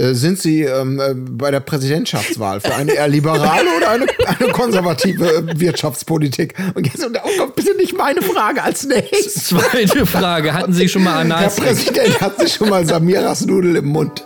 [0.00, 4.52] äh, sind Sie ähm, äh, bei der Präsidentschaftswahl für eine eher liberale oder eine, eine
[4.52, 6.54] konservative Wirtschaftspolitik?
[6.74, 9.44] Und jetzt und, oh Gott, bitte nicht meine Frage als nächstes.
[9.48, 11.58] Zweite Frage, hatten Sie schon mal Analsex?
[11.58, 14.24] Herr Präsident, hat sich schon mal Samiras Nudel im Mund?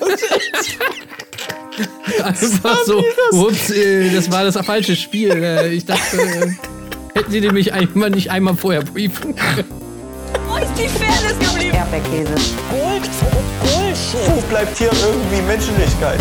[2.22, 3.02] Einfach so,
[3.32, 5.30] ups, äh, das war das falsche Spiel.
[5.30, 6.50] Äh, Ich dachte, äh,
[7.14, 9.64] hätten Sie mich einmal nicht einmal vorher briefen können.
[10.48, 11.76] Wo ist die Fairness geblieben?
[11.76, 12.34] Erdbeerkäse.
[12.70, 13.08] Gold,
[13.62, 13.91] Bullshit.
[14.12, 16.18] Wo bleibt hier irgendwie Menschlichkeit?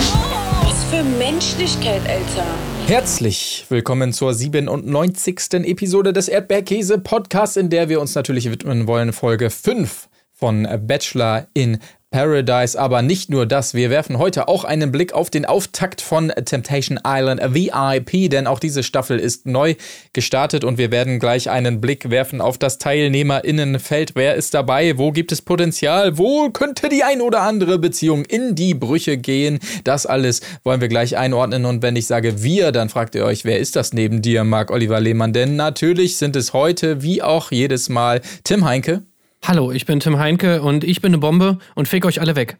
[0.63, 2.45] Was für Menschlichkeit, Alter.
[2.87, 5.65] Herzlich willkommen zur 97.
[5.65, 11.47] Episode des Erdbeerkäse Podcasts, in der wir uns natürlich widmen wollen, Folge 5 von Bachelor
[11.53, 11.79] in
[12.11, 13.73] Paradise, aber nicht nur das.
[13.73, 18.59] Wir werfen heute auch einen Blick auf den Auftakt von Temptation Island VIP, denn auch
[18.59, 19.75] diese Staffel ist neu
[20.11, 24.11] gestartet und wir werden gleich einen Blick werfen auf das Teilnehmerinnenfeld.
[24.15, 24.97] Wer ist dabei?
[24.97, 26.17] Wo gibt es Potenzial?
[26.17, 29.59] Wo könnte die ein oder andere Beziehung in die Brüche gehen?
[29.85, 33.45] Das alles wollen wir gleich einordnen und wenn ich sage wir, dann fragt ihr euch,
[33.45, 35.31] wer ist das neben dir, Marc Oliver Lehmann?
[35.31, 39.03] Denn natürlich sind es heute, wie auch jedes Mal, Tim Heinke.
[39.43, 42.57] Hallo, ich bin Tim Heinke und ich bin eine Bombe und fick euch alle weg.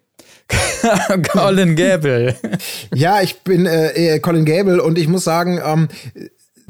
[1.32, 2.36] Colin Gable.
[2.94, 5.90] Ja, ich bin äh, Colin Gable und ich muss sagen, ähm,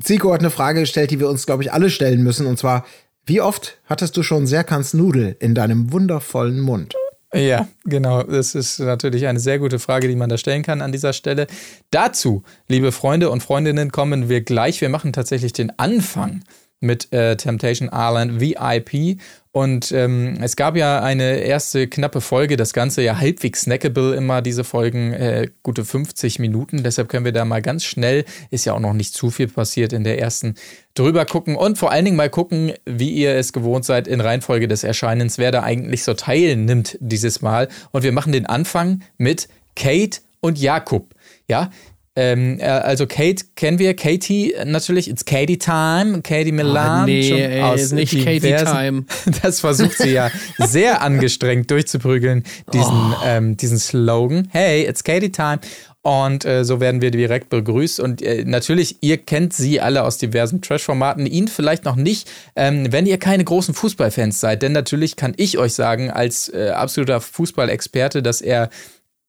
[0.01, 2.45] Zico hat eine Frage gestellt, die wir uns, glaube ich, alle stellen müssen.
[2.45, 2.85] Und zwar,
[3.25, 6.93] wie oft hattest du schon Serkans Nudel in deinem wundervollen Mund?
[7.33, 8.23] Ja, genau.
[8.23, 11.47] Das ist natürlich eine sehr gute Frage, die man da stellen kann an dieser Stelle.
[11.89, 14.81] Dazu, liebe Freunde und Freundinnen, kommen wir gleich.
[14.81, 16.43] Wir machen tatsächlich den Anfang
[16.81, 19.19] mit äh, Temptation Island VIP.
[19.53, 24.41] Und ähm, es gab ja eine erste knappe Folge, das Ganze ja halbwegs snackable immer,
[24.41, 26.83] diese Folgen, äh, gute 50 Minuten.
[26.83, 29.91] Deshalb können wir da mal ganz schnell, ist ja auch noch nicht zu viel passiert
[29.91, 30.55] in der ersten,
[30.93, 34.69] drüber gucken und vor allen Dingen mal gucken, wie ihr es gewohnt seid in Reihenfolge
[34.69, 37.67] des Erscheinens, wer da eigentlich so teilnimmt dieses Mal.
[37.91, 41.13] Und wir machen den Anfang mit Kate und Jakob.
[41.47, 41.71] Ja,
[42.15, 47.03] ähm, äh, also Kate kennen wir, Katie natürlich, it's Katie Time, Katie Milan.
[47.03, 49.05] Oh, nee, ey, aus nicht Katie Time.
[49.41, 52.43] Das versucht sie ja sehr angestrengt durchzuprügeln,
[52.73, 54.49] diesen, ähm, diesen Slogan.
[54.51, 55.59] Hey, it's Katie Time.
[56.03, 57.99] Und äh, so werden wir direkt begrüßt.
[57.99, 62.91] Und äh, natürlich, ihr kennt sie alle aus diversen Trash-Formaten, ihn vielleicht noch nicht, ähm,
[62.91, 64.63] wenn ihr keine großen Fußballfans seid.
[64.63, 68.69] Denn natürlich kann ich euch sagen, als äh, absoluter Fußballexperte, dass er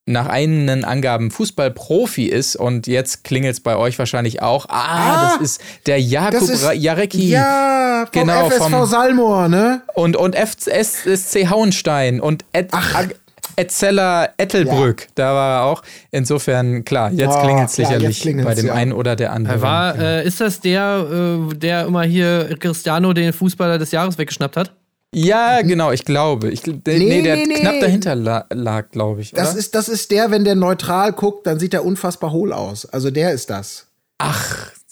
[0.04, 4.66] nach eigenen Angaben Fußballprofi ist und jetzt klingelt es bei euch wahrscheinlich auch.
[4.68, 7.28] Ah, Ah, das ist der Jakub ist- Jarecki.
[7.28, 9.82] Ja, vom Genau, FSV vom- Salmor, ne?
[9.94, 13.14] Und, und FSC Hauenstein und Ed, Ag-
[13.54, 15.82] Etzeller Ettelbrück, da war er auch.
[16.10, 18.72] Insofern, klar, jetzt Oh, klingelt es sicherlich klingelt's, bei dem ja.
[18.74, 19.60] einen oder der anderen.
[19.60, 21.06] War, äh, ist das der,
[21.50, 24.72] äh, der immer hier Cristiano den Fußballer des Jahres weggeschnappt hat?
[25.14, 26.50] Ja, genau, ich glaube.
[26.50, 27.54] Ich, nee, Nee, nee, der nee, nee.
[27.54, 29.32] knapp dahinter la lag, glaube ich.
[29.32, 29.58] Das oder?
[29.58, 32.86] ist, das ist der, wenn der neutral guckt, dann sieht er unfassbar hohl aus.
[32.86, 33.86] Also der ist das.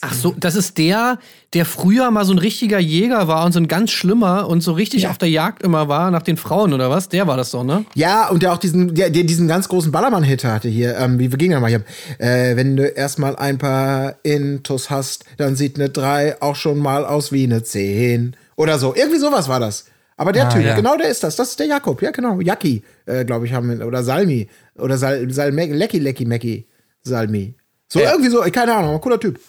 [0.02, 1.18] Ach so, das ist der,
[1.52, 4.72] der früher mal so ein richtiger Jäger war und so ein ganz schlimmer und so
[4.72, 7.10] richtig auf der Jagd immer war nach den Frauen oder was?
[7.10, 7.84] Der war das doch, ne?
[7.94, 10.96] Ja, und der auch diesen, der, der diesen ganz großen Ballermann-Hit hatte hier.
[10.96, 11.84] Ähm, wie wir gingen ja mal hier.
[12.18, 17.04] Äh, wenn du erstmal ein paar Intus hast, dann sieht eine 3 auch schon mal
[17.04, 18.36] aus wie eine 10.
[18.56, 18.94] Oder so.
[18.94, 19.84] Irgendwie sowas war das.
[20.20, 20.74] Aber der Ah, Typ, ja.
[20.76, 21.36] genau der ist das.
[21.36, 22.02] Das ist der Jakob.
[22.02, 22.40] Ja, genau.
[22.42, 23.86] Jacki, äh, glaube ich, haben wir.
[23.86, 24.48] Oder Salmi.
[24.78, 26.68] Oder Sal, Sal Lecky, Lecky, Mackie.
[27.02, 27.54] Salmi.
[27.88, 28.10] So, Ja.
[28.12, 28.40] irgendwie so.
[28.52, 29.00] Keine Ahnung.
[29.00, 29.40] Cooler Typ.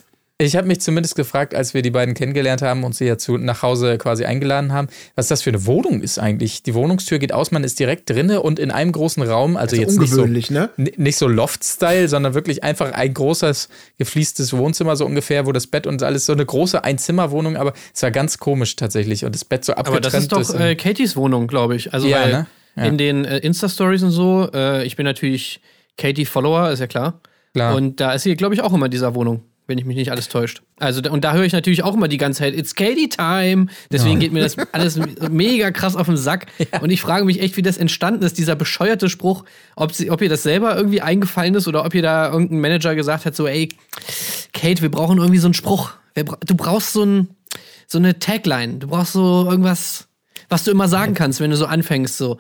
[0.42, 3.38] Ich habe mich zumindest gefragt, als wir die beiden kennengelernt haben und sie ja zu,
[3.38, 6.64] nach Hause quasi eingeladen haben, was das für eine Wohnung ist eigentlich.
[6.64, 9.82] Die Wohnungstür geht aus, man ist direkt drinne und in einem großen Raum, also, Also
[9.82, 10.70] jetzt nicht so, ungewöhnlich, ne?
[10.78, 13.70] nicht so Loft-Style, sondern wirklich einfach ein großes,
[14.00, 18.02] gefliestes Wohnzimmer so ungefähr, wo das Bett und alles so eine große Einzimmerwohnung, aber es
[18.02, 21.16] war ganz komisch tatsächlich und das Bett so abgetrennt Aber das ist doch äh, Katies
[21.16, 21.94] Wohnung, glaube ich.
[21.94, 22.48] Also Ja, weil ne?
[22.78, 22.86] Ja.
[22.86, 25.62] in den äh, Insta-Stories und so, äh, ich bin natürlich
[25.98, 27.22] Katie-Follower, ist ja klar.
[27.54, 27.76] Klar.
[27.76, 30.12] Und da ist sie, glaube ich, auch immer in dieser Wohnung, wenn ich mich nicht
[30.12, 30.62] alles täuscht.
[30.80, 33.68] Also, und da höre ich natürlich auch immer die ganze Zeit, it's Katie Time.
[33.90, 35.00] Deswegen geht mir das alles
[35.30, 36.48] mega krass auf den Sack.
[36.82, 39.46] Und ich frage mich echt, wie das entstanden ist, dieser bescheuerte Spruch,
[39.76, 42.94] ob, sie, ob ihr das selber irgendwie eingefallen ist oder ob ihr da irgendein Manager
[42.96, 43.70] gesagt hat, so, ey,
[44.54, 45.94] Kate, wir brauchen irgendwie so einen Spruch.
[46.14, 47.30] Du brauchst so, ein,
[47.88, 48.80] so eine Tagline.
[48.80, 50.10] Du brauchst so irgendwas,
[50.50, 52.18] was du immer sagen kannst, wenn du so anfängst.
[52.18, 52.38] So.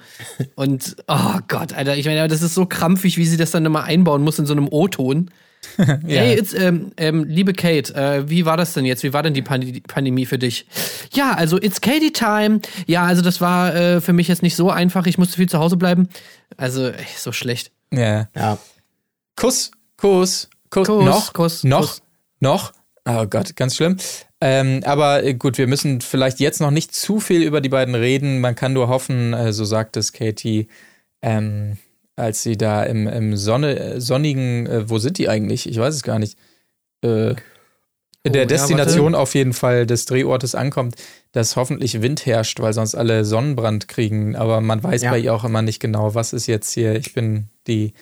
[0.56, 3.86] Und, oh Gott, Alter, ich meine, das ist so krampfig, wie sie das dann immer
[3.86, 5.32] einbauen muss in so einem O-Ton.
[5.78, 9.04] Hey, jetzt, ähm, ähm, liebe Kate, äh, wie war das denn jetzt?
[9.04, 10.66] Wie war denn die Pand Pandemie für dich?
[11.14, 12.62] Ja, also it's Katie Time.
[12.88, 15.06] Ja, also das war äh, für mich jetzt nicht so einfach.
[15.06, 16.10] Ich musste viel zu Hause bleiben.
[16.58, 17.72] Also, ey, so schlecht.
[17.92, 18.28] ja.
[18.36, 18.58] Ja.
[19.36, 22.02] Kuss, Kuss, Kuss, Kuss, noch, Kuss, noch, Kuss.
[22.40, 22.74] noch.
[23.06, 23.98] Oh Gott, ganz schlimm.
[24.40, 27.96] Ähm, aber äh, gut, wir müssen vielleicht jetzt noch nicht zu viel über die beiden
[27.96, 28.42] reden.
[28.42, 30.68] Man kann nur hoffen, äh, so sagt es Katie,
[31.22, 31.78] ähm,
[32.16, 35.68] als sie da im, im Sonne, äh, sonnigen, äh, wo sind die eigentlich?
[35.70, 36.38] Ich weiß es gar nicht.
[37.04, 37.36] Äh,
[38.24, 40.96] in der Oh, ja, Destination auf jeden Fall des Drehortes ankommt,
[41.32, 44.36] dass hoffentlich Wind herrscht, weil sonst alle Sonnenbrand kriegen.
[44.36, 45.12] Aber man weiß Ja.
[45.12, 46.96] bei ihr auch immer nicht genau, was ist jetzt hier.
[46.96, 47.94] Ich bin die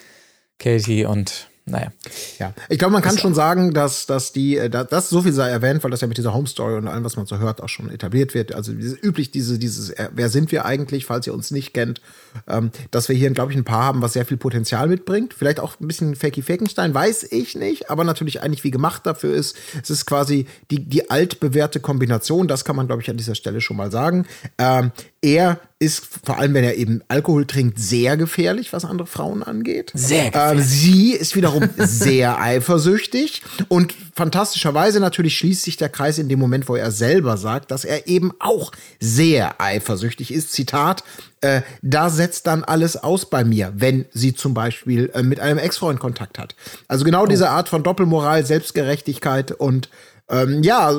[0.57, 1.91] Katie und naja.
[2.39, 5.33] Ja, ich glaube, man kann schon sagen, dass, dass die, äh, da- das so viel
[5.33, 7.61] sei erwähnt, weil das ja mit dieser Home Story und allem, was man so hört,
[7.61, 8.53] auch schon etabliert wird.
[8.53, 12.01] Also üblich diese, dieses, äh, wer sind wir eigentlich, falls ihr uns nicht kennt,
[12.47, 15.33] ähm, dass wir hier, glaube ich, ein Paar haben, was sehr viel Potenzial mitbringt.
[15.33, 19.33] Vielleicht auch ein bisschen Fakey Fakenstein, weiß ich nicht, aber natürlich eigentlich wie gemacht dafür
[19.35, 19.55] ist.
[19.83, 23.61] Es ist quasi die, die altbewährte Kombination, das kann man, glaube ich, an dieser Stelle
[23.61, 24.25] schon mal sagen.
[24.57, 24.91] Ähm,
[25.21, 29.91] er ist, vor allem wenn er eben Alkohol trinkt, sehr gefährlich, was andere Frauen angeht.
[29.93, 36.27] Sehr Ähm, sie ist wiederum sehr eifersüchtig und fantastischerweise natürlich schließt sich der Kreis in
[36.27, 40.51] dem Moment, wo er selber sagt, dass er eben auch sehr eifersüchtig ist.
[40.51, 41.03] Zitat,
[41.41, 45.59] äh, da setzt dann alles aus bei mir, wenn sie zum Beispiel äh, mit einem
[45.59, 46.55] Ex-Freund Kontakt hat.
[46.89, 49.89] Also genau diese Art von Doppelmoral, Selbstgerechtigkeit und
[50.29, 50.95] ähm, ja, äh,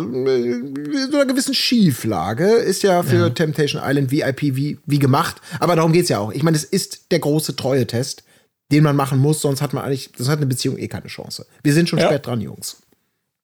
[1.10, 5.36] so einer gewissen Schieflage ist ja für Temptation Island VIP wie, wie gemacht.
[5.60, 6.32] Aber darum geht's ja auch.
[6.32, 8.24] Ich meine, es ist der große Treue-Test,
[8.72, 11.46] den man machen muss, sonst hat man eigentlich, sonst hat eine Beziehung eh keine Chance.
[11.62, 12.06] Wir sind schon Ja.
[12.06, 12.82] spät dran, Jungs.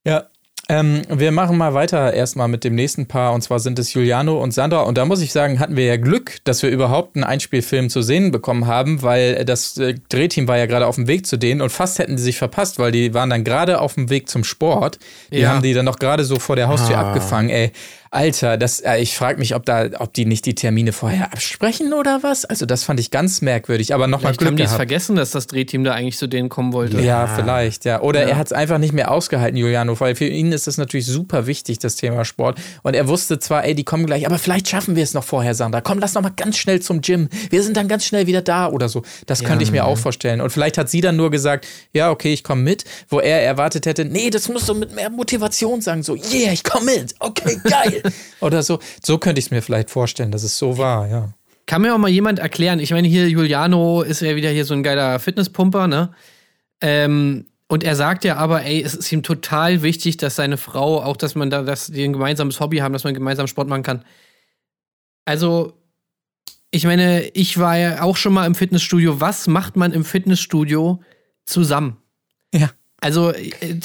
[0.06, 0.29] Ja.
[0.68, 4.42] Ähm, wir machen mal weiter erstmal mit dem nächsten Paar und zwar sind es Giuliano
[4.42, 7.22] und Sandra und da muss ich sagen, hatten wir ja Glück, dass wir überhaupt einen
[7.22, 11.24] Einspielfilm zu sehen bekommen haben, weil das äh, Drehteam war ja gerade auf dem Weg
[11.24, 14.10] zu denen und fast hätten die sich verpasst, weil die waren dann gerade auf dem
[14.10, 14.98] Weg zum Sport.
[15.30, 15.50] Die Ja.
[15.50, 17.10] haben die dann noch gerade so vor der Haustür Ah.
[17.10, 17.70] abgefangen, ey.
[18.11, 21.93] Alter, das, äh, ich frage mich, ob da, ob die nicht die Termine vorher absprechen
[21.93, 22.44] oder was?
[22.44, 25.31] Also das fand ich ganz merkwürdig, aber nochmal Vielleicht Glück haben die es vergessen, dass
[25.31, 27.00] das Drehteam da eigentlich zu denen kommen wollte.
[27.00, 28.00] Ja, vielleicht, ja.
[28.00, 31.06] Oder er hat es einfach nicht mehr ausgehalten, Juliano, weil für ihn ist das natürlich
[31.06, 32.58] super wichtig, das Thema Sport.
[32.82, 35.55] Und er wusste zwar, ey, die kommen gleich, aber vielleicht schaffen wir es noch vorher,
[35.55, 35.81] Sandra.
[35.81, 37.29] Komm, lass noch mal ganz schnell zum Gym.
[37.50, 39.02] Wir sind dann ganz schnell wieder da oder so.
[39.26, 40.41] Das könnte ich mir auch vorstellen.
[40.41, 43.87] Und vielleicht hat sie dann nur gesagt, ja, okay, ich komme mit, wo er erwartet
[43.87, 47.59] hätte, nee, das musst du mit mehr Motivation sagen, so, yeah, ich komme mit, okay,
[47.64, 47.95] geil.
[48.40, 48.78] oder so.
[49.02, 51.34] So könnte ich es mir vielleicht vorstellen, dass es so war, ja.
[51.66, 54.75] Kann mir auch mal jemand erklären, ich meine, hier Juliano ist ja wieder hier so
[54.75, 56.10] ein geiler Fitnesspumper, ne?
[56.81, 61.02] Ähm, und er sagt ja aber, ey, es ist ihm total wichtig, dass seine Frau,
[61.02, 63.82] auch dass man da, dass die ein gemeinsames Hobby haben, dass man gemeinsam Sport machen
[63.82, 64.04] kann.
[65.25, 65.72] Also,
[66.70, 69.20] ich meine, ich war ja auch schon mal im Fitnessstudio.
[69.20, 71.02] Was macht man im Fitnessstudio
[71.44, 71.96] zusammen?
[72.54, 72.70] Ja.
[73.06, 73.32] Also,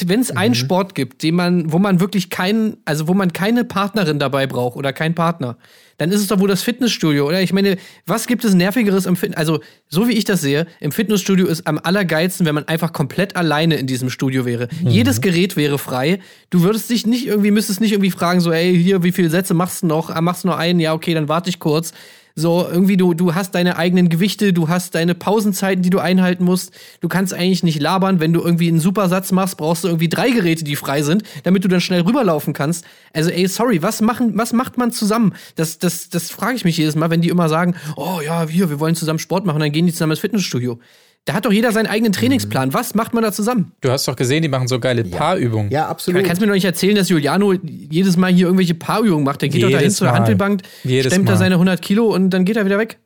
[0.08, 3.64] wenn es einen Sport gibt, den man, wo man wirklich keinen, also wo man keine
[3.64, 5.58] Partnerin dabei braucht oder keinen Partner,
[6.00, 7.40] dann ist es doch wohl das Fitnessstudio, oder?
[7.40, 7.78] Ich meine,
[8.08, 9.38] was gibt es nervigeres im Fitness?
[9.38, 9.60] Also,
[9.90, 13.76] so wie ich das sehe, im Fitnessstudio ist am allergeilsten, wenn man einfach komplett alleine
[13.76, 14.70] in diesem Studio wäre.
[14.84, 16.18] Jedes Gerät wäre frei.
[16.50, 19.54] Du würdest dich nicht irgendwie, müsstest nicht irgendwie fragen, so, ey, hier, wie viele Sätze
[19.54, 20.10] machst du noch?
[20.10, 20.80] Ah, machst du nur einen?
[20.80, 21.94] Ja, okay, dann warte ich kurz.
[22.36, 26.44] So, irgendwie, du, du hast deine eigenen Gewichte, du hast deine Pausenzeiten, die du einhalten
[26.44, 26.72] musst.
[27.02, 28.20] Du kannst eigentlich nicht labern.
[28.20, 31.64] Wenn du irgendwie einen Supersatz machst, brauchst du irgendwie drei Geräte, die frei sind, damit
[31.64, 32.86] du dann schnell rüberlaufen kannst.
[33.14, 35.34] Also, ey, sorry, was machen, was macht man zusammen?
[35.56, 38.70] Das, das, das frage ich mich jedes Mal, wenn die immer sagen, oh ja, wir,
[38.70, 40.80] wir wollen zusammen Sport machen, dann gehen die zusammen ins Fitnessstudio.
[41.26, 42.74] Da hat doch jeder seinen eigenen Trainingsplan.
[42.74, 43.74] Was macht man da zusammen?
[43.82, 45.70] Du hast doch gesehen, die machen so geile Paarübungen.
[45.72, 46.24] Ja, Du absolut.
[46.24, 49.44] kannst mir doch nicht erzählen, dass Juliano jedes Mal hier irgendwelche Paarübungen macht.
[49.44, 50.12] Der geht doch da hin Jedes zur.
[50.12, 51.38] Handelbank, Jedes stemmt da Mal.
[51.38, 52.98] seine 100 Kilo und dann geht er wieder weg.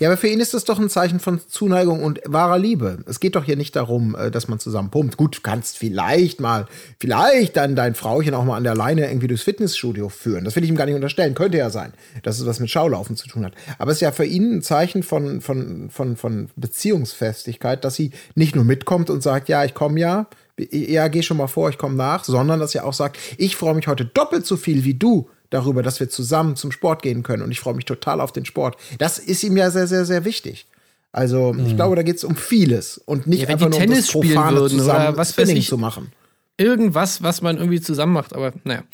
[0.00, 3.04] Ja, aber für ihn ist das doch ein Zeichen von Zuneigung und wahrer Liebe.
[3.06, 5.18] Es geht doch hier nicht darum, äh, dass man zusammen pumpt.
[5.18, 6.66] Gut, du kannst vielleicht mal,
[6.98, 10.46] vielleicht dann dein Frauchen auch mal an der Leine irgendwie durchs Fitnessstudio führen.
[10.46, 11.34] Das will ich ihm gar nicht unterstellen.
[11.34, 13.52] Könnte ja sein, dass es was mit Schaulaufen zu tun hat.
[13.76, 18.12] Aber es ist ja für ihn ein Zeichen von, von, von, von Beziehungsfestigkeit, dass sie
[18.34, 20.28] nicht nur mitkommt und sagt, ja, ich komme ja,
[20.70, 23.74] ja, geh schon mal vor, ich komme nach, sondern dass sie auch sagt, ich freue
[23.74, 27.42] mich heute doppelt so viel wie du darüber, dass wir zusammen zum Sport gehen können
[27.42, 28.76] und ich freue mich total auf den Sport.
[28.98, 30.66] Das ist ihm ja sehr, sehr, sehr wichtig.
[31.12, 33.80] Also ich glaube, da geht es um vieles und nicht Ja, wenn einfach die nur
[33.80, 35.68] um das Tennis spielen profane würden oder zusammen was weiß Spinning ich.
[35.68, 36.12] zu machen.
[36.56, 38.84] Irgendwas, was man irgendwie zusammen macht, aber naja.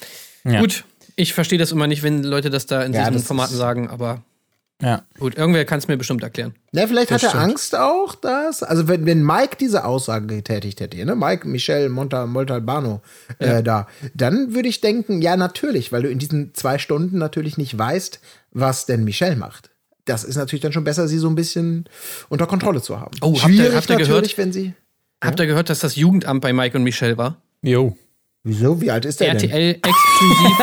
[0.44, 0.60] Ja.
[0.60, 0.84] Gut,
[1.16, 4.22] ich verstehe das immer nicht, wenn Leute das da in Ja, diesen Formaten sagen, aber
[4.82, 5.02] Ja.
[5.18, 6.54] gut, irgendwer kann es mir bestimmt erklären.
[6.72, 7.44] Ne, vielleicht Das hat er stimmt.
[7.44, 12.26] Angst auch, dass, also wenn, wenn Mike diese Aussage getätigt hätte, ne, Mike, Michel, Monta,
[12.26, 13.00] Montalbano,
[13.38, 17.56] äh, da, dann würde ich denken, ja, natürlich, weil du in diesen zwei Stunden natürlich
[17.56, 18.20] nicht weißt,
[18.52, 19.70] was denn Michel macht.
[20.04, 21.88] Das ist natürlich dann schon besser, sie so ein bisschen
[22.28, 23.16] unter Kontrolle zu haben.
[23.22, 24.38] Oh, habt ihr- Schwierig habt ihr natürlich, gehört?
[24.38, 24.74] wenn sie.
[25.24, 27.40] Habt ihr gehört, dass das Jugendamt bei Mike und Michelle war?
[27.62, 27.96] Jo.
[28.44, 28.78] Wieso?
[28.80, 29.50] Wie alt ist der denn?
[29.50, 30.58] RTL exklusiv.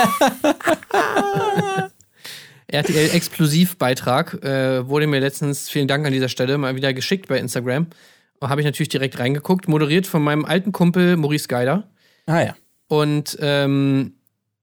[2.74, 7.38] RTL Exklusivbeitrag äh, wurde mir letztens, vielen Dank an dieser Stelle, mal wieder geschickt bei
[7.38, 7.88] Instagram.
[8.42, 11.88] Habe ich natürlich direkt reingeguckt, moderiert von meinem alten Kumpel Maurice Geider.
[12.26, 12.56] Ah ja.
[12.88, 14.14] Und ähm,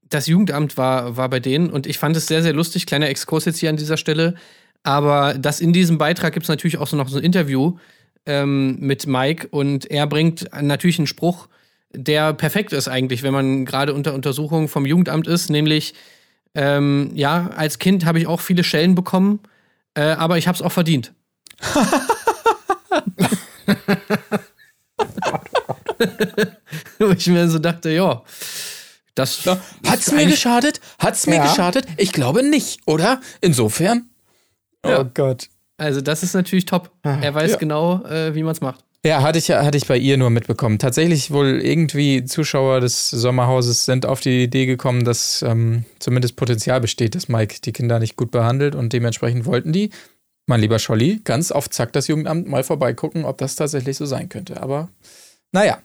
[0.09, 2.85] das Jugendamt war, war bei denen und ich fand es sehr, sehr lustig.
[2.85, 4.35] Kleiner Exkurs jetzt hier an dieser Stelle.
[4.83, 7.77] Aber das in diesem Beitrag gibt es natürlich auch so noch so ein Interview
[8.25, 11.47] ähm, mit Mike und er bringt natürlich einen Spruch,
[11.93, 15.93] der perfekt ist eigentlich, wenn man gerade unter Untersuchung vom Jugendamt ist, nämlich
[16.55, 19.39] ähm, ja, als Kind habe ich auch viele Schellen bekommen,
[19.93, 21.13] äh, aber ich habe es auch verdient.
[26.99, 28.21] Wo ich mir so dachte, ja,
[29.15, 30.79] das Hat's ist mir geschadet?
[30.99, 31.43] Hat's mir Ja.
[31.47, 31.85] geschadet?
[31.97, 33.19] Ich glaube nicht, oder?
[33.41, 34.09] Insofern.
[34.85, 35.01] Ja.
[35.01, 35.49] Oh Gott.
[35.77, 36.91] Also das ist natürlich top.
[37.03, 37.57] Er weiß Ja.
[37.57, 38.83] genau, äh, wie man es macht.
[39.03, 40.77] Ja, hatte ich, hatte ich bei ihr nur mitbekommen.
[40.77, 46.79] Tatsächlich wohl irgendwie Zuschauer des Sommerhauses sind auf die Idee gekommen, dass ähm, zumindest Potenzial
[46.79, 49.89] besteht, dass Mike die Kinder nicht gut behandelt und dementsprechend wollten die,
[50.45, 54.29] mein lieber Scholli, ganz auf Zack das Jugendamt mal vorbeigucken, ob das tatsächlich so sein
[54.29, 54.61] könnte.
[54.61, 54.89] Aber
[55.51, 55.79] naja,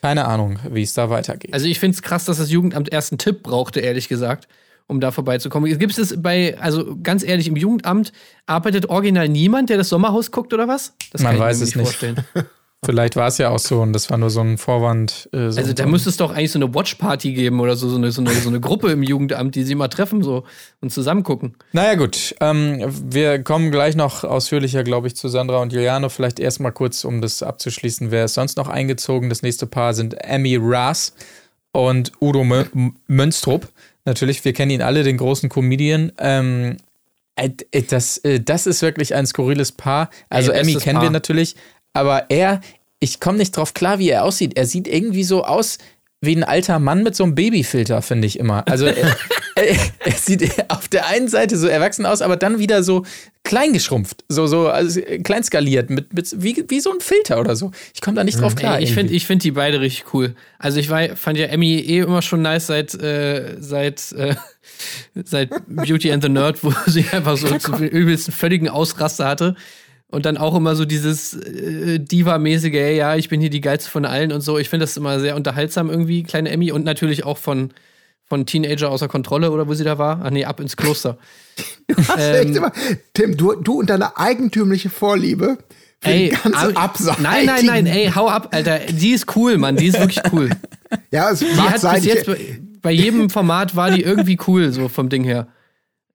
[0.00, 1.54] keine Ahnung, wie es da weitergeht.
[1.54, 4.48] Also ich finde es krass, dass das Jugendamt erst einen Tipp brauchte, ehrlich gesagt,
[4.92, 5.76] um da vorbeizukommen.
[5.78, 8.12] Gibt es bei, also ganz ehrlich, im Jugendamt
[8.46, 10.94] arbeitet original niemand, der das Sommerhaus guckt oder was?
[11.12, 11.84] Das Man ich mir weiß es nicht.
[11.84, 12.16] vorstellen.
[12.84, 15.28] Vielleicht war es ja auch so und das war nur so ein Vorwand.
[15.32, 17.94] Äh, so Also da müsste es doch eigentlich so eine Watchparty geben oder so, so
[17.94, 20.42] eine, so eine, so eine Gruppe im Jugendamt, die sie mal treffen so
[20.80, 21.54] und zusammen gucken.
[21.70, 22.34] Naja, gut.
[22.40, 26.08] Ähm, wir kommen gleich noch ausführlicher, glaube ich, zu Sandra und Juliano.
[26.08, 28.10] Vielleicht erstmal kurz, um das abzuschließen.
[28.10, 29.28] Wer ist sonst noch eingezogen?
[29.28, 31.14] Das nächste Paar sind Emmy Raas
[31.70, 32.64] und Udo Mö
[33.06, 33.68] Mönstrup.
[34.04, 36.12] Natürlich, wir kennen ihn alle, den großen Comedian.
[36.18, 36.76] Ähm,
[37.36, 40.10] äh, äh, das, äh, das ist wirklich ein skurriles Paar.
[40.28, 41.10] Also Ey, Emmy kennen wir Paar.
[41.10, 41.56] natürlich,
[41.92, 42.60] aber er,
[43.00, 44.56] ich komme nicht drauf klar, wie er aussieht.
[44.56, 45.78] Er sieht irgendwie so aus
[46.22, 48.66] wie ein alter Mann mit so einem Babyfilter, finde ich immer.
[48.68, 49.16] Also er,
[49.56, 53.04] er, er sieht auf der einen Seite so erwachsen aus, aber dann wieder so
[53.42, 57.72] kleingeschrumpft, so so also kleinskaliert mit, mit wie, wie so ein Filter oder so.
[57.92, 58.78] Ich komme da nicht drauf klar.
[58.78, 60.36] Ey, ich finde ich find die beide richtig cool.
[60.60, 64.36] Also ich war, fand ja Emmy eh immer schon nice seit, äh, seit, äh,
[65.24, 69.56] seit Beauty and the Nerd, wo sie einfach so zu übelst einen völligen Ausraster hatte.
[70.12, 73.90] Und dann auch immer so dieses äh, Diva-mäßige, ey, ja, ich bin hier die geilste
[73.90, 74.58] von allen und so.
[74.58, 76.70] Ich finde das immer sehr unterhaltsam irgendwie, kleine Emmy.
[76.70, 77.70] Und natürlich auch von,
[78.26, 80.20] von Teenager außer Kontrolle oder wo sie da war.
[80.22, 81.16] Ach nee, ab ins Kloster.
[82.06, 82.72] Hast Ähm, echt immer,
[83.14, 85.56] Tim, du, du und deine eigentümliche Vorliebe
[86.00, 87.22] für Ey, die ganze Abseitigen.
[87.22, 88.80] nein, nein, nein, ey, hau ab, Alter.
[88.90, 89.76] Die ist cool, Mann.
[89.76, 90.50] Die ist wirklich cool.
[91.10, 91.94] Ja, es Die mag hat sein.
[92.02, 92.30] bis jetzt
[92.82, 95.46] bei jedem Format war die irgendwie cool, so vom Ding her.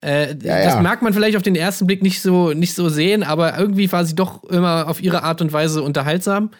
[0.00, 0.80] Äh, Ja, das ja.
[0.80, 4.04] mag man vielleicht auf den ersten Blick nicht so, nicht so sehen, aber irgendwie war
[4.04, 6.50] sie doch immer auf ihre Art und Weise unterhaltsam.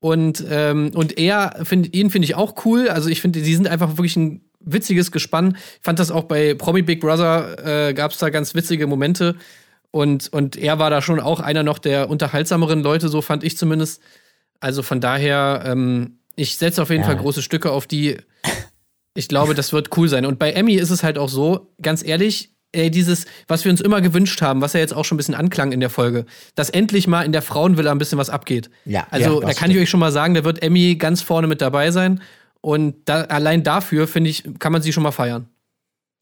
[0.00, 2.88] Und, ähm, und er, find, ihn finde ich auch cool.
[2.88, 5.56] Also ich finde, die sind einfach wirklich ein witziges Gespann.
[5.56, 9.36] Ich fand das auch bei Promi Big Brother, äh, gab es da ganz witzige Momente.
[9.90, 13.56] Und, und er war da schon auch einer noch der unterhaltsameren Leute, so fand ich
[13.56, 14.00] zumindest.
[14.60, 18.16] Also von daher, ähm, ich setze auf jeden Fall große Stücke auf die.
[19.14, 20.24] Ich glaube, das wird cool sein.
[20.24, 23.80] Und bei Emmy ist es halt auch so, ganz ehrlich, ey, dieses, was wir uns
[23.80, 26.70] immer gewünscht haben, was ja jetzt auch schon ein bisschen anklang in der Folge, dass
[26.70, 28.70] endlich mal in der Frauenvilla ein bisschen was abgeht.
[28.84, 31.46] Ja, Also ja, da kann ich euch schon mal sagen, da wird Emmy ganz vorne
[31.46, 32.20] mit dabei sein.
[32.60, 35.48] Und da, allein dafür, finde ich, kann man sie schon mal feiern.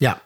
[0.01, 0.21] Ja.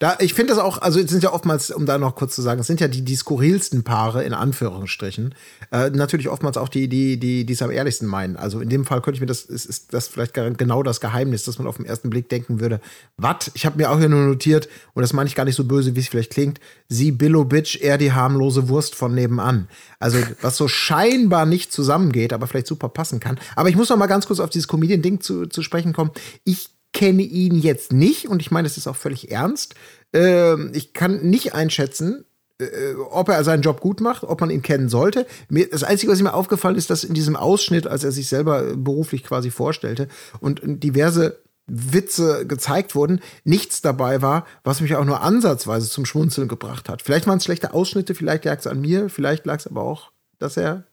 [0.00, 2.40] Da, ich finde das auch, also es sind ja oftmals, um da noch kurz zu
[2.40, 5.34] sagen, es sind ja die, die skurrilsten Paare in Anführungsstrichen.
[5.72, 8.36] Äh, natürlich oftmals auch die, die, die, die es am ehrlichsten meinen.
[8.36, 11.44] Also in dem Fall könnte ich mir das, ist, ist das vielleicht genau das Geheimnis,
[11.44, 12.80] dass man auf den ersten Blick denken würde,
[13.18, 13.50] was?
[13.52, 15.94] Ich habe mir auch hier nur notiert, und das meine ich gar nicht so böse,
[15.94, 19.68] wie es vielleicht klingt, sie Billo Bitch, er die harmlose Wurst von nebenan.
[19.98, 23.38] Also was so scheinbar nicht zusammengeht, aber vielleicht super passen kann.
[23.54, 26.12] Aber ich muss noch mal ganz kurz auf dieses Comedian-Ding zu, zu sprechen kommen.
[26.44, 29.74] Ich kenne ihn jetzt nicht und ich meine, es ist auch völlig ernst.
[30.12, 32.24] Ähm, ich kann nicht einschätzen,
[32.60, 35.26] äh, ob er seinen Job gut macht, ob man ihn kennen sollte.
[35.48, 38.76] Mir, das Einzige, was mir aufgefallen ist, dass in diesem Ausschnitt, als er sich selber
[38.76, 40.08] beruflich quasi vorstellte
[40.40, 46.48] und diverse Witze gezeigt wurden, nichts dabei war, was mich auch nur ansatzweise zum Schmunzeln
[46.48, 47.02] gebracht hat.
[47.02, 50.10] Vielleicht waren es schlechte Ausschnitte, vielleicht lag es an mir, vielleicht lag es aber auch,
[50.38, 50.84] dass er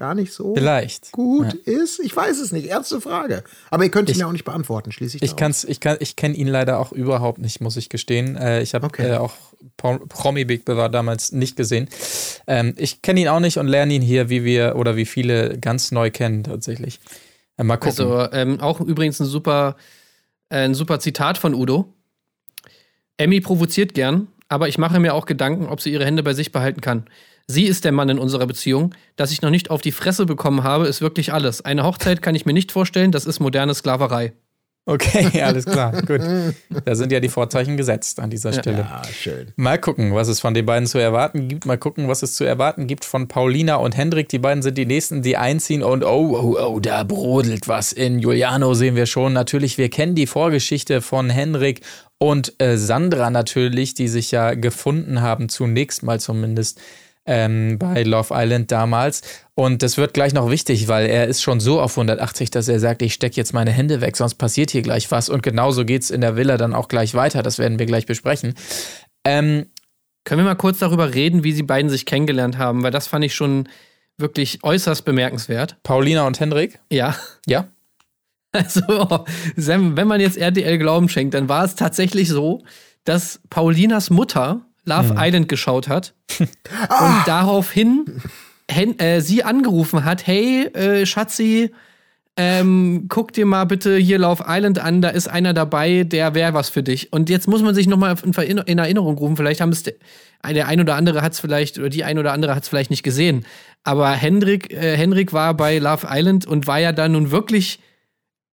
[0.00, 1.12] gar nicht so Vielleicht.
[1.12, 2.00] gut ist.
[2.00, 2.66] Ich weiß es nicht.
[2.68, 3.44] Ernste Frage.
[3.70, 5.22] Aber ihr könnt es Ich- mir auch nicht beantworten, schließlich.
[5.22, 8.34] Ich kann's, ich kann, ich kenne ihn leider auch überhaupt nicht, muss ich gestehen.
[8.36, 9.10] Äh, ich habe Okay.
[9.10, 9.34] äh, auch
[9.76, 11.88] Pro- Promi Big Brother damals nicht gesehen.
[12.46, 15.58] Ähm, ich kenne ihn auch nicht und lerne ihn hier, wie wir oder wie viele
[15.58, 16.98] ganz neu kennen tatsächlich.
[17.58, 17.90] Äh, mal gucken.
[17.90, 19.76] Also ähm, auch übrigens ein super,
[20.48, 21.92] äh, ein super Zitat von Udo.
[23.18, 26.52] Emmy provoziert gern, aber ich mache mir auch Gedanken, ob sie ihre Hände bei sich
[26.52, 27.04] behalten kann.
[27.50, 28.94] Sie ist der Mann in unserer Beziehung.
[29.16, 31.64] Dass ich noch nicht auf die Fresse bekommen habe, ist wirklich alles.
[31.64, 34.32] Eine Hochzeit kann ich mir nicht vorstellen, das ist moderne Sklaverei.
[34.86, 36.22] Okay, alles klar, gut.
[36.84, 38.78] Da sind ja die Vorzeichen gesetzt an dieser Stelle.
[38.78, 39.52] Ja, schön.
[39.56, 41.66] Mal gucken, was es von den beiden zu erwarten gibt.
[41.66, 44.28] Mal gucken, was es zu erwarten gibt von Paulina und Hendrik.
[44.30, 45.82] Die beiden sind die nächsten, die einziehen.
[45.82, 47.92] Und oh, oh, oh, da brodelt was.
[47.92, 49.32] In Juliano sehen wir schon.
[49.32, 51.82] Natürlich, wir kennen die Vorgeschichte von Hendrik
[52.18, 56.80] und äh, Sandra natürlich, die sich ja gefunden haben, zunächst mal zumindest
[57.30, 59.22] ähm, bei Love Island damals.
[59.54, 62.80] Und das wird gleich noch wichtig, weil er ist schon so auf 180, dass er
[62.80, 65.28] sagt, ich stecke jetzt meine Hände weg, sonst passiert hier gleich was.
[65.28, 67.44] Und genauso geht es in der Villa dann auch gleich weiter.
[67.44, 68.54] Das werden wir gleich besprechen.
[69.24, 69.66] Ähm,
[70.24, 72.82] Können wir mal kurz darüber reden, wie sie beiden sich kennengelernt haben?
[72.82, 73.68] Weil das fand ich schon
[74.18, 75.76] wirklich äußerst bemerkenswert.
[75.84, 76.80] Paulina und Hendrik?
[76.90, 77.14] Ja.
[77.46, 77.68] Ja.
[78.52, 82.64] Also, Sam, wenn man jetzt RTL Glauben schenkt, dann war es tatsächlich so,
[83.04, 86.48] dass Paulinas Mutter Love Island geschaut hat und
[87.26, 88.04] daraufhin
[88.68, 91.70] äh, sie angerufen hat: Hey, äh, Schatzi,
[92.36, 96.54] ähm, guck dir mal bitte hier Love Island an, da ist einer dabei, der wäre
[96.54, 97.12] was für dich.
[97.12, 99.94] Und jetzt muss man sich nochmal in, in Erinnerung rufen, vielleicht haben es der,
[100.48, 102.90] der ein oder andere hat es vielleicht, oder die ein oder andere hat es vielleicht
[102.90, 103.44] nicht gesehen.
[103.84, 107.80] Aber Hendrik, äh, Henrik war bei Love Island und war ja da nun wirklich,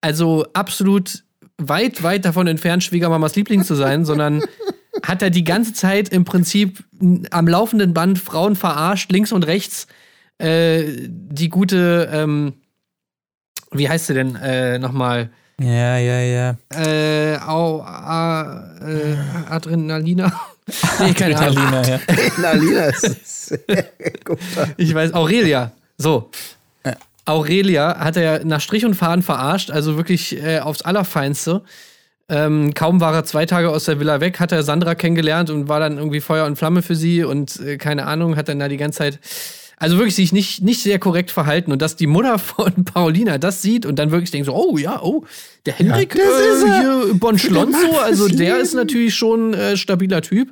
[0.02, 1.24] also absolut
[1.58, 4.44] weit, weit davon entfernt, Schwiegermamas Liebling zu sein, sondern
[5.04, 6.84] hat er die ganze Zeit im Prinzip
[7.32, 9.88] am laufenden Band Frauen verarscht, links und rechts.
[10.38, 12.54] Äh, die gute, ähm,
[13.72, 15.30] wie heißt sie denn äh, nochmal?
[15.60, 16.58] Ja, ja, ja.
[16.70, 19.16] Äh, au, a, äh,
[19.50, 20.32] Adrenalina?
[21.00, 21.58] nee, keine Ahnung.
[21.58, 22.00] Alina, ja.
[22.38, 23.86] Na, Lina, ist sehr
[24.24, 24.38] gut.
[24.78, 25.72] Ich weiß, Aurelia.
[25.98, 26.30] So.
[27.28, 31.62] Aurelia hat er nach Strich und Faden verarscht, also wirklich äh, aufs Allerfeinste.
[32.30, 35.70] Ähm, kaum war er zwei Tage aus der Villa weg, hat er Sandra kennengelernt und
[35.70, 38.68] war dann irgendwie Feuer und Flamme für sie und äh, keine Ahnung, hat dann da
[38.68, 39.20] die ganze Zeit,
[39.78, 43.62] also wirklich sich nicht, nicht sehr korrekt verhalten und dass die Mutter von Paulina das
[43.62, 45.24] sieht und dann wirklich denkt so, oh ja, oh,
[45.66, 46.80] der Henrik, ist äh, er.
[46.82, 50.50] hier, Bon Schlonzo, also der ist natürlich schon äh, stabiler Typ.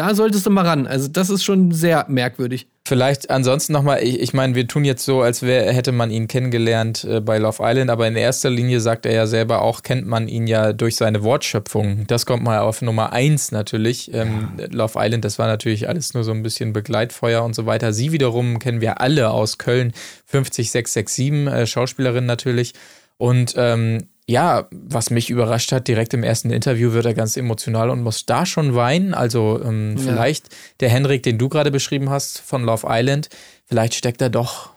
[0.00, 0.86] Da solltest du mal ran.
[0.86, 2.68] Also das ist schon sehr merkwürdig.
[2.86, 6.26] Vielleicht ansonsten nochmal, ich, ich meine, wir tun jetzt so, als wär, hätte man ihn
[6.26, 10.06] kennengelernt äh, bei Love Island, aber in erster Linie sagt er ja selber auch, kennt
[10.06, 12.06] man ihn ja durch seine Wortschöpfung.
[12.06, 14.10] Das kommt mal auf Nummer eins natürlich.
[14.14, 17.92] Ähm, Love Island, das war natürlich alles nur so ein bisschen Begleitfeuer und so weiter.
[17.92, 19.92] Sie wiederum kennen wir alle aus Köln,
[20.24, 22.72] 50667, äh, Schauspielerin natürlich.
[23.18, 27.90] Und ähm, ja, was mich überrascht hat, direkt im ersten Interview wird er ganz emotional
[27.90, 29.12] und muss da schon weinen.
[29.14, 30.02] Also ähm, Ja.
[30.04, 30.48] vielleicht
[30.80, 33.28] der Henrik, den du gerade beschrieben hast von Love Island,
[33.66, 34.70] vielleicht steckt er doch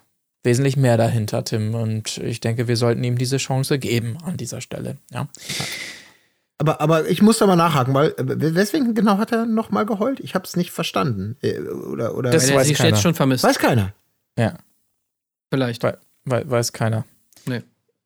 [0.43, 1.75] wesentlich mehr dahinter, Tim.
[1.75, 4.97] Und ich denke, wir sollten ihm diese Chance geben an dieser Stelle.
[5.11, 5.27] Ja.
[6.57, 9.85] Aber, aber ich muss da mal nachhaken, weil äh, weswegen genau hat er noch mal
[9.85, 10.19] geheult?
[10.19, 11.35] Ich habe es nicht verstanden.
[11.41, 12.89] Äh, Oder, oder Das Weil er weiß sie keiner.
[12.89, 13.43] jetzt schon vermisst.
[13.43, 13.93] weiß keiner.
[14.37, 14.57] ja.
[15.51, 15.83] Vielleicht.
[15.83, 17.05] We we weiß keiner.
[17.45, 17.61] Nee.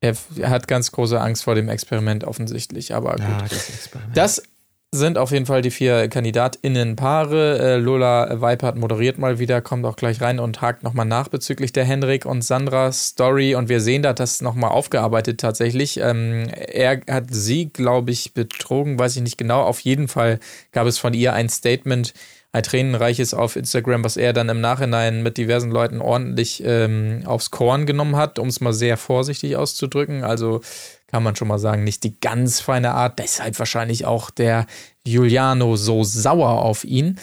[0.07, 3.21] Er, hat ganz große Angst vor dem Experiment offensichtlich, aber gut.
[3.21, 4.17] Ja, das Experiment.
[4.17, 4.43] Das
[4.91, 7.59] sind auf jeden Fall die vier KandidatInnen-Paare.
[7.59, 11.73] Äh, Lola Weipert moderiert mal wieder, kommt auch gleich rein und hakt nochmal nach bezüglich
[11.73, 13.55] der Henrik und Sandras Story.
[13.55, 15.99] Und wir sehen da das nochmal aufgearbeitet tatsächlich.
[15.99, 19.61] Ähm, er hat sie, glaube ich, betrogen, weiß ich nicht genau.
[19.61, 20.39] Auf jeden Fall
[20.71, 22.13] gab es von ihr ein Statement,
[22.51, 27.51] ein tränenreiches auf Instagram, was er dann im Nachhinein mit diversen Leuten ordentlich ähm, aufs
[27.51, 30.23] Korn genommen hat, um es mal sehr vorsichtig auszudrücken.
[30.23, 30.61] Also
[31.07, 33.19] kann man schon mal sagen, nicht die ganz feine Art.
[33.19, 34.65] Deshalb wahrscheinlich auch der
[35.03, 37.19] Giuliano so sauer auf ihn.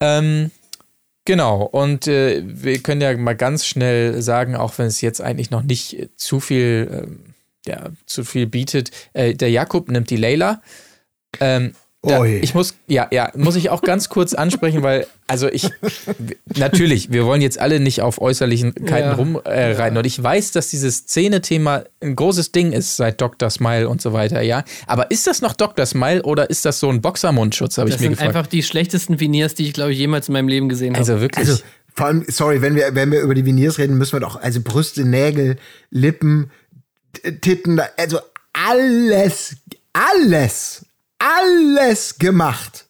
[0.00, 0.50] Ähm,
[1.24, 5.50] genau, und äh, wir können ja mal ganz schnell sagen, auch wenn es jetzt eigentlich
[5.50, 7.34] noch nicht äh, zu viel, ähm,
[7.66, 10.62] ja, zu viel bietet, äh, der Jakob nimmt die Leila.
[11.40, 15.70] Ähm, da, ich muss, ja, ja, muss ich auch ganz kurz ansprechen, weil, also ich,
[16.56, 19.12] natürlich, wir wollen jetzt alle nicht auf Äußerlichkeiten Ja.
[19.14, 19.96] rumreiten.
[19.96, 19.98] Äh.
[19.98, 23.50] Und ich weiß, dass dieses Szene-Thema ein großes Ding ist seit Dr.
[23.50, 24.64] Smile und so weiter, ja.
[24.86, 25.86] Aber ist das noch Dr.
[25.86, 28.36] Smile oder ist das so ein Boxermundschutz, habe ich Das mir sind gefragt.
[28.36, 30.98] einfach die schlechtesten Veneers, die ich, glaube ich, jemals in meinem Leben gesehen habe.
[30.98, 31.48] also wirklich.
[31.48, 31.62] Also,
[31.94, 34.60] vor allem, sorry, wenn wir, wenn wir über die Veneers reden, müssen wir doch, also
[34.60, 35.56] Brüste, Nägel,
[35.90, 36.50] Lippen,
[37.42, 38.18] Titten, also
[38.54, 39.56] alles,
[39.92, 40.84] alles,
[41.22, 42.86] alles gemacht.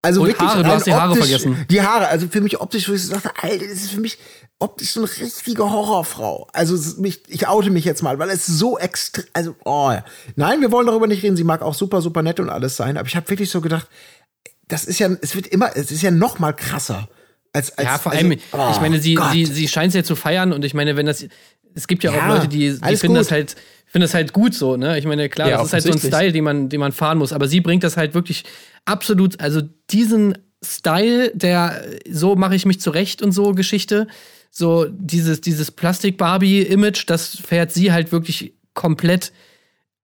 [0.00, 1.66] Also Und wirklich Haare, du hast die Haare optisch- vergessen.
[1.68, 4.16] Die Haare, also für mich optisch, wo ich so dachte, Alter, das ist für mich
[4.60, 6.48] optisch so eine richtige Horrorfrau.
[6.52, 10.04] Also mich, ich oute mich jetzt mal, weil es so extrem, also, oh ja.
[10.36, 11.36] Nein, wir wollen darüber nicht reden.
[11.36, 13.88] Sie mag auch super, super nett und alles sein, aber ich habe wirklich so gedacht,
[14.68, 17.08] das ist ja, es wird immer, es ist ja noch mal krasser.
[17.52, 19.32] Als, als, ja, vor also, allem, oh ich meine, sie, Gott.
[19.32, 21.24] sie, sie scheint es ja zu feiern und ich meine, wenn das,
[21.74, 23.32] es gibt ja, Ja, auch Leute, die, die finden das gut.
[23.32, 23.56] halt,
[23.88, 24.98] finden das halt gut so, ne?
[24.98, 25.98] Ich meine, klar, Ja, das ist halt so ein.
[25.98, 28.44] Style, den man, den man fahren muss, aber sie bringt das halt wirklich
[28.84, 34.06] absolut, also diesen Style, der so mache ich mich zurecht und so Geschichte,
[34.50, 39.32] so dieses, dieses Plastik-Barbie-Image, das fährt sie halt wirklich komplett,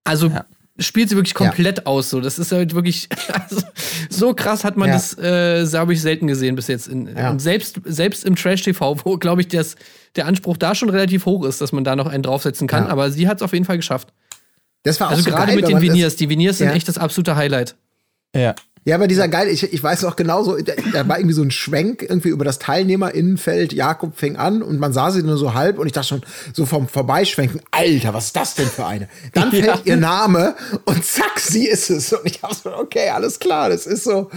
[0.05, 0.31] also
[0.79, 2.11] spielt sie wirklich komplett aus.
[2.11, 3.09] So, das ist halt wirklich
[3.49, 3.63] also,
[4.11, 4.95] so krass hat man Ja.
[4.95, 6.89] das, äh, habe ich selten gesehen bis jetzt.
[6.89, 7.31] In, Ja.
[7.31, 9.77] Und selbst selbst im Trash TV, wo glaube ich das,
[10.17, 12.85] der Anspruch da schon relativ hoch ist, dass man da noch einen draufsetzen kann.
[12.85, 12.91] Ja.
[12.91, 14.13] Aber sie hat es auf jeden Fall geschafft.
[14.83, 16.17] Das war auch Also so gerade geil, mit den Veneers.
[16.17, 16.75] Die Veneers sind Ja.
[16.75, 17.75] echt das absolute Highlight.
[18.35, 18.55] Ja.
[18.87, 21.51] Ja, aber dieser geil, ich, ich weiß noch genauso, da, da war irgendwie so ein
[21.51, 23.73] Schwenk irgendwie über das Teilnehmerinnenfeld.
[23.73, 26.66] Jakob fing an und man sah sie nur so halb und ich dachte schon so
[26.66, 29.09] vom Vorbeischwenken, Alter, was ist das denn für eine?
[29.33, 32.12] Dann fällt ihr Name und zack, sie ist es.
[32.12, 34.31] Und ich habe so, okay, alles klar, das ist so,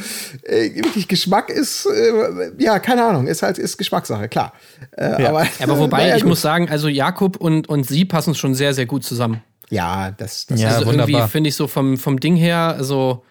[0.44, 4.54] äh, wirklich Geschmack ist, äh, ja, keine Ahnung, ist halt, ist Geschmackssache, klar.
[4.92, 5.30] Äh, Ja.
[5.30, 8.74] Aber, Aber wobei, naja, ich muss sagen, also Jakob und, und sie passen schon sehr,
[8.74, 9.42] sehr gut zusammen.
[9.70, 11.10] Ja, das, das Ja, also wunderbar.
[11.10, 13.26] irgendwie finde ich so vom, vom Ding her, also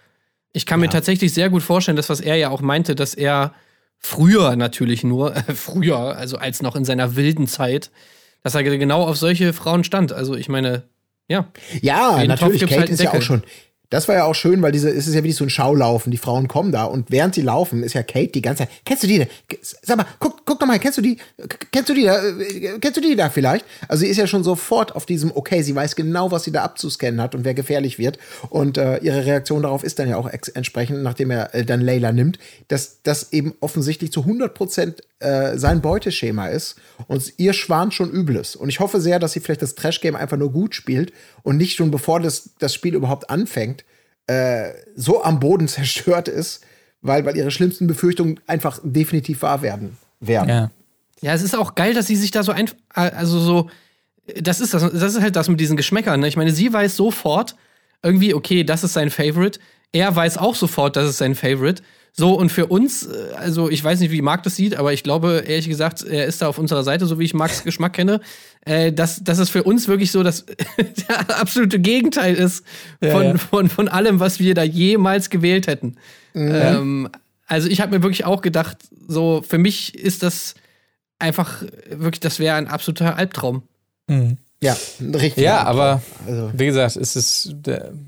[0.56, 3.52] ich kann mir tatsächlich sehr gut vorstellen, das, was er ja auch meinte, dass er
[3.98, 7.90] früher natürlich nur, äh, früher, also als noch in seiner wilden Zeit,
[8.42, 10.14] dass er genau auf solche Frauen stand.
[10.14, 10.84] Also ich meine,
[11.28, 11.52] ja.
[11.82, 13.26] Ja, natürlich, Kate halt ist ja auch Deckel.
[13.26, 13.42] schon.
[13.90, 16.10] Das war ja auch schön, weil diese, es ist ja wirklich so ein Schaulaufen.
[16.10, 18.70] Die Frauen kommen da und während sie laufen, ist ja Kate die ganze Zeit.
[18.84, 19.26] Kennst du die?
[19.60, 21.18] Sag mal, guck, guck doch mal, kennst du die?
[21.70, 22.22] Kennst du die da?
[22.22, 23.64] Äh, Kennst du die da vielleicht?
[23.88, 26.62] Also sie ist ja schon sofort auf diesem, okay, sie weiß genau, was sie da
[26.62, 28.18] abzuscannen hat und wer gefährlich wird.
[28.50, 32.12] Und äh, ihre Reaktion darauf ist dann ja auch entsprechend, nachdem er äh, dann Layla
[32.12, 36.76] nimmt, dass das eben offensichtlich zu 100 Prozent äh, sein Beuteschema ist
[37.08, 38.54] und ihr Schwan schon übel ist.
[38.54, 41.76] Und ich hoffe sehr, dass sie vielleicht das Trash-Game einfach nur gut spielt und nicht
[41.76, 43.75] schon bevor das, das Spiel überhaupt anfängt,
[44.26, 46.64] äh, so am Boden zerstört ist,
[47.02, 49.96] weil, weil ihre schlimmsten Befürchtungen einfach definitiv wahr werden.
[50.20, 50.48] werden.
[50.48, 50.70] Ja.
[51.22, 53.70] Ja, es ist auch geil, dass sie sich da so ein, also so,
[54.38, 56.20] das ist das, das ist halt das mit diesen Geschmäckern.
[56.20, 56.28] Ne?
[56.28, 57.56] Ich meine, sie weiß sofort
[58.02, 59.58] irgendwie, okay, das ist sein Favorite.
[59.92, 61.82] Er weiß auch sofort, das ist sein Favorite.
[62.12, 65.02] So, und für uns, äh, also ich weiß nicht, wie Marc das sieht, aber ich
[65.02, 68.20] glaube, ehrlich gesagt, er ist da auf unserer Seite, so wie ich Marcs Geschmack kenne,
[68.66, 70.44] äh, dass, dass es für uns wirklich so das
[71.08, 72.64] der absolute Gegenteil ist
[73.00, 73.38] von, Ja, ja.
[73.38, 75.96] Von, von allem, was wir da jemals gewählt hätten.
[76.34, 77.08] Ähm,
[77.46, 78.76] also ich habe mir wirklich auch gedacht,
[79.08, 80.54] so für mich ist das
[81.18, 83.62] einfach wirklich, das wäre ein absoluter Albtraum.
[84.62, 85.42] Ja, richtig.
[85.44, 87.54] Ja, aber Also- wie gesagt, es ist,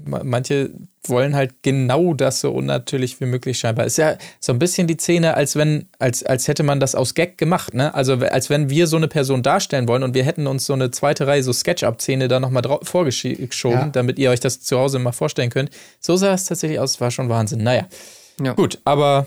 [0.05, 0.71] manche
[1.09, 3.87] wollen halt genau das so unnatürlich wie möglich scheinbar.
[3.87, 7.15] Ist ja so ein bisschen die Szene, als wenn, als, als hätte man das aus
[7.15, 7.95] Gag gemacht, ne?
[7.95, 10.91] Also als wenn wir so eine Person darstellen wollen und wir hätten uns so eine
[10.91, 13.89] zweite Reihe so Sketch-Up-Szene da nochmal vorgeschoben, Ja.
[13.89, 15.71] damit ihr euch das zu Hause mal vorstellen könnt.
[16.01, 17.63] So sah es tatsächlich aus, war schon Wahnsinn.
[17.63, 17.87] Naja.
[18.43, 18.53] Ja.
[18.53, 19.27] Gut, aber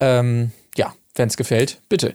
[0.00, 2.14] ähm, ja, wenn es gefällt, bitte.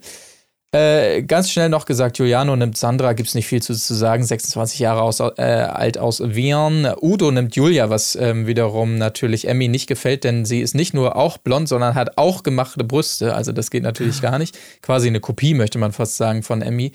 [0.74, 4.80] Äh, ganz schnell noch gesagt, Giuliano nimmt Sandra, gibt's nicht viel zu, zu sagen, 26
[4.80, 6.88] Jahre aus, äh, alt aus Wien.
[7.02, 11.18] Udo nimmt Julia, was ähm, wiederum natürlich Emmy nicht gefällt, denn sie ist nicht nur
[11.18, 13.36] auch blond, sondern hat auch gemachte Brüste.
[13.36, 14.58] Also das geht natürlich gar nicht.
[14.82, 16.94] Quasi eine Kopie, möchte man fast sagen, von Emmy.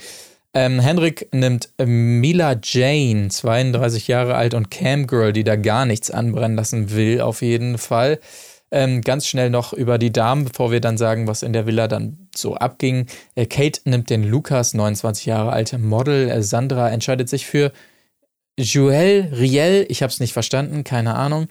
[0.55, 6.57] Ähm, Henrik nimmt Mila Jane, 32 Jahre alt und Camgirl, die da gar nichts anbrennen
[6.57, 8.21] lassen will, auf jeden Fall.
[8.71, 11.87] Ähm, ganz schnell noch über die Damen, bevor wir dann sagen, was in der Villa
[11.87, 13.07] dann so abging.
[13.35, 16.29] Äh, Kate nimmt den Lukas, 29 Jahre alte Model.
[16.29, 17.73] Äh, Sandra entscheidet sich für
[18.59, 21.47] Joel Riel, ich habe es nicht verstanden, keine Ahnung.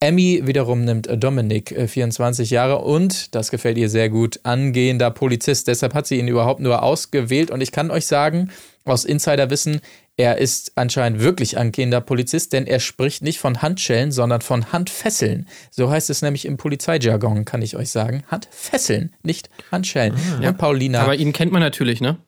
[0.00, 5.10] Emmy wiederum nimmt äh, Dominik, äh, 24 Jahre und, das gefällt ihr sehr gut, angehender
[5.10, 5.66] Polizist.
[5.66, 8.50] Deshalb hat sie ihn überhaupt nur ausgewählt und ich kann euch sagen,
[8.84, 9.80] aus Insiderwissen,
[10.16, 15.46] er ist anscheinend wirklich angehender Polizist, denn er spricht nicht von Handschellen, sondern von Handfesseln.
[15.70, 18.24] So heißt es nämlich im Polizeijargon, kann ich euch sagen.
[18.28, 20.14] Handfesseln, nicht Handschellen.
[20.42, 21.02] Und Paulina.
[21.02, 22.18] Aber ihn kennt man natürlich, ne?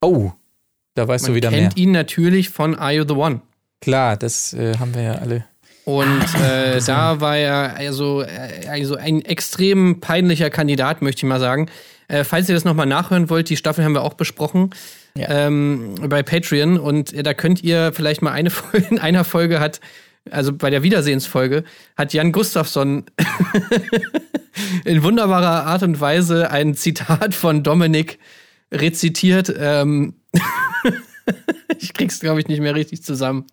[0.00, 0.32] oh,
[0.94, 1.60] da weißt Man du wieder mehr.
[1.60, 3.40] kennt ihn natürlich von Are You the One?
[3.80, 5.44] Klar, das äh, haben wir ja alle.
[5.98, 11.40] Und äh, da war er also, äh, also ein extrem peinlicher Kandidat, möchte ich mal
[11.40, 11.68] sagen.
[12.08, 14.70] Äh, falls ihr das nochmal nachhören wollt, die Staffel haben wir auch besprochen
[15.16, 15.46] Ja.
[15.46, 16.78] ähm, bei Patreon.
[16.78, 19.80] Und äh, da könnt ihr vielleicht mal eine Folge, in einer Folge hat,
[20.30, 21.64] also bei der Wiedersehensfolge,
[21.96, 23.04] hat Jan Gustafsson
[24.84, 28.18] in wunderbarer Art und Weise ein Zitat von Dominik
[28.72, 29.52] rezitiert.
[29.58, 30.14] Ähm,
[31.78, 33.46] ich krieg's, glaube ich, nicht mehr richtig zusammen.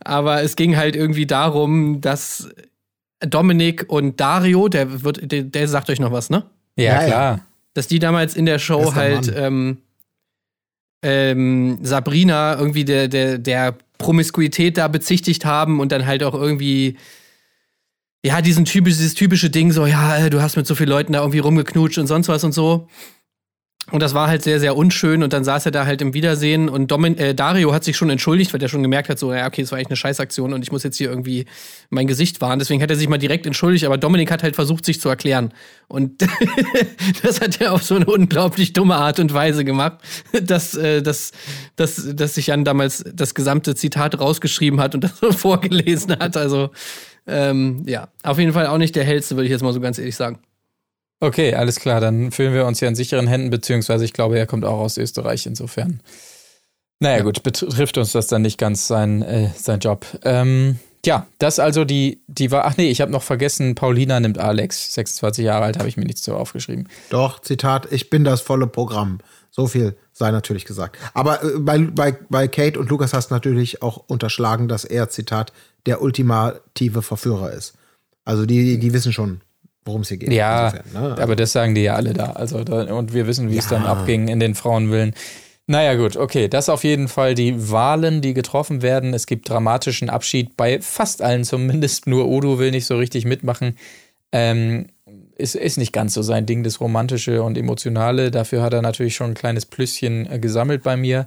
[0.00, 2.48] Aber es ging halt irgendwie darum, dass
[3.20, 6.44] Dominik und Dario, der wird, der, der sagt euch noch was, ne?
[6.76, 7.06] Ja, Ja, ja.
[7.06, 7.40] klar.
[7.74, 9.78] Dass die damals in der Show Bester halt ähm,
[11.02, 16.96] ähm, Sabrina irgendwie der, der, der Promiskuität da bezichtigt haben und dann halt auch irgendwie
[18.24, 21.20] ja, diesen typisch, dieses typische Ding, so, ja, du hast mit so vielen Leuten da
[21.20, 22.88] irgendwie rumgeknutscht und sonst was und so.
[23.90, 25.22] Und das war halt sehr, sehr unschön.
[25.22, 28.08] Und dann saß er da halt im Wiedersehen und Domin äh, Dario hat sich schon
[28.08, 30.62] entschuldigt, weil der schon gemerkt hat, so, ja, okay, das war echt eine Scheißaktion und
[30.62, 31.44] ich muss jetzt hier irgendwie
[31.90, 32.58] mein Gesicht wahren.
[32.58, 35.52] Deswegen hat er sich mal direkt entschuldigt, aber Dominik hat halt versucht, sich zu erklären.
[35.86, 36.22] Und
[37.22, 39.98] das hat er auf so eine unglaublich dumme Art und Weise gemacht,
[40.42, 41.32] dass, äh, dass,
[41.76, 46.38] dass, dass sich Jan damals das gesamte Zitat rausgeschrieben hat und das so vorgelesen hat.
[46.38, 46.70] Also,
[47.26, 49.98] ähm, ja, auf jeden Fall auch nicht der hellste, würde ich jetzt mal so ganz
[49.98, 50.38] ehrlich sagen.
[51.20, 54.46] Okay, alles klar, dann fühlen wir uns ja in sicheren Händen, beziehungsweise ich glaube, er
[54.46, 56.00] kommt auch aus Österreich, insofern.
[57.00, 60.06] Naja, gut, betrifft uns das dann nicht ganz sein, äh, sein Job.
[60.22, 62.64] Ähm, ja, das also die, die war.
[62.64, 64.94] Ach nee, ich habe noch vergessen, Paulina nimmt Alex.
[64.94, 66.88] 26 Jahre alt, habe ich mir nichts so aufgeschrieben.
[67.10, 69.18] Doch, Zitat, ich bin das volle Programm.
[69.50, 70.98] So viel sei natürlich gesagt.
[71.12, 75.10] Aber äh, bei, bei, bei Kate und Lukas hast du natürlich auch unterschlagen, dass er,
[75.10, 75.52] Zitat,
[75.86, 77.74] der ultimative Verführer ist.
[78.24, 79.42] Also die, die wissen schon,
[79.84, 80.32] worum es hier geht.
[80.32, 81.22] Ja, Insofern, ne?
[81.22, 82.32] aber das sagen die ja alle da.
[82.32, 83.78] Also da, und wir wissen, wie es Ja.
[83.78, 85.14] dann abging in den Frauenwillen.
[85.66, 86.48] Naja, gut, okay.
[86.48, 89.14] Das auf jeden Fall die Wahlen, die getroffen werden.
[89.14, 93.76] Es gibt dramatischen Abschied bei fast allen, zumindest nur Odo will nicht so richtig mitmachen.
[94.30, 94.86] Ähm,
[95.36, 98.30] ist, ist nicht ganz so sein Ding, das Romantische und Emotionale.
[98.30, 101.26] Dafür hat er natürlich schon ein kleines Plüsschen äh, gesammelt bei mir.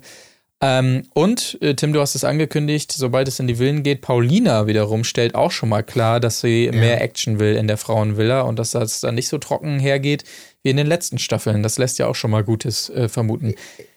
[0.59, 4.65] Ähm, und, äh, Tim, du hast es angekündigt, sobald es in die Villen geht, Paulina
[4.65, 8.57] wiederum stellt auch schon mal klar, dass sie mehr Action will in der Frauenvilla und
[8.57, 10.23] dass das dann nicht so trocken hergeht
[10.63, 11.61] wie in den letzten Staffeln.
[11.61, 13.53] Das lässt ja auch schon mal Gutes äh, vermuten.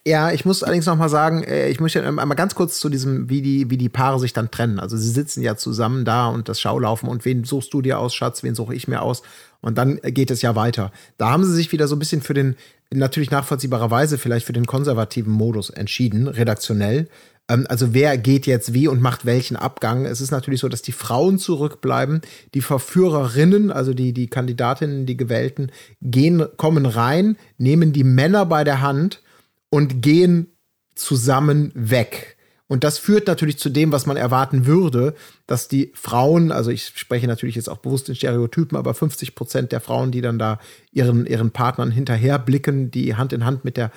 [0.07, 3.31] Ja, ich muss allerdings noch mal sagen, äh, ich möchte einmal ganz kurz zu diesem,
[3.31, 4.81] wie die, wie die Paare sich dann trennen.
[4.81, 8.15] Also sie sitzen ja zusammen da und das Schaulaufen und wen suchst du dir aus,
[8.15, 9.23] Schatz, wen suche ich mir aus?
[9.61, 10.93] Und dann geht es ja weiter.
[11.19, 12.57] Da haben sie sich wieder so ein bisschen für den,
[12.93, 17.09] natürlich nachvollziehbarerweise vielleicht für den konservativen Modus entschieden, redaktionell.
[17.49, 20.07] Ähm, Also wer geht jetzt wie und macht welchen Abgang?
[20.07, 22.23] Es ist natürlich so, dass die Frauen zurückbleiben,
[22.55, 25.71] die Verführerinnen, also die, die Kandidatinnen, die Gewählten,
[26.01, 29.23] gehen, kommen rein, nehmen die Männer bei der Hand
[29.69, 30.49] und gehen
[30.95, 32.37] zusammen weg.
[32.71, 35.15] Und das führt natürlich zu dem, was man erwarten würde,
[35.49, 39.73] dass die Frauen, also ich spreche natürlich jetzt auch bewusst in Stereotypen, aber 50 Prozent
[39.73, 40.61] der Frauen, die dann da
[40.93, 43.91] ihren, ihren Partnern hinterher blicken, die Hand in Hand mit der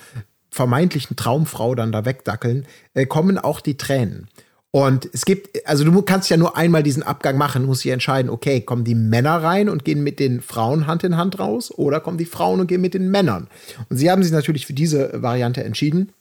[0.49, 4.27] vermeintlichen Traumfrau dann da wegdackeln, äh, kommen auch die Tränen.
[4.71, 8.31] Und es gibt, also du kannst ja nur einmal diesen Abgang machen, musst dich entscheiden,
[8.31, 11.99] okay, kommen die Männer rein und gehen mit den Frauen Hand in Hand raus oder
[11.99, 13.49] kommen die Frauen und gehen mit den Männern.
[13.89, 16.11] Und sie haben sich natürlich für diese Variante entschieden.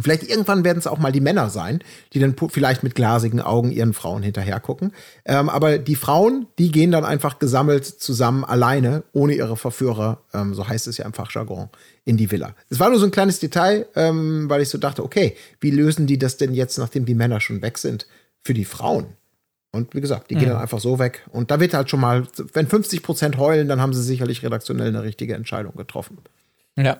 [0.00, 1.80] Vielleicht irgendwann werden es auch mal die Männer sein,
[2.12, 4.92] die dann vielleicht mit glasigen Augen ihren Frauen hinterher gucken.
[5.24, 10.54] Ähm, aber die Frauen, die gehen dann einfach gesammelt zusammen alleine, ohne ihre Verführer, ähm,
[10.54, 11.70] so heißt es ja im Fachjargon,
[12.04, 12.54] in die Villa.
[12.68, 16.06] Es war nur so ein kleines Detail, ähm, weil ich so dachte, okay, wie lösen
[16.06, 18.06] die das denn jetzt, nachdem die Männer schon weg sind,
[18.42, 19.06] für die Frauen?
[19.72, 21.24] Und wie gesagt, die gehen dann einfach so weg.
[21.30, 24.88] Und da wird halt schon mal, wenn 50 Prozent heulen, dann haben sie sicherlich redaktionell
[24.88, 26.18] eine richtige Entscheidung getroffen.
[26.76, 26.98] Ja.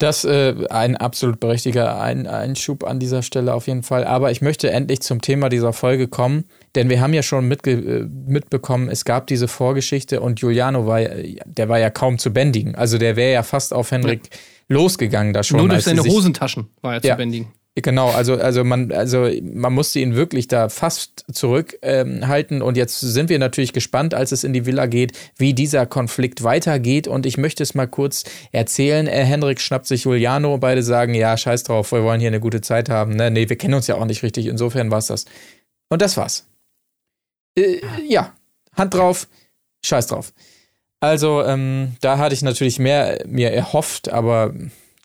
[0.00, 4.04] Das äh, ein absolut berechtigter ein Einschub an dieser Stelle auf jeden Fall.
[4.04, 7.72] Aber ich möchte endlich zum Thema dieser Folge kommen, denn wir haben ja schon mitge
[7.72, 12.32] äh, mitbekommen, es gab diese Vorgeschichte und Giuliano war, ja- der war ja kaum zu
[12.32, 12.74] bändigen.
[12.74, 14.22] Also der wäre ja fast auf Henrik
[14.68, 15.58] losgegangen da schon.
[15.58, 17.12] Nur durch seine Hosentaschen war er Ja.
[17.12, 17.48] zu bändigen.
[17.82, 23.00] Genau, also, also man, also man musste ihn wirklich da fast zurückhalten ähm, und jetzt
[23.00, 27.08] sind wir natürlich gespannt, als es in die Villa geht, wie dieser Konflikt weitergeht.
[27.08, 29.06] Und ich möchte es mal kurz erzählen.
[29.06, 32.60] Äh, Henrik schnappt sich Juliano, beide sagen, ja, scheiß drauf, wir wollen hier eine gute
[32.60, 33.16] Zeit haben.
[33.16, 33.30] Ne?
[33.30, 35.24] Nee, wir kennen uns ja auch nicht richtig, insofern war's das.
[35.88, 36.46] Und das war's.
[37.56, 38.32] Äh, ja,
[38.74, 39.28] Hand drauf,
[39.84, 40.32] scheiß drauf.
[41.00, 44.54] Also, ähm, da hatte ich natürlich mehr mir erhofft, aber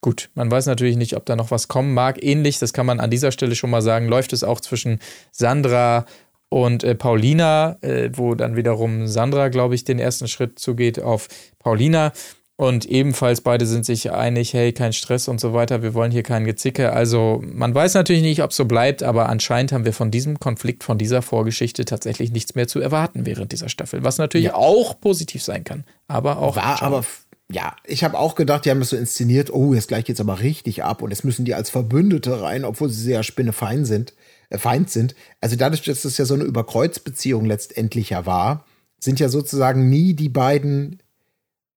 [0.05, 2.23] gut, man weiß natürlich nicht, ob da noch was kommen mag.
[2.23, 4.99] Ähnlich, das kann man an dieser Stelle schon mal sagen, läuft es auch zwischen
[5.31, 6.05] Sandra
[6.49, 11.27] und äh, Paulina, äh, wo dann wiederum Sandra, glaube ich, den ersten Schritt zugeht auf
[11.57, 12.11] Paulina.
[12.57, 16.23] Und ebenfalls beide sind sich einig, hey, kein Stress und so weiter, wir wollen hier
[16.23, 16.93] kein Gezicke.
[16.93, 20.39] Also man weiß natürlich nicht, ob es so bleibt, aber anscheinend haben wir von diesem
[20.39, 24.03] Konflikt, von dieser Vorgeschichte tatsächlich nichts mehr zu erwarten während dieser Staffel.
[24.03, 27.03] Was natürlich auch positiv sein kann, aber auch War aber,
[27.51, 30.39] ja, ich habe auch gedacht, die haben das so inszeniert, oh, jetzt gleich geht's aber
[30.39, 34.13] richtig ab und jetzt müssen die als Verbündete rein, obwohl sie sehr spinnefeind sind,
[34.49, 35.15] äh, Feind sind.
[35.41, 38.65] Also dadurch, dass das ja so eine Überkreuzbeziehung letztendlich ja war,
[38.99, 41.01] sind ja sozusagen nie die beiden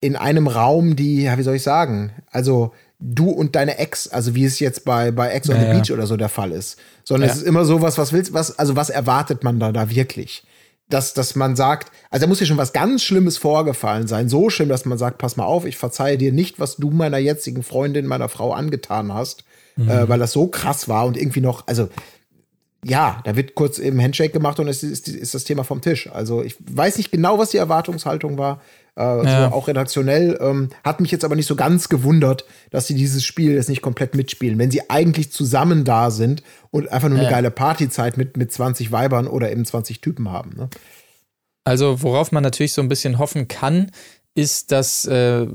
[0.00, 4.34] in einem Raum, die, ja, wie soll ich sagen, also du und deine Ex, also
[4.34, 5.72] wie es jetzt bei, bei Ex on the ja.
[5.72, 6.78] Beach oder so der Fall ist.
[7.04, 7.34] Sondern Ja.
[7.34, 10.44] es ist immer so was, was willst, was, also was erwartet man da, da wirklich?
[10.88, 14.28] Dass, dass man sagt, also da muss ja schon was ganz Schlimmes vorgefallen sein.
[14.30, 17.18] So schlimm, dass man sagt, pass mal auf, ich verzeihe dir nicht, was du meiner
[17.18, 19.44] jetzigen Freundin, meiner Frau angetan hast,
[19.76, 19.88] Mhm.
[19.88, 21.88] äh, weil das so krass war und irgendwie noch, also
[22.84, 26.08] ja, da wird kurz eben Handshake gemacht und es ist, ist das Thema vom Tisch.
[26.12, 28.60] Also ich weiß nicht genau, was die Erwartungshaltung war.
[28.98, 29.48] Äh, Ja.
[29.50, 30.36] so auch redaktionell.
[30.40, 33.80] Ähm, hat mich jetzt aber nicht so ganz gewundert, dass sie dieses Spiel jetzt nicht
[33.82, 34.58] komplett mitspielen.
[34.58, 37.30] Wenn sie eigentlich zusammen da sind und einfach nur eine Ja.
[37.32, 40.50] geile Partyzeit mit, mit 20 Weibern oder eben 20 Typen haben.
[40.56, 40.68] Ne?
[41.64, 43.90] Also, worauf man natürlich so ein bisschen hoffen kann,
[44.38, 45.46] ist, dass äh,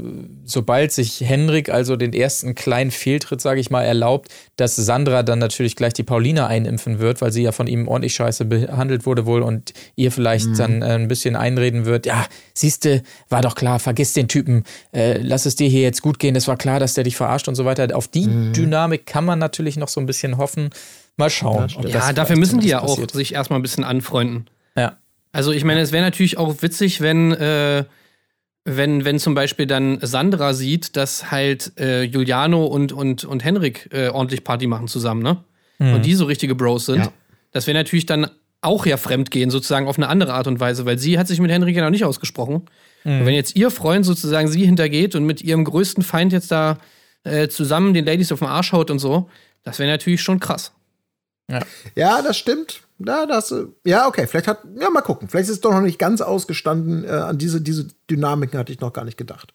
[0.44, 5.40] sobald sich Henrik also den ersten kleinen Fehltritt, sage ich mal, erlaubt, dass Sandra dann
[5.40, 9.26] natürlich gleich die Paulina einimpfen wird, weil sie ja von ihm ordentlich scheiße behandelt wurde
[9.26, 13.80] wohl und ihr vielleicht dann äh, ein bisschen einreden wird, ja, siehste, war doch klar,
[13.80, 16.94] vergiss den Typen, äh, lass es dir hier jetzt gut gehen, es war klar, dass
[16.94, 17.96] der dich verarscht und so weiter.
[17.96, 20.72] Auf die Dynamik kann man natürlich noch so ein bisschen hoffen.
[21.16, 21.72] Mal schauen.
[21.88, 23.12] Ja, dafür müssen die ja zumindest auch passiert.
[23.12, 24.48] sich erstmal ein bisschen anfreunden.
[24.76, 24.98] Ja.
[25.32, 27.86] Also ich meine, es wäre natürlich auch witzig, wenn, äh,
[28.66, 33.90] wenn, wenn zum Beispiel dann Sandra sieht, dass halt äh, Juliano und, und, und Henrik
[33.92, 35.44] äh, ordentlich Party machen zusammen, ne?
[35.80, 37.00] Und die so richtige Bros sind.
[37.00, 37.12] Ja.
[37.52, 38.30] Das wäre natürlich dann
[38.62, 41.52] auch ja fremdgehen, sozusagen auf eine andere Art und Weise, weil sie hat sich mit
[41.52, 42.62] Henrik ja noch nicht ausgesprochen.
[43.04, 46.78] Und wenn jetzt ihr Freund sozusagen sie hintergeht und mit ihrem größten Feind jetzt da
[47.26, 49.30] äh, zusammen den Ladies auf den Arsch haut und so,
[49.64, 50.72] das wäre natürlich schon krass.
[51.96, 52.83] Ja, das stimmt.
[53.00, 54.28] Ja, das, äh, ja, okay.
[54.28, 55.28] Vielleicht hat, ja, mal gucken.
[55.28, 57.04] Vielleicht ist es doch noch nicht ganz ausgestanden.
[57.06, 59.54] Äh, an diese, diese Dynamiken hatte ich noch gar nicht gedacht.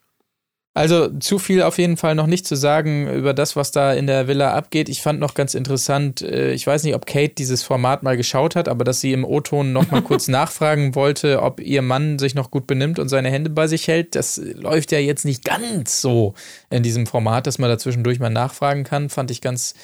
[0.78, 4.06] Also zu viel auf jeden Fall noch nicht zu sagen über das, was da in
[4.06, 4.88] der Villa abgeht.
[4.88, 8.54] Ich fand noch ganz interessant, äh, ich weiß nicht, ob Kate dieses Format mal geschaut
[8.54, 12.36] hat, aber dass sie im O-Ton noch mal kurz nachfragen wollte, ob ihr Mann sich
[12.36, 14.14] noch gut benimmt und seine Hände bei sich hält.
[14.14, 16.34] Das läuft ja jetzt nicht ganz so
[16.70, 19.08] in diesem Format, dass man da zwischendurch mal nachfragen kann.
[19.08, 19.74] Fand ich ganz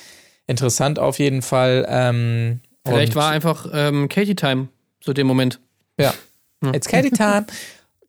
[0.47, 1.87] interessant auf jeden Fall.
[1.89, 4.69] Ähm, Vielleicht war einfach ähm, Katie Time
[5.01, 5.61] zu dem Moment.
[5.99, 6.15] ja.
[6.73, 7.47] It's Caddy Time.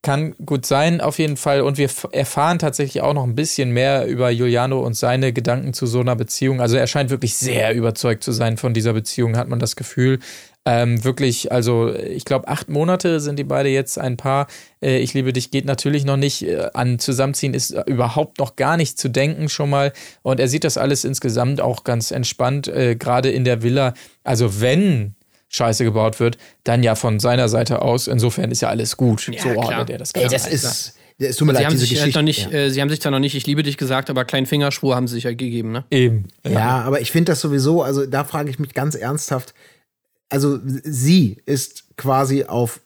[0.01, 1.61] Kann gut sein, auf jeden Fall.
[1.61, 5.87] Und wir erfahren tatsächlich auch noch ein bisschen mehr über Juliano und seine Gedanken zu
[5.87, 6.61] so einer Beziehung.
[6.61, 10.19] Also er scheint wirklich sehr überzeugt zu sein von dieser Beziehung, hat man das Gefühl.
[10.67, 14.47] Ähm, wirklich, also ich glaube, acht Monate sind die beide jetzt ein Paar.
[14.81, 16.41] Äh, ich liebe dich geht natürlich noch nicht.
[16.41, 19.93] Äh, an Zusammenziehen ist äh, überhaupt noch gar nicht zu denken schon mal.
[20.23, 23.93] Und er sieht das alles insgesamt auch ganz entspannt, äh, gerade in der Villa.
[24.23, 25.13] Also wenn
[25.49, 28.07] Scheiße gebaut wird, dann ja von seiner Seite aus.
[28.07, 29.27] Insofern ist ja alles gut.
[29.27, 29.65] Ja, so klar.
[29.65, 30.35] ordnet er das Ey, Ganze.
[30.35, 32.19] das ist, es tut mir Sie leid, haben, diese sich halt Geschichte.
[32.19, 32.57] noch nicht, ja.
[32.57, 35.07] äh, sie haben sich da noch nicht Ich liebe dich gesagt, aber kleinen Fingerschwur haben
[35.07, 35.85] sie sich ja gegeben, ne?
[35.91, 36.25] Eben.
[36.45, 39.53] Ja, aber ich finde das sowieso, also da frage ich mich ganz ernsthaft,
[40.29, 42.81] also sie ist quasi auf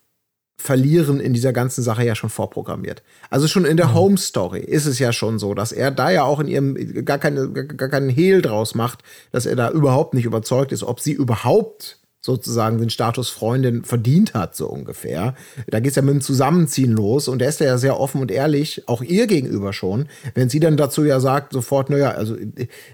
[0.61, 3.01] Verlieren in dieser ganzen Sache ja schon vorprogrammiert.
[3.29, 6.23] Also schon in der Home Story ist es ja schon so, dass er da ja
[6.23, 8.99] auch in ihrem gar, keine, gar keinen Hehl draus macht,
[9.31, 14.33] dass er da überhaupt nicht überzeugt ist, ob sie überhaupt sozusagen den Status Freundin verdient
[14.33, 15.35] hat, so ungefähr.
[15.67, 18.83] Da geht's ja mit dem Zusammenziehen los und er ist ja sehr offen und ehrlich,
[18.87, 22.35] auch ihr gegenüber schon, wenn sie dann dazu ja sagt, sofort, naja, also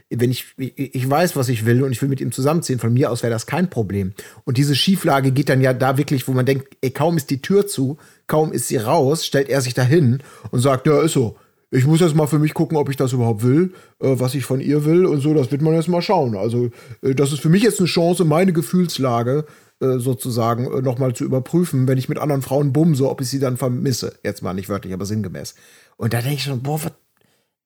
[0.09, 3.11] wenn ich, ich, weiß, was ich will und ich will mit ihm zusammenziehen, von mir
[3.11, 4.13] aus wäre das kein Problem.
[4.43, 7.41] Und diese Schieflage geht dann ja da wirklich, wo man denkt, ey, kaum ist die
[7.41, 11.35] Tür zu, kaum ist sie raus, stellt er sich dahin und sagt, ja, ist so.
[11.71, 14.45] Ich muss jetzt mal für mich gucken, ob ich das überhaupt will, äh, was ich
[14.45, 16.35] von ihr will und so, das wird man jetzt mal schauen.
[16.35, 16.69] Also,
[17.01, 19.45] äh, das ist für mich jetzt eine Chance, meine Gefühlslage
[19.81, 23.39] äh, sozusagen äh, nochmal zu überprüfen, wenn ich mit anderen Frauen bumse, ob ich sie
[23.39, 24.17] dann vermisse.
[24.23, 25.55] Jetzt mal nicht wörtlich, aber sinngemäß.
[25.97, 26.93] Und da denke ich schon, boah, was,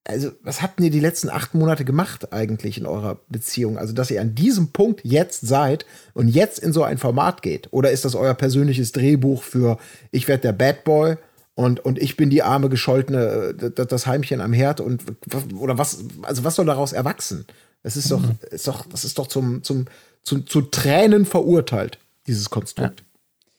[0.05, 3.77] also, was habt ihr die letzten acht Monate gemacht eigentlich in eurer Beziehung?
[3.77, 5.85] Also, dass ihr an diesem Punkt jetzt seid
[6.15, 7.67] und jetzt in so ein Format geht?
[7.71, 9.77] Oder ist das euer persönliches Drehbuch für
[10.12, 11.17] ich werde der Bad Boy
[11.60, 15.04] und, und ich bin die arme gescholtene, äh, das, Heimchen am Herd und
[15.58, 17.45] oder was, also was soll daraus erwachsen?
[17.84, 19.88] Das ist doch, ist doch, das ist doch zum, zum,
[20.24, 23.04] zu, zu Tränen verurteilt, dieses Konstrukt.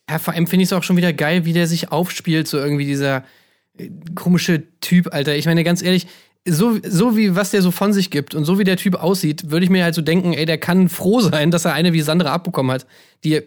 [0.08, 2.56] Ja, vor allem finde ich es auch schon wieder geil, wie der sich aufspielt, so
[2.56, 3.22] irgendwie dieser
[3.76, 5.36] äh, komische Typ, Alter.
[5.36, 6.06] Ich meine, ganz ehrlich,
[6.48, 9.50] so, so wie was der so von sich gibt und so wie der Typ aussieht,
[9.50, 12.00] würde ich mir halt so denken, ey, der kann froh sein, dass er eine wie
[12.00, 12.86] Sandra abbekommen hat,
[13.24, 13.42] die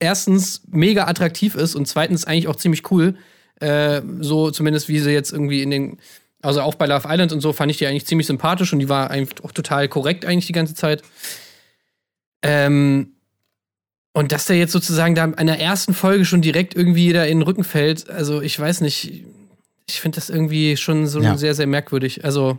[0.00, 3.14] erstens mega attraktiv ist und zweitens eigentlich auch ziemlich cool.
[3.60, 5.98] Äh, so zumindest wie sie jetzt irgendwie in den,
[6.42, 8.88] also auch bei Love Island und so fand ich die eigentlich ziemlich sympathisch und die
[8.88, 11.02] war eigentlich auch total korrekt eigentlich die ganze Zeit.
[12.42, 13.12] Ähm,
[14.12, 17.38] und dass der jetzt sozusagen da in der ersten Folge schon direkt irgendwie da in
[17.38, 19.24] den Rücken fällt, also ich weiß nicht,
[19.88, 21.36] ich finde das irgendwie schon so Ja.
[21.36, 22.24] sehr, sehr merkwürdig.
[22.24, 22.58] Also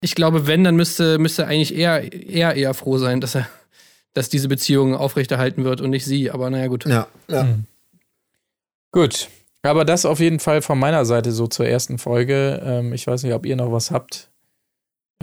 [0.00, 3.48] ich glaube, wenn, dann müsste, müsste eigentlich eher, eher, eher froh sein, dass er,
[4.12, 6.30] dass diese Beziehung aufrechterhalten wird und nicht sie.
[6.30, 6.84] Aber naja, gut.
[6.86, 7.48] Ja, ja.
[8.92, 9.28] Gut.
[9.70, 12.60] Aber das auf jeden Fall von meiner Seite so zur ersten Folge.
[12.64, 14.30] Ähm, ich weiß nicht, ob ihr noch was habt.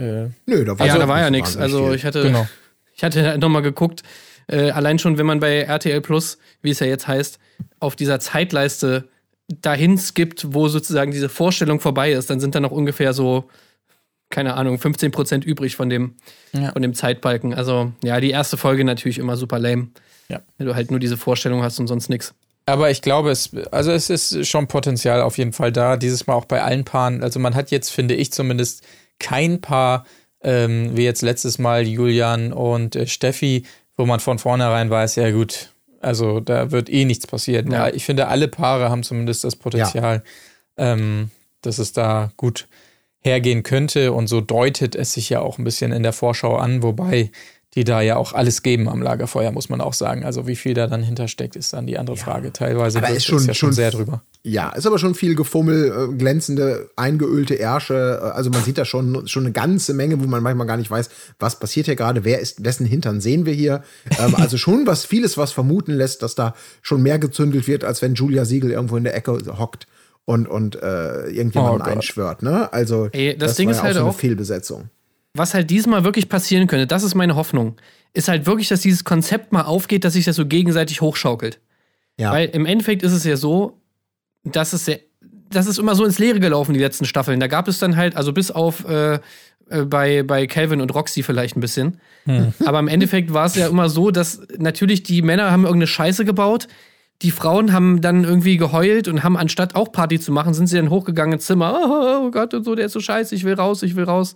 [0.00, 1.56] Äh, Nö, da war, ja, so da war ja nicht nichts.
[1.56, 2.46] Also ich hatte, genau.
[2.94, 4.02] ich hatte nochmal geguckt,
[4.48, 7.38] äh, allein schon, wenn man bei RTL Plus, wie es ja jetzt heißt,
[7.80, 9.08] auf dieser Zeitleiste
[9.48, 13.48] dahin skippt, wo sozusagen diese Vorstellung vorbei ist, dann sind da noch ungefähr so,
[14.30, 16.14] keine Ahnung, 15% übrig von dem,
[16.52, 16.72] Ja.
[16.72, 17.54] von dem Zeitbalken.
[17.54, 19.88] Also, ja, die erste Folge natürlich immer super lame.
[20.28, 20.40] Ja.
[20.56, 22.34] Wenn du halt nur diese Vorstellung hast und sonst nichts.
[22.66, 25.96] Aber ich glaube, es, also es ist schon Potenzial auf jeden Fall da.
[25.96, 27.22] Dieses Mal auch bei allen Paaren.
[27.22, 28.82] Also man hat jetzt, finde ich zumindest,
[29.18, 30.04] kein Paar,
[30.42, 33.64] ähm, wie jetzt letztes Mal Julian und äh, Steffi,
[33.96, 37.70] wo man von vornherein weiß, ja gut, also da wird eh nichts passieren.
[37.70, 37.88] Ja.
[37.88, 37.94] Ja.
[37.94, 40.22] Ich finde, alle Paare haben zumindest das Potenzial,
[40.76, 41.30] ähm,
[41.62, 42.66] dass es da gut
[43.20, 44.12] hergehen könnte.
[44.12, 47.30] Und so deutet es sich ja auch ein bisschen in der Vorschau an, wobei
[47.76, 50.24] die da ja auch alles geben am Lagerfeuer, muss man auch sagen.
[50.24, 52.52] Also wie viel da dann hintersteckt, ist dann die andere Frage.
[52.52, 54.22] Teilweise Aber ist schon- es ja schon sehr drüber.
[54.44, 58.20] Ja, ist aber schon viel Gefummel, äh, glänzende, eingeölte Ärsche.
[58.22, 60.90] äh, Also man sieht da schon, schon eine ganze Menge, wo man manchmal gar nicht
[60.90, 61.08] weiß,
[61.38, 63.82] was passiert hier gerade, wer ist, wessen Hintern sehen wir hier.
[64.18, 68.02] Ähm, also schon was, vieles, was vermuten lässt, dass da schon mehr gezündelt wird, als
[68.02, 69.86] wenn Julia Siegel irgendwo in der Ecke hockt
[70.26, 72.42] und, und äh, irgendjemanden Oh einschwört.
[72.42, 72.72] Ne?
[72.72, 74.90] Also Ey, das Ding war ist ja halt so eine auch- Fehlbesetzung.
[75.36, 77.76] Was halt diesmal wirklich passieren könnte, das ist meine Hoffnung,
[78.12, 81.60] ist halt wirklich, dass dieses Konzept mal aufgeht, dass sich das so gegenseitig hochschaukelt.
[82.18, 82.32] Ja.
[82.32, 83.80] Weil im Endeffekt ist es ja so,
[84.44, 85.00] dass es sehr,
[85.50, 87.40] das ist immer so ins Leere gelaufen, die letzten Staffeln.
[87.40, 89.18] Da gab es dann halt, also bis auf äh,
[89.70, 92.00] äh, bei, bei Calvin und Roxy vielleicht ein bisschen.
[92.64, 96.24] Aber im Endeffekt war es ja immer so, dass natürlich die Männer haben irgendeine Scheiße
[96.24, 96.68] gebaut.
[97.22, 100.76] Die Frauen haben dann irgendwie geheult und haben anstatt auch Party zu machen, sind sie
[100.76, 101.80] dann hochgegangen ins Zimmer.
[101.84, 104.34] Oh, oh Gott, und so, der ist so scheiße, ich will raus, ich will raus.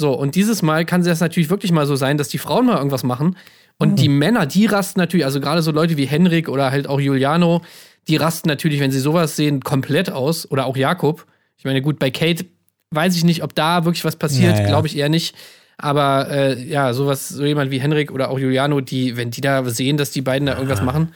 [0.00, 2.78] So, und dieses Mal kann es natürlich wirklich mal so sein, dass die Frauen mal
[2.78, 3.36] irgendwas machen.
[3.78, 7.00] Und die Männer, die rasten natürlich, also gerade so Leute wie Henrik oder halt auch
[7.00, 7.62] Juliano,
[8.08, 10.50] die rasten natürlich, wenn sie sowas sehen, komplett aus.
[10.50, 11.26] Oder auch Jakob.
[11.56, 12.46] Ich meine, gut, bei Kate
[12.90, 14.68] weiß ich nicht, ob da wirklich was passiert, Ja, ja.
[14.68, 15.34] glaube ich eher nicht.
[15.78, 19.64] Aber äh, ja, sowas, so jemand wie Henrik oder auch Juliano, die, wenn die da
[19.64, 21.12] sehen, dass die beiden da irgendwas machen,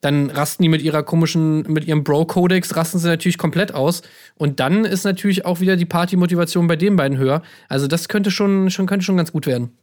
[0.00, 4.02] dann rasten die mit ihrer komischen, mit ihrem Bro-Kodex, rasten sie natürlich komplett aus.
[4.36, 7.42] Und dann ist natürlich auch wieder die Party-Motivation bei den beiden höher.
[7.68, 9.76] Also das könnte schon, schon, könnte schon ganz gut werden.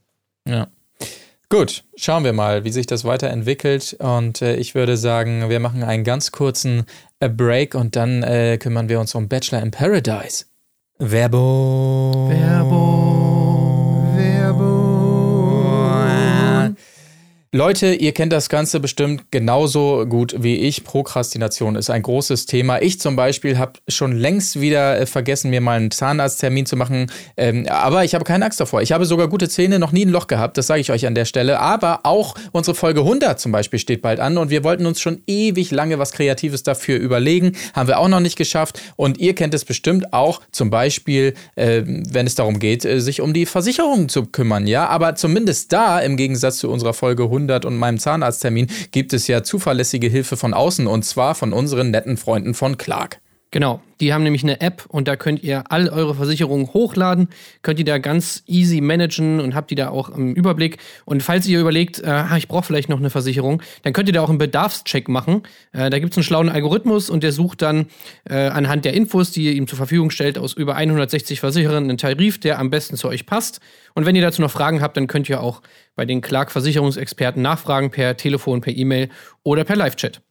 [0.48, 0.68] Ja.
[1.50, 3.98] Gut, schauen wir mal, wie sich das weiterentwickelt.
[4.00, 6.86] Und äh, ich würde sagen, wir machen einen ganz kurzen
[7.20, 10.46] äh, Break und dann äh, kümmern wir uns um Bachelor in Paradise.
[10.98, 12.30] Werbung.
[17.56, 20.84] Leute, ihr kennt das Ganze bestimmt genauso gut wie ich.
[20.84, 22.82] Prokrastination ist ein großes Thema.
[22.82, 27.12] Ich zum Beispiel habe schon längst wieder äh, vergessen, mir mal einen Zahnarzttermin zu machen.
[27.38, 28.82] Ähm, aber ich habe keine Angst davor.
[28.82, 30.58] Ich habe sogar gute Zähne, noch nie ein Loch gehabt.
[30.58, 31.60] Das sage ich euch an der Stelle.
[31.60, 34.40] Aber auch unsere Folge 100 zum Beispiel steht bald an.
[34.40, 37.52] Und wir wollten uns schon ewig lange was Kreatives dafür überlegen.
[37.76, 38.82] Haben wir auch noch nicht geschafft.
[38.96, 43.22] Und ihr kennt es bestimmt auch zum Beispiel, äh, wenn es darum geht, äh, sich
[43.22, 44.66] um die Versicherung zu kümmern.
[44.66, 49.28] Ja, aber zumindest da, im Gegensatz zu unserer Folge 100 und meinem Zahnarzttermin, gibt es
[49.28, 50.88] ja zuverlässige Hilfe von außen.
[50.88, 53.20] Und zwar von unseren netten Freunden von Clark.
[53.54, 57.28] Genau, die haben nämlich eine App und da könnt ihr all eure Versicherungen hochladen,
[57.62, 60.80] könnt ihr da ganz easy managen und habt die da auch im Überblick.
[61.06, 64.14] Und falls ihr überlegt, äh, ah, ich brauche vielleicht noch eine Versicherung, dann könnt ihr
[64.14, 65.44] da auch einen Bedarfscheck machen.
[65.72, 67.86] Äh, da gibt es einen schlauen Algorithmus und der sucht dann
[68.28, 72.00] äh, anhand der Infos, die ihr ihm zur Verfügung stellt, aus über 160 Versicherern einen
[72.00, 73.60] Tarif, der am besten zu euch passt.
[73.94, 75.62] Und wenn ihr dazu noch Fragen habt, dann könnt ihr auch
[75.96, 79.10] bei den Clark-Versicherungsexperten nachfragen per Telefon, per E-Mail
[79.44, 80.23] oder per Live-Chat.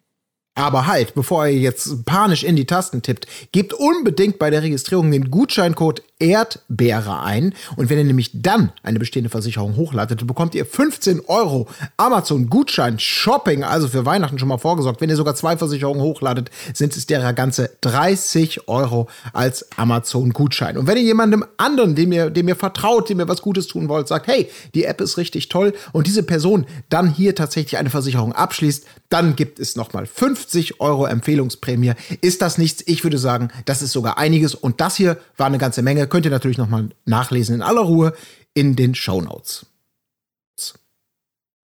[0.55, 5.11] Aber halt, bevor ihr jetzt panisch in die Tasten tippt, gebt unbedingt bei der Registrierung
[5.11, 7.53] den Gutscheincode Erdbeere ein.
[7.77, 12.99] Und wenn ihr nämlich dann eine bestehende Versicherung hochladet, bekommt ihr 15 Euro Amazon Gutschein
[12.99, 15.01] Shopping, also für Weihnachten schon mal vorgesorgt.
[15.01, 20.79] Wenn ihr sogar zwei Versicherungen hochladet, sind es derer ganze 30 Euro als Amazon Gutschein.
[20.79, 23.89] Und wenn ihr jemandem anderen, dem ihr, dem ihr vertraut, dem ihr was Gutes tun
[23.89, 27.91] wollt, sagt, hey, die App ist richtig toll und diese Person dann hier tatsächlich eine
[27.91, 31.93] Versicherung abschließt, dann gibt es nochmal 50 Euro Empfehlungsprämie.
[32.21, 32.83] Ist das nichts?
[32.87, 34.55] Ich würde sagen, das ist sogar einiges.
[34.55, 36.07] Und das hier war eine ganze Menge.
[36.13, 38.13] Könnt ihr natürlich nochmal nachlesen in aller Ruhe
[38.53, 39.65] in den Show Notes.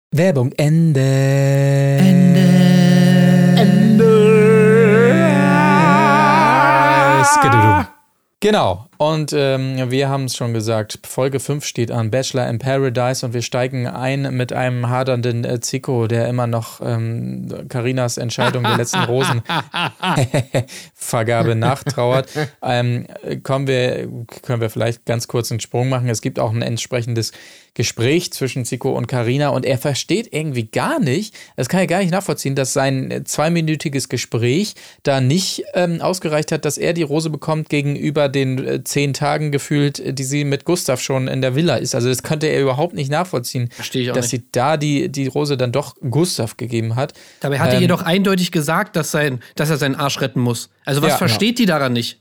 [0.10, 1.00] Werbung Ende.
[2.00, 2.42] Ende.
[8.40, 8.88] Genau.
[9.02, 13.34] Und ähm, wir haben es schon gesagt, Folge 5 steht an, Bachelor in Paradise und
[13.34, 18.78] wir steigen ein mit einem hadernden äh, Zico, der immer noch ähm, Carinas Entscheidung der
[18.78, 22.30] letzten Rosenvergabe nachtrauert.
[22.62, 23.08] Ähm,
[23.42, 24.08] kommen wir,
[24.44, 26.08] können wir vielleicht ganz kurz einen Sprung machen.
[26.08, 27.32] Es gibt auch ein entsprechendes
[27.74, 32.00] Gespräch zwischen Zico und Carina und er versteht irgendwie gar nicht, das kann er gar
[32.00, 37.30] nicht nachvollziehen, dass sein zweiminütiges Gespräch da nicht ähm, ausgereicht hat, dass er die Rose
[37.30, 41.56] bekommt gegenüber den äh, zehn Tagen gefühlt, äh, die sie mit Gustav schon in der
[41.56, 41.96] Villa ist.
[41.96, 44.44] Also das konnte er überhaupt nicht nachvollziehen, Verstehe ich auch dass nicht.
[44.44, 47.14] sie da die, die Rose dann doch Gustav gegeben hat.
[47.40, 50.40] Dabei hat er Ähm, ihr doch eindeutig gesagt, dass, sein, dass er seinen Arsch retten
[50.42, 50.70] muss.
[50.86, 51.18] Also was Ja.
[51.18, 52.20] versteht die daran nicht?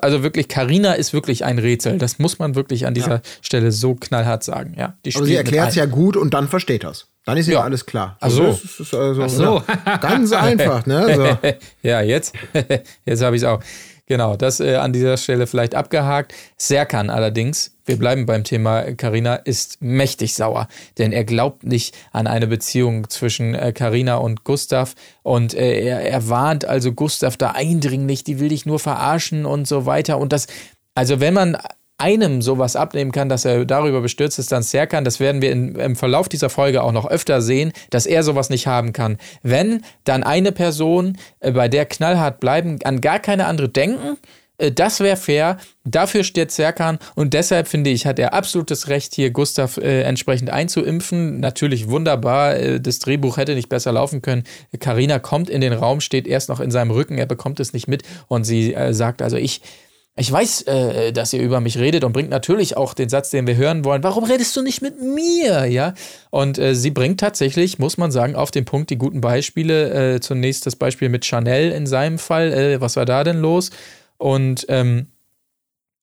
[0.00, 1.98] Also wirklich, Karina ist wirklich ein Rätsel.
[1.98, 4.74] Das muss man wirklich an dieser Stelle so knallhart sagen.
[4.78, 7.08] Ja, die Aber sie erklärt es ja gut und dann versteht das.
[7.24, 7.60] Dann ist ja, Ja.
[7.62, 8.16] alles klar.
[8.20, 8.44] Ach so.
[8.46, 9.62] Das ist also, Ach so.
[9.84, 11.14] ja, ganz einfach, ne?
[11.42, 11.48] So.
[11.82, 12.32] ja, jetzt,
[13.04, 13.60] jetzt habe ich es auch.
[14.06, 16.32] Genau, das äh, an dieser Stelle vielleicht abgehakt.
[16.56, 22.26] Serkan allerdings, wir bleiben beim Thema Karina, ist mächtig sauer, denn er glaubt nicht an
[22.26, 28.22] eine Beziehung zwischen Karina und Gustav und äh, er, er warnt also Gustav da eindringlich,
[28.22, 30.18] die will dich nur verarschen und so weiter.
[30.18, 30.46] Und das,
[30.94, 31.58] also wenn man
[31.98, 35.74] einem sowas abnehmen kann, dass er darüber bestürzt ist, dann Serkan, das werden wir in,
[35.76, 39.16] im Verlauf dieser Folge auch noch öfter sehen, dass er sowas nicht haben kann.
[39.42, 44.18] Wenn dann eine Person, äh, bei der knallhart bleiben, an gar keine andere denken,
[44.58, 45.58] äh, das wäre fair.
[45.84, 50.50] Dafür steht Serkan und deshalb finde ich, hat er absolutes Recht, hier Gustav äh, entsprechend
[50.50, 51.40] einzuimpfen.
[51.40, 54.44] Natürlich wunderbar, äh, das Drehbuch hätte nicht besser laufen können.
[54.80, 57.88] Karina kommt in den Raum, steht erst noch in seinem Rücken, er bekommt es nicht
[57.88, 59.62] mit und sie äh, sagt also, ich,
[60.18, 63.46] ich weiß, äh, dass ihr über mich redet und bringt natürlich auch den Satz, den
[63.46, 64.02] wir hören wollen.
[64.02, 65.66] Warum redest du nicht mit mir?
[65.66, 65.92] Ja.
[66.30, 70.14] Und äh, sie bringt tatsächlich, muss man sagen, auf den Punkt die guten Beispiele.
[70.14, 72.52] Äh, zunächst das Beispiel mit Chanel in seinem Fall.
[72.52, 73.70] Äh, was war da denn los?
[74.16, 75.08] Und ähm,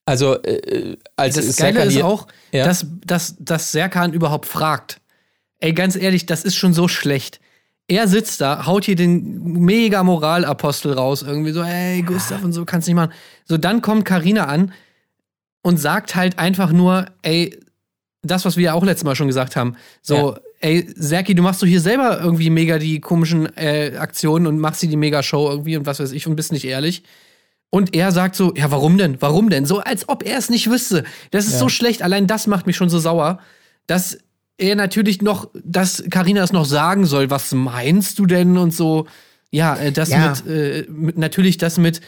[0.06, 2.66] also äh, als Das Serkan Geile ist auch, Ja.
[2.66, 5.00] dass, dass, dass Serkan überhaupt fragt.
[5.60, 7.40] Ey, ganz ehrlich, das ist schon so schlecht.
[7.88, 12.64] Er sitzt da, haut hier den mega Moralapostel raus, irgendwie so, ey, Gustav und so,
[12.66, 13.12] kannst nicht machen.
[13.46, 14.72] So, dann kommt Karina an
[15.64, 17.60] und sagt halt einfach nur, ey,
[18.22, 19.76] das, was wir ja auch letztes Mal schon gesagt haben.
[20.02, 20.40] So, Ja.
[20.62, 24.80] ey, Serki, du machst doch hier selber irgendwie mega die komischen äh, Aktionen und machst
[24.80, 27.04] hier die Mega-Show irgendwie und was weiß ich und bist nicht ehrlich.
[27.70, 29.18] Und er sagt so, ja, warum denn?
[29.22, 29.66] Warum denn?
[29.66, 31.04] So, als ob er es nicht wüsste.
[31.32, 31.60] Das ist Ja.
[31.60, 32.02] so schlecht.
[32.02, 33.40] Allein das macht mich schon so sauer,
[33.88, 34.20] dass
[34.58, 37.30] er natürlich noch, dass Karina es noch sagen soll.
[37.30, 38.58] Was meinst du denn?
[38.58, 39.08] Und so,
[39.52, 40.30] ja, äh, das Ja.
[40.30, 42.02] mit, äh, mit, natürlich das mit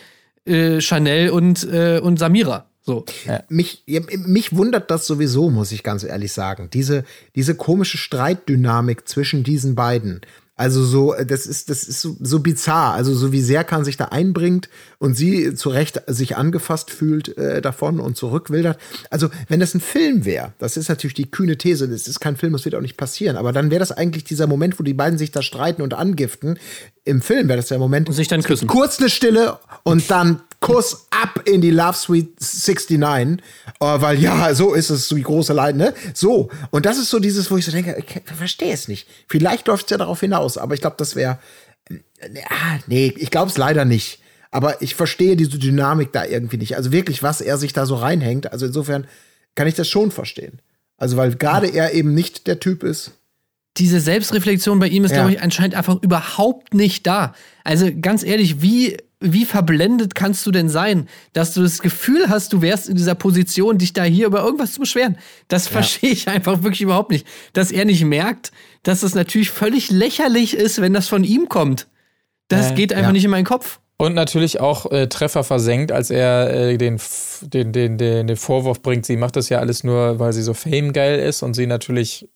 [0.45, 2.67] äh, Chanel und, äh, und Samira.
[2.81, 3.03] So.
[3.49, 6.69] mich, ja, mich wundert das sowieso, muss ich ganz ehrlich sagen.
[6.71, 7.03] Diese,
[7.35, 10.21] diese komische Streitdynamik zwischen diesen beiden.
[10.57, 12.93] Also so, äh, das ist, das ist so, so bizarr.
[12.93, 17.61] Also so wie Serkan sich da einbringt und sie zu Recht sich angefasst fühlt äh,
[17.61, 18.79] davon und zurückwildert.
[19.09, 22.37] Also wenn das ein Film wäre, das ist natürlich die kühne These, das ist kein
[22.37, 23.35] Film, das wird auch nicht passieren.
[23.35, 26.57] Aber dann wäre das eigentlich dieser Moment, wo die beiden sich da streiten und angiften.
[27.03, 28.67] Im Film wäre das der Moment, Und sich dann küssen.
[28.67, 33.39] kurz eine Stille und dann Kuss ab in die Love Suite 69.
[33.79, 35.93] Äh, weil ja, so ist es, so die große Leid, ne?
[36.13, 36.49] So.
[36.71, 39.07] Und das ist so dieses, wo ich so denke, ich verstehe es nicht.
[39.27, 41.39] Vielleicht läuft es ja darauf hinaus, aber ich glaube, das wäre.
[42.49, 44.19] Ah, nee, ich glaube es leider nicht.
[44.51, 46.77] Aber ich verstehe diese Dynamik da irgendwie nicht.
[46.77, 48.51] Also wirklich, was er sich da so reinhängt.
[48.51, 49.05] Also insofern
[49.55, 50.59] kann ich das schon verstehen.
[50.97, 53.11] Also, weil gerade er eben nicht der Typ ist.
[53.77, 55.17] diese Selbstreflexion bei ihm ist, Ja.
[55.17, 57.35] glaube ich, anscheinend einfach überhaupt nicht da.
[57.65, 58.95] Also ganz ehrlich, wie,
[59.33, 63.15] wie verblendet kannst du denn sein, dass du das Gefühl hast, du wärst in dieser
[63.15, 65.17] Position, dich da hier über irgendwas zu beschweren?
[65.47, 67.27] Das verstehe ich einfach wirklich überhaupt nicht.
[67.53, 68.51] Dass er nicht merkt,
[68.83, 71.87] dass es natürlich völlig lächerlich ist, wenn das von ihm kommt.
[72.47, 73.13] Das Äh, geht einfach ja.
[73.13, 73.79] nicht in meinen Kopf.
[73.97, 76.99] Und natürlich auch äh, Treffer versenkt, als er äh, den,
[77.41, 81.19] den, den, den Vorwurf bringt, sie macht das ja alles nur, weil sie so famegeil
[81.19, 82.27] ist und sie natürlich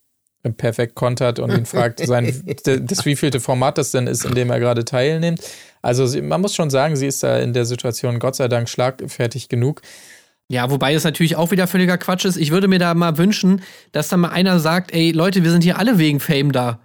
[0.57, 2.43] perfekt kontert und ihn fragt, sein,
[2.81, 5.41] das wievielte Format das denn ist, in dem er gerade teilnimmt.
[5.81, 8.69] Also sie, man muss schon sagen, sie ist da in der Situation Gott sei Dank
[8.69, 9.81] schlagfertig genug.
[10.47, 12.37] Ja, wobei es natürlich auch wieder völliger Quatsch ist.
[12.37, 13.61] Ich würde mir da mal wünschen,
[13.91, 16.79] dass da mal einer sagt, ey Leute, wir sind hier alle wegen Fame da.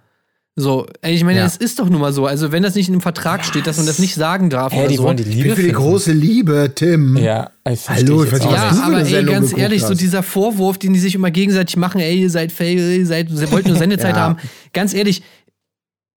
[0.57, 1.45] So, ich meine, Ja.
[1.45, 2.25] es ist doch nun mal so.
[2.25, 4.81] Also, wenn das nicht in einem Vertrag steht, dass man das nicht sagen darf Hey,
[4.81, 5.03] oder die so.
[5.03, 7.17] wollen die Ich Liebe bin für die große Liebe, Tim.
[7.17, 9.89] Ja, ich Hallo, ich weiß nicht, ja, was für aber ey, Sendung ganz ehrlich, so
[9.89, 9.99] hast.
[9.99, 13.51] dieser Vorwurf, den die sich immer gegenseitig machen, ey, ihr seid fail, ihr seid, ihr
[13.51, 14.21] wollt nur Sendezeit Ja.
[14.21, 14.37] haben.
[14.71, 15.23] Ganz ehrlich,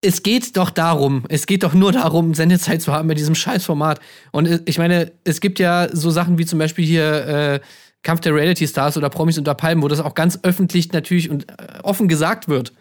[0.03, 3.99] es geht doch darum, es geht doch nur darum, Sendezeit zu haben bei diesem Scheißformat.
[4.30, 7.61] Und ich meine, es gibt ja so Sachen wie zum Beispiel hier äh,
[8.05, 11.51] Kampf der Reality Stars oder Promis unter Palmen, wo das auch ganz öffentlich natürlich und
[11.51, 12.72] äh, offen gesagt wird,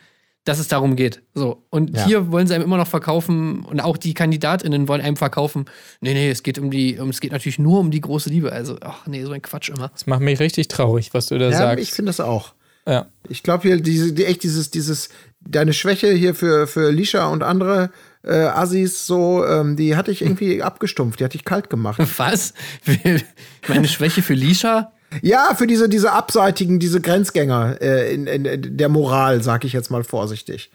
[0.47, 1.21] dass es darum geht.
[1.33, 1.63] So.
[1.69, 2.05] Und Ja.
[2.05, 5.65] hier wollen sie einem immer noch verkaufen und auch die KandidatInnen wollen einem verkaufen.
[6.01, 8.51] Nee, nee, es geht um die, um, es geht natürlich nur um die große Liebe.
[8.51, 9.89] Also, ach nee, so ein Quatsch immer.
[9.89, 11.83] Das macht mich richtig traurig, was du da Ja, sagst.
[11.83, 12.53] ich finde das auch.
[12.87, 13.07] ja.
[13.29, 15.09] Ich glaube hier, diese, die, echt dieses, dieses,
[15.41, 17.89] deine Schwäche hier für, für Lisha und andere
[18.23, 21.99] äh, Assis, so, ähm, die hatte ich irgendwie abgestumpft, die hatte ich kalt gemacht.
[22.17, 22.53] Was?
[23.67, 24.91] Meine Schwäche für Lisha?
[25.21, 29.89] Ja, für diese, diese abseitigen, diese Grenzgänger äh, in, in, der Moral, sag ich jetzt
[29.91, 30.69] mal vorsichtig.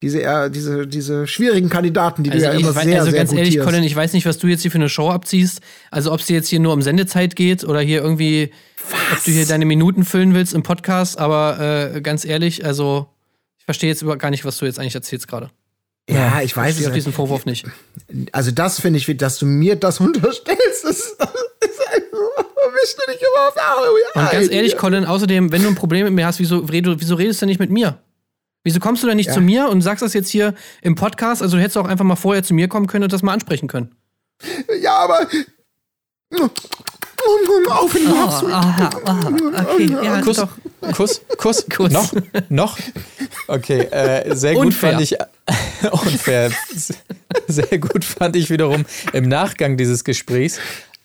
[0.00, 3.10] Diese, eher, diese, diese schwierigen Kandidaten, die Also, du ja ich, immer wei- sehr, also
[3.10, 3.58] sehr ganz ehrlich.
[3.58, 5.60] Colin, ich weiß nicht, was du jetzt hier für eine Show abziehst.
[5.90, 8.52] Also, ob es dir jetzt hier nur um Sendezeit geht oder hier irgendwie,
[9.12, 13.08] ob du hier deine Minuten füllen willst im Podcast, aber äh, ganz ehrlich, also,
[13.58, 15.50] ich verstehe jetzt gar nicht, was du jetzt eigentlich erzählst gerade.
[16.08, 17.04] ja, ich weiß Ich es auf nicht.
[17.04, 17.66] diesen Vorwurf nicht.
[18.32, 21.16] Also das finde ich, dass du mir das unterstellst, ist
[22.82, 24.04] möchte nicht immer auf Halloween.
[24.14, 27.42] Und ganz ehrlich, Colin, außerdem, wenn du ein Problem mit mir hast, wieso, wieso redest
[27.42, 27.98] du nicht mit mir?
[28.64, 29.34] Wieso kommst du denn nicht Ja.
[29.34, 31.42] zu mir und sagst das jetzt hier im Podcast?
[31.42, 33.68] Also du hättest auch einfach mal vorher zu mir kommen können und das mal ansprechen
[33.68, 33.94] können.
[34.82, 35.26] Ja, aber.
[37.70, 38.44] Auf in die Herbst.
[38.44, 39.32] aha, aha,
[39.72, 40.48] okay, ja, Kuss, doch.
[40.94, 41.92] Kuss, Kuss, Kuss.
[41.92, 42.12] Noch,
[42.48, 42.78] noch.
[43.48, 44.92] Okay, äh, sehr gut Unfair.
[44.92, 45.16] fand ich.
[45.92, 46.50] unfair.
[47.48, 50.58] Sehr gut fand ich wiederum im Nachgang dieses Gesprächs,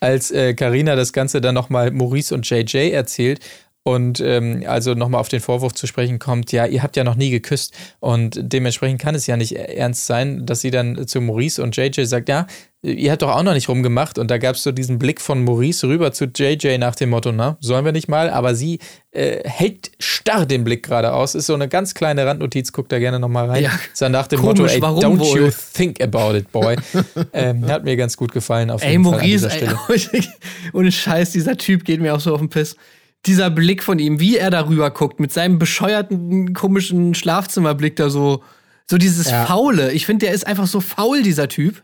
[0.03, 3.39] als äh, Carina das Ganze dann nochmal Maurice und JJ erzählt.
[3.85, 7.15] Und ähm, also nochmal auf den Vorwurf zu sprechen kommt, ja, ihr habt ja noch
[7.15, 7.73] nie geküsst.
[7.99, 12.05] Und dementsprechend kann es ja nicht ernst sein, dass sie dann zu Maurice und JJ
[12.05, 12.47] sagt, ja,
[12.81, 14.17] ihr habt doch auch noch nicht rumgemacht.
[14.17, 17.33] Und da gab es so diesen Blick von Maurice rüber zu JJ nach dem Motto,
[17.33, 18.29] na, sollen wir nicht mal?
[18.29, 18.79] Aber sie
[19.11, 21.35] äh, hält starr den Blick geradeaus.
[21.35, 23.63] Ist so eine ganz kleine Randnotiz, guckt da gerne nochmal rein.
[23.63, 23.71] Ja.
[23.91, 25.41] Ist dann nach dem Komisch, Motto, ey, don't wohl?
[25.41, 26.77] you think about it, boy.
[27.33, 30.33] ähm, hat mir ganz gut gefallen auf Ey, jeden Fall an Maurice, dieser ey, Stelle.
[30.73, 32.77] ohne Scheiß, dieser Typ geht mir auch so auf den Piss.
[33.25, 38.43] Dieser Blick von ihm, wie er darüber guckt, mit seinem bescheuerten, komischen Schlafzimmerblick da so,
[38.85, 39.45] so dieses Ja.
[39.45, 39.91] Faule.
[39.93, 41.81] Ich finde, der ist einfach so faul, dieser Typ.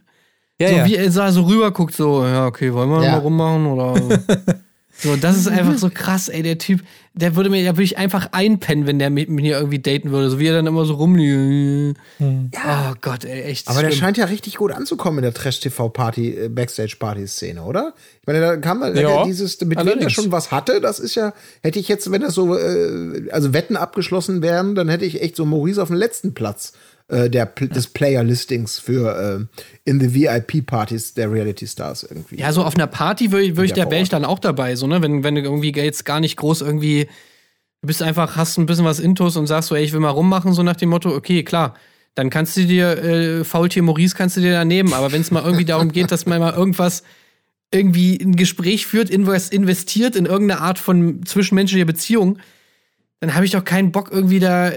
[0.60, 0.86] Ja, so ja.
[0.86, 3.12] wie er so- so rüber guckt, so, ja, okay, wollen wir Ja.
[3.14, 3.94] mal rummachen oder.
[5.02, 6.82] so, das ist einfach so krass, ey, der Typ,
[7.14, 10.30] der würde mir, da würde ich einfach einpennen, wenn der mit mir irgendwie daten würde,
[10.30, 11.97] so wie er dann immer so rumliegt.
[12.22, 13.68] Oh Gott, ey, echt.
[13.68, 14.00] Aber der schlimm.
[14.02, 17.93] scheint ja richtig gut anzukommen in der Trash-TV-Party, äh, Backstage-Party-Szene, oder?
[18.22, 20.14] Ich meine, da kam man, Ja, ja, dieses, mit wem der allerdings.
[20.14, 21.34] schon was hatte, das ist ja,
[21.64, 25.36] hätte ich jetzt, wenn das so, äh, also Wetten abgeschlossen wären, dann hätte ich echt
[25.36, 26.74] so Maurice auf dem letzten Platz
[27.10, 32.38] äh, der, des Player-Listings für äh, in the VIP-Partys der Reality-Stars irgendwie.
[32.38, 34.88] Ja, so auf einer Party würde würd ich, da wäre ich dann auch dabei, so,
[34.88, 35.01] ne?
[35.01, 37.07] Wenn, wenn du irgendwie jetzt gar nicht groß irgendwie,
[37.82, 40.10] du bist einfach, hast ein bisschen was Intus und sagst so, ey, ich will mal
[40.10, 41.76] rummachen, so nach dem Motto, okay, klar.
[42.16, 45.32] Dann kannst du dir, äh, Faultier Maurice kannst du dir da nehmen, aber wenn es
[45.32, 47.03] mal irgendwie darum geht, dass man mal irgendwas
[47.72, 52.39] irgendwie ein Gespräch führt, invest, investiert in irgendeine Art von zwischenmenschlicher Beziehung,
[53.20, 54.72] dann habe ich doch keinen Bock, irgendwie da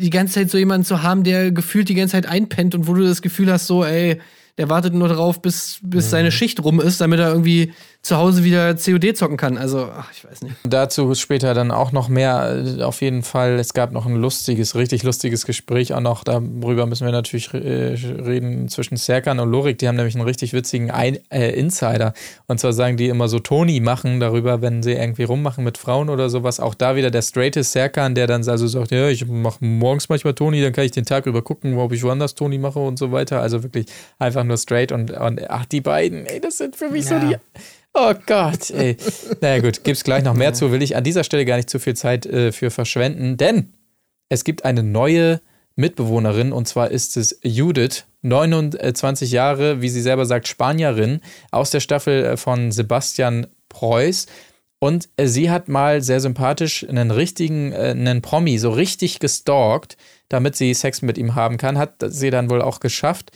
[0.00, 2.94] die ganze Zeit so jemanden zu haben, der gefühlt die ganze Zeit einpennt und wo
[2.94, 4.18] du das Gefühl hast, so, ey,
[4.58, 7.72] der wartet nur darauf, bis, bis seine Schicht rum ist, damit er irgendwie
[8.02, 9.58] zu Hause wieder COD zocken kann.
[9.58, 10.56] Also, ach, ich weiß nicht.
[10.64, 12.64] Dazu später dann auch noch mehr.
[12.78, 16.24] äh, Auf jeden Fall, es gab noch ein lustiges, richtig lustiges Gespräch auch noch.
[16.24, 19.78] Darüber müssen wir natürlich äh, reden zwischen Serkan und Lorik.
[19.78, 22.14] Die haben nämlich einen richtig witzigen Ein äh, Insider.
[22.46, 26.08] Und zwar sagen die immer so Toni machen darüber, wenn sie irgendwie rummachen mit Frauen
[26.08, 26.58] oder sowas.
[26.58, 30.32] Auch da wieder der straighte Serkan, der dann also sagt, ja, ich mache morgens manchmal
[30.32, 33.12] Toni, dann kann ich den Tag über gucken, ob ich woanders Toni mache und so
[33.12, 33.42] weiter.
[33.42, 33.86] Also wirklich
[34.18, 37.36] einfach nur straight und, und ach, die beiden, ey, das sind für mich so die
[37.92, 38.96] Oh Gott, ey.
[39.40, 41.78] Naja gut, gibt's gleich noch mehr zu, will ich an dieser Stelle gar nicht zu
[41.78, 43.72] viel Zeit äh, für verschwenden, denn
[44.28, 45.40] es gibt eine neue
[45.74, 51.20] Mitbewohnerin und zwar ist es Judith, 29 Jahre, wie sie selber sagt, Spanierin
[51.50, 54.26] aus der Staffel äh, von Sebastian Preuß.
[54.78, 59.96] Und äh, sie hat mal sehr sympathisch einen richtigen, äh, einen Promi so richtig gestalkt,
[60.28, 61.78] damit sie Sex mit ihm haben kann.
[61.78, 63.32] Hat sie dann wohl auch geschafft.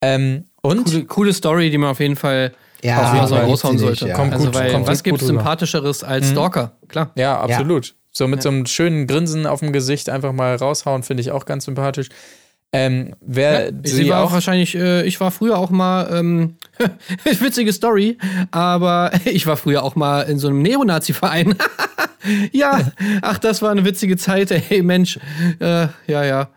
[0.00, 2.52] Ähm, und Coole, coole Story, die man auf jeden Fall
[2.84, 4.08] Ja, auf jeden Fall raushauen sollte.
[4.08, 4.14] ja.
[4.14, 5.38] Kommt also, gut, weil kommt was gibt's rüber.
[5.38, 6.72] Sympathischeres als Stalker?
[6.88, 7.10] Klar.
[7.16, 7.94] Ja, absolut.
[8.10, 11.46] So mit so einem schönen Grinsen auf dem Gesicht einfach mal raushauen, finde ich auch
[11.46, 12.10] ganz sympathisch.
[12.72, 16.56] Ähm, wer Sie sie war auch, wahrscheinlich, äh, ich war früher auch mal, ähm,
[17.24, 18.18] witzige Story,
[18.50, 21.54] aber ich war früher auch mal in so einem Neonazi-Verein.
[22.52, 22.80] ja,
[23.22, 25.20] ach, das war eine witzige Zeit, ey, Mensch.
[25.60, 26.48] Äh, ja, ja.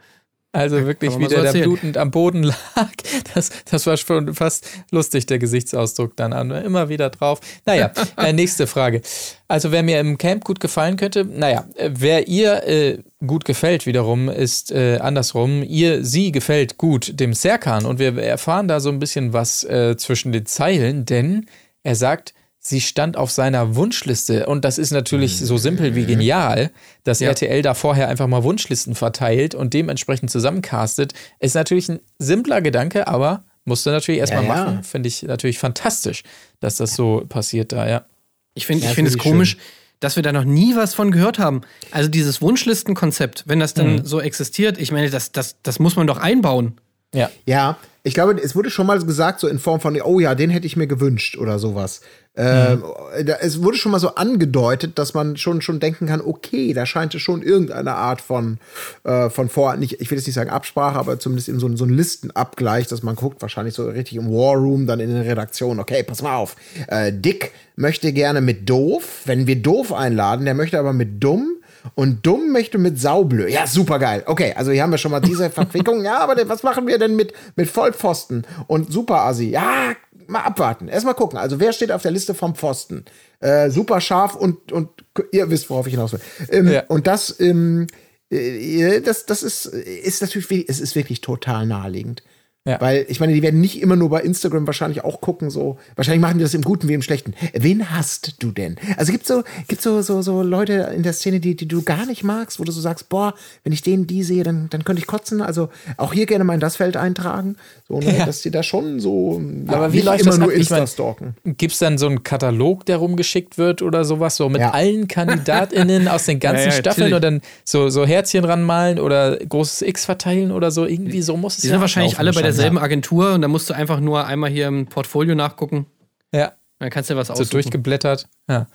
[0.58, 2.42] Also wirklich, wie der da blutend am Boden
[2.76, 2.92] lag,
[3.36, 6.50] das, das war schon fast lustig, der Gesichtsausdruck dann an.
[6.50, 7.42] Immer wieder drauf.
[7.66, 9.02] Naja, äh, nächste Frage.
[9.48, 14.30] Also, wer mir im Camp gut gefallen könnte, naja, wer ihr äh, gut gefällt wiederum,
[14.30, 15.62] ist äh, andersrum.
[15.62, 19.96] Ihr, sie gefällt gut dem Serkan und wir erfahren da so ein bisschen was äh,
[19.96, 21.46] zwischen den Zeilen, denn
[21.84, 22.34] er sagt,
[22.68, 24.46] sie stand auf seiner Wunschliste.
[24.48, 26.72] Und das ist natürlich so simpel wie genial,
[27.04, 27.30] dass Ja.
[27.30, 31.14] RTL da vorher einfach mal Wunschlisten verteilt und dementsprechend zusammencastet.
[31.40, 34.64] Ist natürlich ein simpler Gedanke, aber musste natürlich erstmal Ja, ja.
[34.66, 34.84] machen.
[34.84, 36.24] Finde ich natürlich fantastisch,
[36.60, 38.06] dass das so passiert da, ja.
[38.54, 39.58] Ich finde Ja, ich find es komisch,
[40.00, 41.62] dass wir da noch nie was von gehört haben.
[41.92, 46.08] Also dieses Wunschlistenkonzept, wenn das dann so existiert, ich meine, das, das, das muss man
[46.08, 46.78] doch einbauen.
[47.14, 47.30] Ja.
[47.46, 50.50] Ja, ich glaube, es wurde schon mal gesagt, so in Form von, oh ja, den
[50.50, 52.02] hätte ich mir gewünscht oder sowas.
[52.38, 52.84] Ähm,
[53.26, 56.86] da- es wurde schon mal so angedeutet, dass man schon, schon denken kann, okay, da
[56.86, 58.60] scheint es schon irgendeine Art von,
[59.04, 61.78] äh, von vor, nicht, ich will jetzt nicht sagen Absprache, aber zumindest in so, ein-
[61.78, 65.24] so einen Listenabgleich, dass man guckt, wahrscheinlich so richtig im War Room, dann in den
[65.24, 66.56] Redaktionen, okay, pass mal auf,
[66.88, 71.54] äh, Dick möchte gerne mit doof, wenn wir doof einladen, der möchte aber mit dumm
[71.96, 73.48] und dumm möchte mit saublö.
[73.48, 74.24] Ja, super geil.
[74.26, 76.04] Okay, also hier haben wir schon mal diese Verquickung.
[76.04, 79.50] Ja, aber was machen wir denn mit, mit Vollpfosten und Superassi?
[79.50, 79.94] Ja,
[80.28, 80.88] mal abwarten.
[80.88, 81.38] Erstmal gucken.
[81.38, 83.06] Also, wer steht auf der Liste vom Pfosten?
[83.40, 84.90] Äh, super scharf und, und
[85.32, 86.22] ihr wisst, worauf ich hinaus will.
[86.50, 86.84] Ähm, Ja.
[86.88, 87.88] Und das, ähm,
[88.30, 92.24] äh, das, das ist, ist natürlich, es ist wirklich total naheliegend.
[92.68, 92.82] Ja.
[92.82, 95.78] Weil, ich meine, die werden nicht immer nur bei Instagram wahrscheinlich auch gucken, so.
[95.96, 97.34] Wahrscheinlich machen die das im Guten wie im Schlechten.
[97.54, 98.76] Wen hasst du denn?
[98.98, 102.06] Also gibt so, gibt so, so, so Leute in der Szene, die, die du gar
[102.06, 105.00] nicht magst, wo du so sagst, boah, wenn ich den, die sehe, dann, dann könnte
[105.02, 105.42] ich kotzen.
[105.42, 107.56] Also auch hier gerne mal in das Feld eintragen.
[107.88, 108.26] So, ne, Ja.
[108.26, 110.54] dass die da schon so, ja, Aber wie nicht läuft immer das nur ab?
[110.58, 111.36] Ich mein, Insta stalken.
[111.58, 114.72] Gibt es dann so einen Katalog, der rumgeschickt wird oder sowas, so mit Ja.
[114.72, 117.16] allen KandidatInnen aus den ganzen Ja, ja, Staffeln natürlich.
[117.16, 120.86] und dann so, so Herzchen ranmalen oder großes X verteilen oder so?
[120.86, 122.57] Irgendwie so muss es Die ja sind wahrscheinlich alle bei wahrscheinlich.
[122.58, 125.86] Derselben Agentur und da musst du einfach nur einmal hier im Portfolio nachgucken.
[126.34, 127.50] Ja, Dann kannst du dir was so aussuchen.
[127.52, 128.28] durchgeblättert.
[128.50, 128.68] Ja.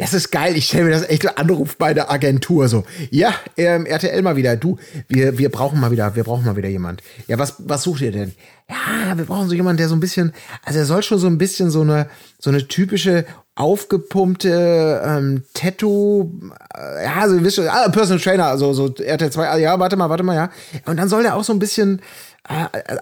[0.00, 0.56] Das ist geil.
[0.56, 2.84] Ich stelle mir das echt so Anruf bei der Agentur so.
[3.10, 4.56] Ja, ähm, RTL mal wieder.
[4.56, 4.78] Du,
[5.08, 7.02] wir, wir brauchen mal wieder, wir brauchen mal wieder jemand.
[7.26, 8.32] Ja, was, was sucht ihr denn?
[8.70, 10.32] Ja, wir brauchen so jemanden, der so ein bisschen,
[10.62, 13.24] also er soll schon so ein bisschen so eine, so eine typische
[13.56, 16.30] aufgepumpte ähm, Tattoo,
[16.76, 19.96] äh, ja, ihr wisst schon, ah, Personal Trainer, also so RTL 2, ah, ja, warte
[19.96, 20.50] mal, warte mal, ja.
[20.86, 22.02] Und dann soll der auch so ein bisschen, äh,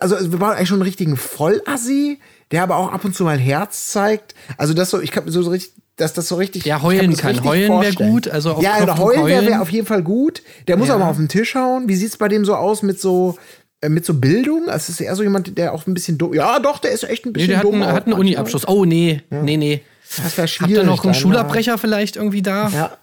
[0.01, 2.19] also wir brauchen eigentlich schon einen richtigen Vollassi,
[2.51, 4.35] der aber auch ab und zu mal Herz zeigt.
[4.59, 6.65] Also das so, ich kann mir so richtig, dass das so richtig.
[6.65, 7.43] Ja, ich heulen kann.
[7.45, 8.11] Heulen wär vorstellen.
[8.11, 9.49] gut, also auf ja, oder heulen wäre heulen.
[9.51, 10.43] wär auf jeden Fall gut.
[10.69, 10.97] Der muss Ja.
[10.97, 11.89] aber auf den Tisch hauen.
[11.89, 13.37] Wie sieht's bei dem so aus mit so
[13.81, 14.69] äh, mit so Bildung?
[14.69, 16.35] Also ist eher so jemand, der auch ein bisschen dumm.
[16.35, 17.83] Ja, doch, der ist echt ein Nee, bisschen der hat dumm.
[17.83, 18.15] auch hat einen.
[18.15, 18.67] Uni-Abschluss.
[18.69, 19.83] Oh, nee, nee, nee.
[20.17, 20.75] Das wäre Habt schwierig.
[20.77, 22.69] ihr noch einen Schulabbrecher vielleicht irgendwie da?
[22.69, 22.97] Ja.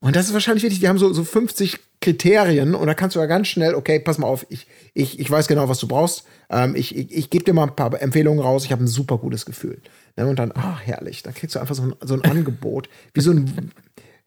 [0.00, 0.80] Und das ist wahrscheinlich wichtig.
[0.80, 4.16] Die haben so, so 50 Kriterien und da kannst du ja ganz schnell, okay, pass
[4.16, 6.24] mal auf, ich, ich, ich weiß genau, was du brauchst.
[6.48, 8.64] Ähm, ich ich, ich gebe dir mal ein paar Empfehlungen raus.
[8.64, 9.82] Ich habe ein super gutes Gefühl.
[10.16, 11.22] Ne, und dann, ah, herrlich.
[11.22, 12.88] Dann kriegst du einfach so ein, so ein Angebot.
[13.12, 13.70] Wie so ein,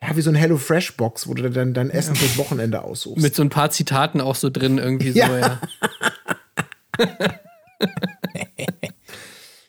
[0.01, 3.21] ja, wie so ein Hello Fresh Box, wo du dann dein Essen fürs Wochenende aussuchst.
[3.23, 5.27] Mit so ein paar Zitaten auch so drin, irgendwie Ja.
[5.27, 5.61] so, ja.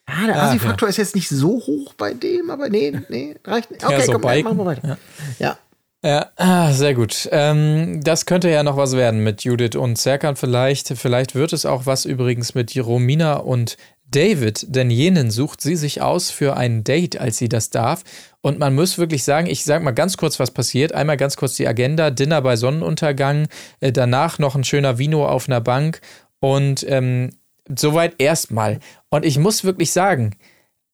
[0.07, 3.85] Ah, der Asi-Faktor ist jetzt nicht so hoch bei dem, aber nee, nee, reicht nicht.
[3.85, 4.45] Okay, so komm, Biken.
[4.45, 4.99] machen wir weiter.
[5.39, 5.59] Ja.
[6.05, 7.31] Ja, ah, sehr gut.
[7.33, 10.89] Ähm, das könnte ja noch was werden mit Judith und Serkan vielleicht.
[10.99, 13.79] Vielleicht wird es auch was übrigens mit Romina und
[14.11, 18.03] David, denn jenen sucht sie sich aus für ein Date, als sie das darf.
[18.43, 20.93] Und man muss wirklich sagen, ich sag mal ganz kurz, was passiert.
[20.93, 23.49] Einmal ganz kurz die Agenda, Dinner bei Sonnenuntergang,
[23.81, 26.03] äh, danach noch ein schöner Vino auf einer Bank
[26.39, 27.31] und ähm,
[27.75, 28.79] soweit erstmal.
[29.09, 30.37] Und ich muss wirklich sagen,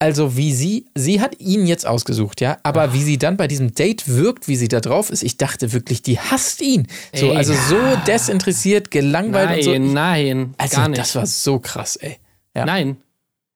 [0.00, 3.74] also wie sie, sie hat ihn jetzt ausgesucht, ja, aber wie sie dann bei diesem
[3.74, 6.88] Date wirkt, wie sie da drauf ist, ich dachte wirklich, die hasst ihn.
[7.14, 7.36] So, Ey.
[7.36, 7.76] also so
[8.06, 9.70] desinteressiert, gelangweilt und so.
[9.72, 11.00] Nein, nein, also gar nicht.
[11.00, 12.16] das war so krass, ey.
[12.56, 12.64] Ja.
[12.64, 12.96] Nein.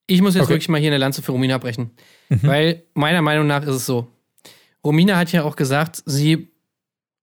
[0.07, 0.51] Ich muss jetzt Okay.
[0.53, 0.55] Mhm.
[0.57, 1.91] wirklich mal hier eine Lanze für Romina brechen.
[2.29, 4.07] Weil meiner Meinung nach ist es so.
[4.85, 6.49] Romina hat ja auch gesagt, sie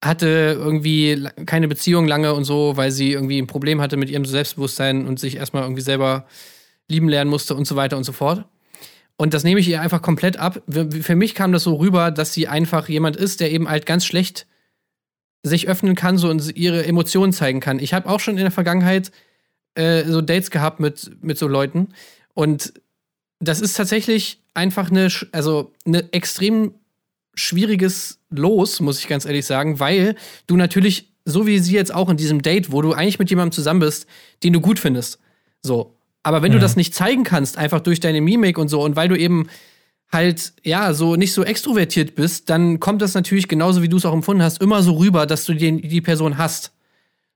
[0.03, 4.25] hatte irgendwie keine Beziehung lange und so, weil sie irgendwie ein Problem hatte mit ihrem
[4.25, 6.25] Selbstbewusstsein und sich erstmal irgendwie selber
[6.87, 8.45] lieben lernen musste und so weiter und so fort.
[9.21, 10.63] Und das nehme ich ihr einfach komplett ab.
[10.67, 14.03] Für mich kam das so rüber, dass sie einfach jemand ist, der eben halt ganz
[14.03, 14.47] schlecht
[15.43, 17.77] sich öffnen kann so und ihre Emotionen zeigen kann.
[17.77, 19.11] Ich habe auch schon in der Vergangenheit
[19.75, 21.89] äh, so Dates gehabt mit, mit so Leuten.
[22.33, 22.73] Und
[23.39, 26.73] das ist tatsächlich einfach eine, also eine extrem
[27.35, 30.15] schwieriges Los, muss ich ganz ehrlich sagen, weil
[30.47, 33.51] du natürlich, so wie sie jetzt auch in diesem Date, wo du eigentlich mit jemandem
[33.51, 34.07] zusammen bist,
[34.41, 35.19] den du gut findest.
[35.61, 35.95] So.
[36.23, 39.07] Aber wenn du das nicht zeigen kannst, einfach durch deine Mimik und so, und weil
[39.09, 39.47] du eben
[40.11, 44.05] halt, ja, so nicht so extrovertiert bist, dann kommt das natürlich genauso, wie du es
[44.05, 46.73] auch empfunden hast, immer so rüber, dass du den, die Person hast.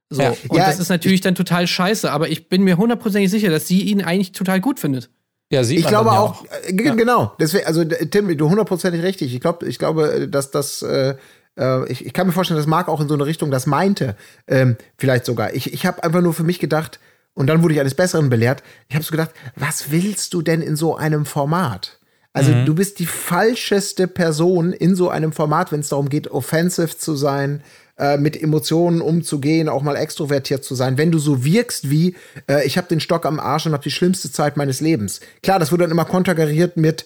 [0.09, 0.21] So.
[0.21, 0.35] Ja.
[0.49, 3.67] Und Ja, das ist natürlich dann total scheiße, aber ich bin mir hundertprozentig sicher, dass
[3.67, 5.09] sie ihn eigentlich total gut findet.
[5.51, 7.33] Ja, sieht Ich glaube ja auch, äh, g- genau.
[7.39, 9.33] Deswegen, also Tim, du hundertprozentig richtig.
[9.33, 11.15] Ich glaube, ich glaube, dass das, äh,
[11.57, 14.15] äh, ich, ich kann mir vorstellen, dass Marc auch in so eine Richtung das meinte.
[14.47, 15.53] Ähm, vielleicht sogar.
[15.53, 16.99] Ich, ich habe einfach nur für mich gedacht,
[17.35, 18.63] und dann wurde ich eines Besseren belehrt.
[18.89, 21.99] Ich habe so gedacht, was willst du denn in so einem Format?
[22.33, 22.65] Also Mhm.
[22.65, 27.15] du bist die falscheste Person in so einem Format, wenn es darum geht, offensive zu
[27.15, 27.61] sein,
[27.97, 30.97] äh, mit Emotionen umzugehen, auch mal extrovertiert zu sein.
[30.97, 32.15] Wenn du so wirkst wie,
[32.49, 35.21] äh, ich habe den Stock am Arsch und habe die schlimmste Zeit meines Lebens.
[35.43, 37.05] Klar, das wurde dann immer konterkariert mit,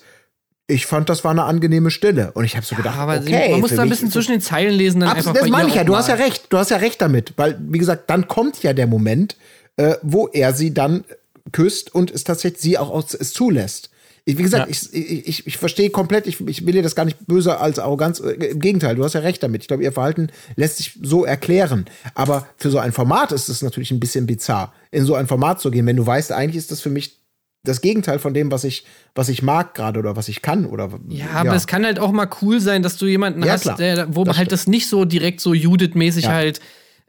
[0.65, 2.32] ich fand, das war eine angenehme Stille.
[2.34, 4.73] Und ich habe so gedacht, Aber okay, man muss da ein bisschen zwischen den Zeilen
[4.73, 5.84] lesen, dann Absolut, das meine ich ja.
[5.84, 6.45] Du hast ja recht.
[6.49, 9.36] Du hast ja recht damit, weil wie gesagt, dann kommt ja der Moment,
[9.80, 11.05] äh, wo er sie dann
[11.53, 13.89] küsst und es tatsächlich sie auch aus, es zulässt.
[14.25, 17.05] Ich, wie gesagt, ich, ich, ich, ich verstehe komplett, ich, ich will dir das gar
[17.05, 19.61] nicht böse als Arroganz, äh, im Gegenteil, du hast ja recht damit.
[19.61, 20.27] Ich glaube, ihr Verhalten
[20.57, 21.86] lässt sich so erklären.
[22.13, 25.61] Aber für so ein Format ist es natürlich ein bisschen bizarr, in so ein Format
[25.61, 27.17] zu gehen, wenn du weißt, eigentlich ist das für mich
[27.63, 30.89] das Gegenteil von dem, was ich, was ich mag gerade oder was ich kann oder
[31.07, 34.13] Ja, aber es kann halt auch mal cool sein, dass du jemanden Ja, hast, der,
[34.13, 36.32] wo Das halt das nicht so direkt so Judith-mäßig Ja.
[36.32, 36.59] halt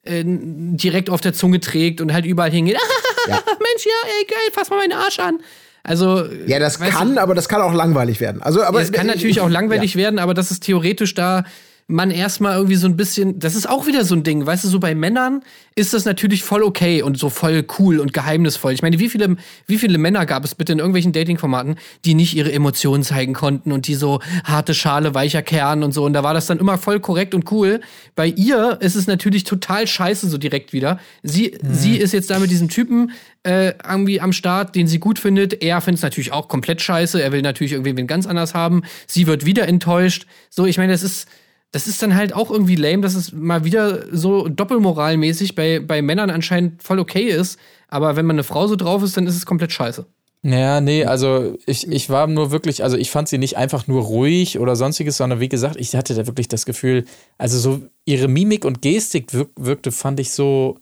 [0.02, 2.78] äh, direkt auf der Zunge trägt und halt überall hingeht.
[3.26, 3.34] Ja.
[3.46, 5.40] Mensch, ja, ey, geil, fass mal meinen Arsch an.
[5.82, 6.24] Also.
[6.46, 8.42] Ja, das kann, aber das kann auch langweilig werden.
[8.42, 11.44] Also, aber es kann natürlich auch langweilig werden, aber das ist theoretisch da
[11.90, 14.68] man erstmal irgendwie so ein bisschen, das ist auch wieder so ein Ding, weißt du,
[14.68, 15.42] so bei Männern
[15.74, 18.72] ist das natürlich voll okay und so voll cool und geheimnisvoll.
[18.72, 19.36] Ich meine, wie viele,
[19.66, 23.72] wie viele Männer gab es bitte in irgendwelchen Dating-Formaten, die nicht ihre Emotionen zeigen konnten
[23.72, 26.04] und die so harte Schale, weicher Kern und so.
[26.04, 27.80] Und da war das dann immer voll korrekt und cool.
[28.14, 30.98] Bei ihr ist es natürlich total scheiße so direkt wieder.
[31.22, 31.74] Sie, mhm.
[31.74, 33.12] sie ist jetzt da mit diesem Typen
[33.42, 35.62] äh, irgendwie am Start, den sie gut findet.
[35.62, 37.22] Er findet es natürlich auch komplett scheiße.
[37.22, 38.82] Er will natürlich irgendwie wen ganz anders haben.
[39.06, 40.26] Sie wird wieder enttäuscht.
[40.50, 41.26] So, ich meine, das ist
[41.72, 46.02] das ist dann halt auch irgendwie lame, dass es mal wieder so doppelmoralmäßig bei, bei
[46.02, 47.58] Männern anscheinend voll okay ist.
[47.88, 50.06] Aber wenn man eine Frau so drauf ist, dann ist es komplett scheiße.
[50.42, 54.02] Naja, nee, also ich, ich war nur wirklich, also ich fand sie nicht einfach nur
[54.02, 57.04] ruhig oder sonstiges, sondern wie gesagt, ich hatte da wirklich das Gefühl,
[57.36, 60.78] also so ihre Mimik und Gestik wirk, wirkte, fand ich so,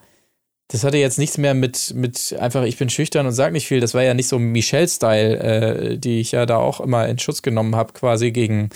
[0.68, 3.80] das hatte jetzt nichts mehr mit, mit einfach, ich bin schüchtern und sag nicht viel.
[3.80, 7.42] Das war ja nicht so Michelle-Style, äh, die ich ja da auch immer in Schutz
[7.42, 8.68] genommen habe, quasi gegen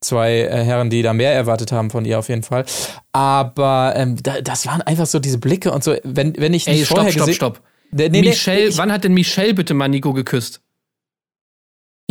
[0.00, 2.64] zwei äh, Herren, die da mehr erwartet haben von ihr auf jeden Fall.
[3.12, 6.80] Aber ähm, da, das waren einfach so diese Blicke und so, wenn, wenn ich nicht
[6.80, 7.62] Ey, vorher stopp, stopp, stopp.
[7.90, 10.60] Nee, nee, Michelle, ich, wann hat denn Michelle bitte mal Nico geküsst?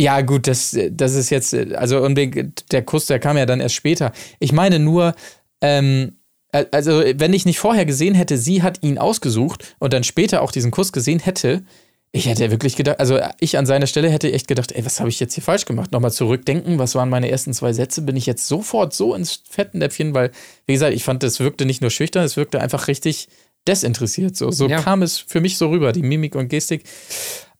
[0.00, 3.74] Ja, gut, das, das ist jetzt, also und der Kuss, der kam ja dann erst
[3.74, 4.12] später.
[4.38, 5.14] Ich meine nur,
[5.60, 6.18] ähm,
[6.52, 10.52] also wenn ich nicht vorher gesehen hätte, sie hat ihn ausgesucht und dann später auch
[10.52, 11.64] diesen Kuss gesehen hätte,
[12.10, 15.10] ich hätte wirklich gedacht, also ich an seiner Stelle hätte echt gedacht, ey, was habe
[15.10, 15.92] ich jetzt hier falsch gemacht?
[15.92, 18.02] Nochmal zurückdenken, was waren meine ersten zwei Sätze?
[18.02, 20.14] Bin ich jetzt sofort so ins Fettnäpfchen?
[20.14, 20.30] Weil,
[20.66, 23.28] wie gesagt, ich fand, es wirkte nicht nur schüchtern, es wirkte einfach richtig
[23.66, 24.36] desinteressiert.
[24.36, 24.80] So, so ja.
[24.80, 26.84] kam es für mich so rüber, die Mimik und Gestik.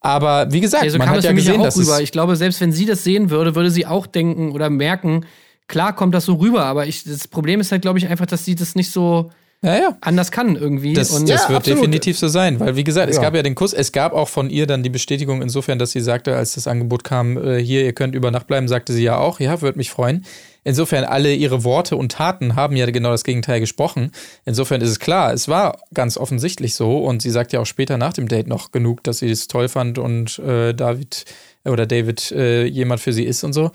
[0.00, 2.00] Aber wie gesagt, ja, so man hat ja gesehen, dass rüber.
[2.00, 5.26] Ich glaube, selbst wenn sie das sehen würde, würde sie auch denken oder merken,
[5.66, 8.44] klar kommt das so rüber, aber ich, das Problem ist halt, glaube ich, einfach, dass
[8.44, 9.30] sie das nicht so
[9.62, 9.98] ja, ja.
[10.00, 10.94] anders kann irgendwie.
[10.94, 11.80] Das, und das ja, wird absolut.
[11.80, 14.50] definitiv so sein, weil wie gesagt, es gab ja den Kuss, es gab auch von
[14.50, 17.92] ihr dann die Bestätigung insofern, dass sie sagte, als das Angebot kam, äh, hier, ihr
[17.92, 20.24] könnt über Nacht bleiben, sagte sie ja auch, ja, würde mich freuen.
[20.62, 24.12] Insofern, alle ihre Worte und Taten haben ja genau das Gegenteil gesprochen.
[24.44, 27.96] Insofern ist es klar, es war ganz offensichtlich so und sie sagt ja auch später
[27.96, 31.24] nach dem Date noch genug, dass sie es toll fand und äh, David
[31.64, 33.70] oder David äh, jemand für sie ist und so.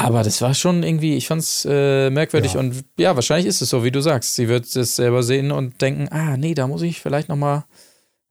[0.00, 2.60] Aber das war schon irgendwie, ich fand's äh, merkwürdig ja.
[2.60, 4.34] und ja, wahrscheinlich ist es so, wie du sagst.
[4.34, 7.64] Sie wird es selber sehen und denken, ah, nee, da muss ich vielleicht nochmal,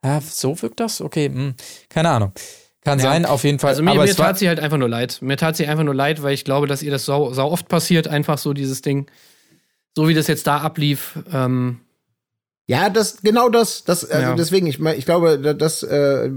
[0.03, 0.99] ja, so wirkt das?
[0.99, 1.53] Okay, mh, hm,
[1.89, 2.31] keine Ahnung.
[2.83, 3.05] Kann ja.
[3.05, 3.71] sein, auf jeden Fall.
[3.71, 5.19] Also mir, aber mir tat sie halt einfach nur leid.
[5.21, 7.67] Mir tat sie einfach nur leid, weil ich glaube, dass ihr das sau, sau oft
[7.67, 9.07] passiert, einfach so dieses Ding.
[9.95, 11.19] So wie das jetzt da ablief.
[11.31, 11.81] Ähm,
[12.67, 14.35] ja, das genau das, das also ja.
[14.35, 16.29] deswegen ich ich glaube, das äh,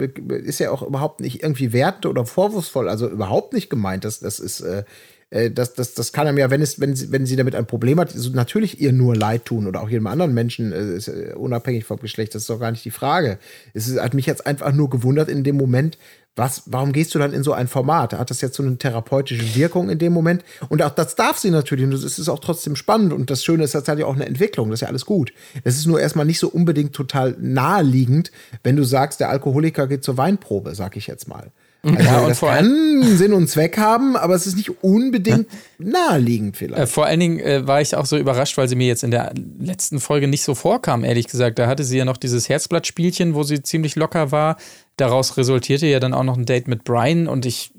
[0.44, 4.04] ist ja auch überhaupt nicht irgendwie wertend oder vorwurfsvoll, also überhaupt nicht gemeint.
[4.04, 4.84] Das das ist äh,
[5.32, 7.66] äh, das, das, das kann einem ja, wenn, es, wenn, sie, wenn sie damit ein
[7.66, 11.08] Problem hat, so natürlich ihr nur leid tun oder auch jedem anderen Menschen, äh, ist,
[11.08, 13.38] äh, unabhängig vom Geschlecht, das ist doch gar nicht die Frage.
[13.72, 15.96] Es ist, hat mich jetzt einfach nur gewundert in dem Moment,
[16.34, 18.14] was, warum gehst du dann in so ein Format?
[18.14, 20.44] Hat das jetzt so eine therapeutische Wirkung in dem Moment?
[20.70, 23.64] Und auch das darf sie natürlich und das ist auch trotzdem spannend und das Schöne
[23.64, 25.32] ist, das hat ja auch eine Entwicklung, das ist ja alles gut.
[25.64, 30.04] Es ist nur erstmal nicht so unbedingt total naheliegend, wenn du sagst, der Alkoholiker geht
[30.04, 31.52] zur Weinprobe, sag ich jetzt mal.
[31.84, 36.56] Also ja, und das kann Sinn und Zweck haben, aber es ist nicht unbedingt naheliegend
[36.56, 36.80] vielleicht.
[36.80, 39.10] Äh, vor allen Dingen äh, war ich auch so überrascht, weil sie mir jetzt in
[39.10, 41.58] der letzten Folge nicht so vorkam, ehrlich gesagt.
[41.58, 44.58] Da hatte sie ja noch dieses Herzblattspielchen, wo sie ziemlich locker war.
[44.96, 47.72] Daraus resultierte ja dann auch noch ein Date mit Brian und ich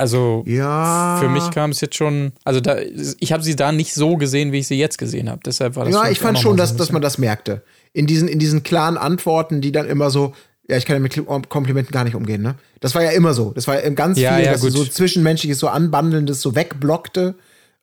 [0.00, 1.16] also ja.
[1.20, 2.76] für mich kam es jetzt schon, also da,
[3.18, 5.40] ich habe sie da nicht so gesehen, wie ich sie jetzt gesehen habe.
[5.44, 5.94] Deshalb war das.
[5.94, 7.64] Ja, ich fand schon, dass, dass man das merkte.
[7.92, 10.34] In diesen, in diesen klaren Antworten, die dann immer so,
[10.68, 12.56] ja, ich kann ja mit Komplimenten gar nicht umgehen, ne?
[12.80, 13.52] Das war ja immer so.
[13.52, 17.36] Das war ja ganz ja, viel, ja, dass so zwischenmenschliches, so anbandelndes, so wegblockte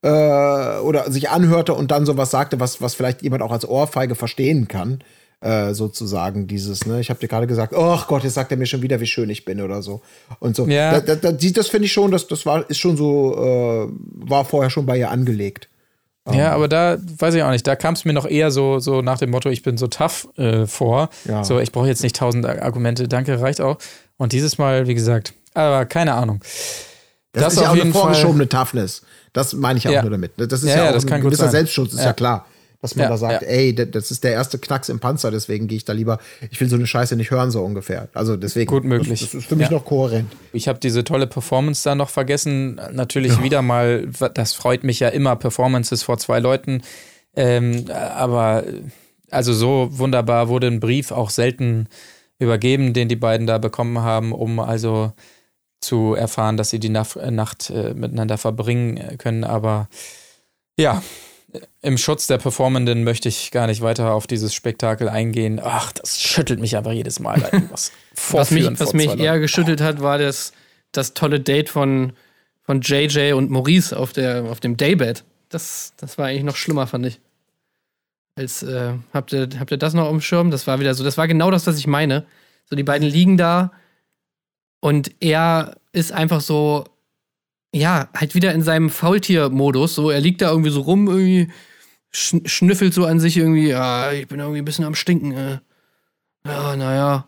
[0.04, 4.16] äh, oder sich anhörte und dann sowas sagte, was, was vielleicht jemand auch als Ohrfeige
[4.16, 5.00] verstehen kann.
[5.42, 7.02] Äh, sozusagen dieses, ne?
[7.02, 9.30] Ich habe dir gerade gesagt, oh Gott, jetzt sagt er mir schon wieder, wie schön
[9.30, 10.02] ich bin oder so.
[10.40, 10.66] Und so.
[10.66, 11.02] Ja.
[11.02, 13.92] Da, da, das, das finde ich schon, das, das war, ist schon so, äh,
[14.30, 15.70] war vorher schon bei ihr angelegt.
[16.34, 17.68] Ja, aber da weiß ich auch nicht.
[17.68, 20.28] Da kam es mir noch eher so, so nach dem Motto, ich bin so tough
[20.38, 21.10] äh, vor.
[21.26, 21.44] Ja.
[21.44, 23.78] So, ich brauche jetzt nicht tausend Argumente, danke, reicht auch.
[24.18, 26.42] Und dieses Mal, wie gesagt, aber keine Ahnung.
[27.32, 29.04] Das, das ist ja auch eine vorgeschobene Toughness.
[29.34, 30.02] Das meine ich auch ja.
[30.02, 30.32] nur damit.
[30.38, 32.46] Das ist ja, ja, ja auch ein gewisser Selbstschutz, ist ja, klar
[32.86, 33.48] dass man ja, da sagt, ja.
[33.48, 36.20] ey, das ist der erste Knacks im Panzer, deswegen gehe ich da lieber,
[36.52, 38.10] ich will so eine Scheiße nicht hören, so ungefähr.
[38.14, 38.70] Also deswegen.
[38.70, 39.20] Gut möglich.
[39.22, 39.74] Das, das ist für mich ja.
[39.74, 40.32] noch kohärent.
[40.54, 42.80] Ich habe diese tolle Performance da noch vergessen.
[42.92, 46.84] Natürlich wieder mal, das freut mich ja immer, Performances vor zwei Leuten.
[47.36, 48.64] Ähm, aber
[49.32, 51.88] also so wunderbar wurde ein Brief auch selten
[52.38, 55.14] übergeben, den die beiden da bekommen haben, um also
[55.82, 59.44] zu erfahren, dass sie die Nacht, äh, miteinander verbringen können.
[59.44, 59.90] Aber
[60.78, 61.02] ja,
[61.82, 65.60] im Schutz der Performenden möchte ich gar nicht weiter auf dieses Spektakel eingehen.
[65.64, 67.42] Ach, das schüttelt mich einfach jedes Mal.
[68.32, 70.54] was mich, was mich eher geschüttelt hat, war das,
[70.92, 72.14] das tolle Date von,
[72.64, 75.24] von JJ und Maurice auf, der, auf dem Daybed.
[75.50, 77.20] Das, das war eigentlich noch schlimmer, fand ich.
[78.36, 80.52] Als, äh, habt, ihr, habt ihr das noch auf dem Schirm?
[80.52, 82.26] Das war wieder so, das war genau das, was ich meine.
[82.70, 83.72] So, die beiden liegen da
[84.80, 86.86] und er ist einfach so,
[87.76, 89.96] ja, halt wieder in seinem Faultier-Modus.
[89.96, 91.50] So, er liegt da irgendwie so rum, irgendwie
[92.12, 95.32] schn schnüffelt so an sich irgendwie, ja, ich bin irgendwie ein bisschen am Stinken.
[95.34, 95.60] Äh.
[96.48, 97.28] Ja, naja.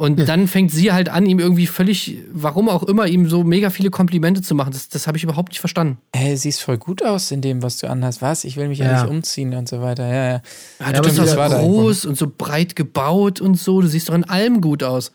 [0.00, 3.70] Und dann fängt sie halt an, ihm irgendwie völlig, warum auch immer, ihm so mega
[3.70, 4.72] viele Komplimente zu machen.
[4.72, 5.98] Das, das habe ich überhaupt nicht verstanden.
[6.14, 8.22] Hey, siehst voll gut aus in dem, was du anhast.
[8.22, 8.44] Was?
[8.44, 9.02] Ich will mich ja, Ja.
[9.02, 10.06] nicht umziehen und so weiter.
[10.06, 10.42] Ja, ja.
[10.78, 13.80] Ja, Ja, du bist doch so groß und so breit gebaut und so.
[13.80, 15.10] Du siehst doch in allem gut aus.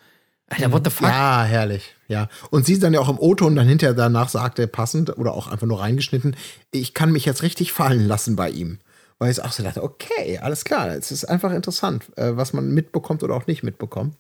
[0.50, 1.08] Alter, what the fuck?
[1.08, 1.96] Ja, herrlich.
[2.08, 2.28] Ja.
[2.52, 5.66] Und sie dann ja auch im O-Ton dann hinterher danach sagte, passend oder auch einfach
[5.68, 6.36] nur reingeschnitten,
[6.72, 8.80] ich kann mich jetzt richtig fallen lassen bei ihm.
[9.20, 12.72] Weil ich auch so dachte, okay, alles klar, es ist einfach interessant, äh, was man
[12.74, 14.16] mitbekommt oder auch nicht mitbekommt.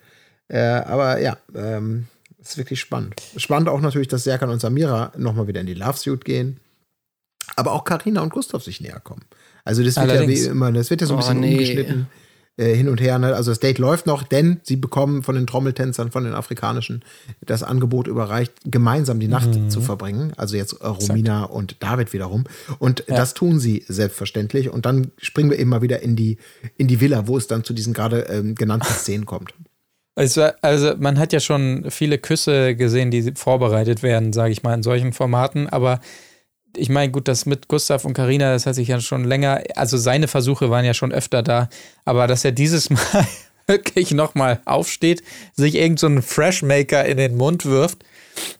[0.47, 2.07] Äh, aber ja, ähm,
[2.41, 3.15] es ist wirklich spannend.
[3.37, 6.59] Spannend auch natürlich, dass Serkan und Samira nochmal wieder in die Love Suit gehen.
[7.55, 9.25] Aber auch Karina und Gustav sich näher kommen.
[9.65, 10.39] Also das wird Allerdings.
[10.39, 11.51] ja wie immer, das wird ja so ein Oh, bisschen nee.
[11.53, 12.07] umgeschnitten
[12.57, 13.17] äh, hin und her.
[13.19, 13.33] Ne?
[13.35, 17.03] Also das Date läuft noch, denn sie bekommen von den Trommeltänzern, von den afrikanischen,
[17.41, 19.69] das Angebot überreicht, gemeinsam die Nacht Mhm.
[19.69, 20.33] zu verbringen.
[20.37, 22.43] Also jetzt äh, Romina und David wiederum.
[22.79, 24.69] Und das tun sie selbstverständlich.
[24.69, 26.37] Und dann springen wir eben mal wieder in die,
[26.77, 29.53] in die Villa, wo es dann zu diesen gerade ähm, genannten Szenen kommt.
[30.15, 34.75] War, also man hat ja schon viele Küsse gesehen, die vorbereitet werden, sage ich mal,
[34.75, 35.67] in solchen Formaten.
[35.67, 36.01] Aber
[36.75, 39.97] ich meine, gut, das mit Gustav und Karina, das hat sich ja schon länger, also
[39.97, 41.69] seine Versuche waren ja schon öfter da.
[42.05, 43.27] Aber dass er dieses Mal
[43.67, 48.03] wirklich nochmal aufsteht, sich irgend so einen Freshmaker in den Mund wirft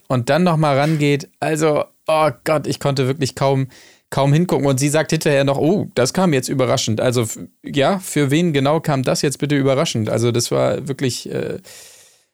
[0.07, 3.67] und dann nochmal rangeht, also, oh Gott, ich konnte wirklich kaum,
[4.09, 4.65] kaum hingucken.
[4.65, 7.01] Und sie sagt hinterher noch, oh, das kam jetzt überraschend.
[7.01, 7.27] Also,
[7.63, 10.09] ja, für wen genau kam das jetzt bitte überraschend?
[10.09, 11.59] Also, das war wirklich äh,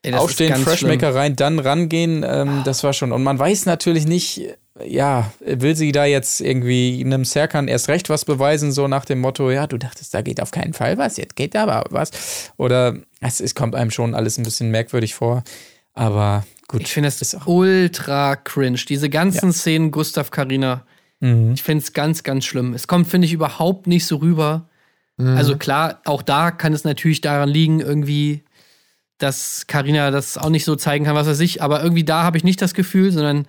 [0.02, 3.12] Ey, aufstehen, Freshmaker rein, dann rangehen, ähm, das war schon.
[3.12, 8.10] Und man weiß natürlich nicht, ja, will sie da jetzt irgendwie einem Serkan erst recht
[8.10, 11.18] was beweisen, so nach dem Motto, ja, du dachtest, da geht auf keinen Fall was,
[11.18, 12.52] jetzt geht da aber was.
[12.58, 15.44] Oder es, es kommt einem schon alles ein bisschen merkwürdig vor.
[15.94, 16.82] Aber gut.
[16.82, 17.48] Ich finde das ist auch.
[17.48, 18.80] ultra cringe.
[18.88, 20.86] Diese ganzen Szenen Gustav Karina.
[21.20, 21.54] Mhm.
[21.54, 22.74] Ich finde es ganz, ganz schlimm.
[22.74, 24.70] Es kommt, finde ich, überhaupt nicht so rüber.
[25.22, 28.42] Also klar, auch da kann es natürlich daran liegen, irgendwie,
[29.18, 32.38] dass Karina das auch nicht so zeigen kann, was er sich, aber irgendwie da habe
[32.38, 33.46] ich nicht das Gefühl, sondern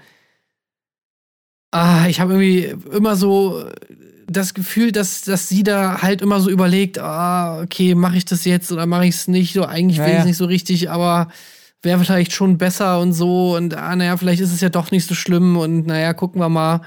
[1.70, 3.64] ah, ich habe irgendwie immer so
[4.26, 8.44] das Gefühl, dass, dass sie da halt immer so überlegt, ah, okay, mache ich das
[8.44, 9.54] jetzt oder mache ich es nicht?
[9.54, 10.28] So, eigentlich Ja, will ich es ja.
[10.28, 11.28] nicht so richtig, aber
[11.82, 15.06] wäre vielleicht schon besser und so und ah, naja, vielleicht ist es ja doch nicht
[15.06, 16.82] so schlimm und naja, gucken wir mal.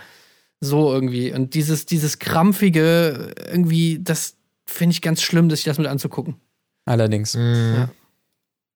[0.61, 1.33] So irgendwie.
[1.33, 6.35] Und dieses, dieses krampfige, irgendwie, das finde ich ganz schlimm, sich das mit anzugucken.
[6.85, 7.35] Allerdings.
[7.35, 7.89] Mhm.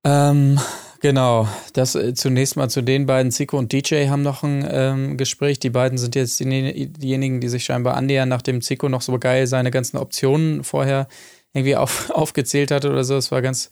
[0.03, 0.60] Ähm,
[0.99, 1.47] genau.
[1.73, 3.31] Das äh, zunächst mal zu den beiden.
[3.31, 5.59] Zico und DJ haben noch ein ähm, Gespräch.
[5.59, 9.47] Die beiden sind jetzt die, diejenigen, die sich scheinbar annähern, nachdem Zico noch so geil
[9.47, 11.07] seine ganzen Optionen vorher
[11.53, 13.15] irgendwie auf, aufgezählt hatte oder so.
[13.15, 13.69] Es war ganz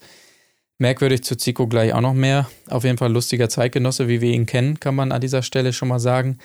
[0.78, 2.48] merkwürdig zu Zico gleich auch noch mehr.
[2.68, 5.88] Auf jeden Fall lustiger Zeitgenosse, wie wir ihn kennen, kann man an dieser Stelle schon
[5.88, 6.38] mal sagen.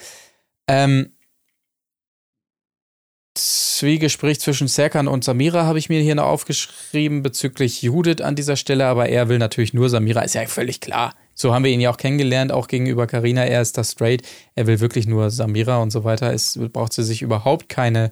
[0.67, 1.13] Ähm,
[3.34, 8.57] Zwiegespräch zwischen Serkan und Samira habe ich mir hier noch aufgeschrieben bezüglich Judith an dieser
[8.57, 11.13] Stelle, aber er will natürlich nur Samira, ist ja völlig klar.
[11.34, 13.45] So haben wir ihn ja auch kennengelernt, auch gegenüber Karina.
[13.45, 14.21] Er ist da straight,
[14.55, 16.34] er will wirklich nur Samira und so weiter.
[16.34, 18.11] Es braucht sie sich überhaupt keine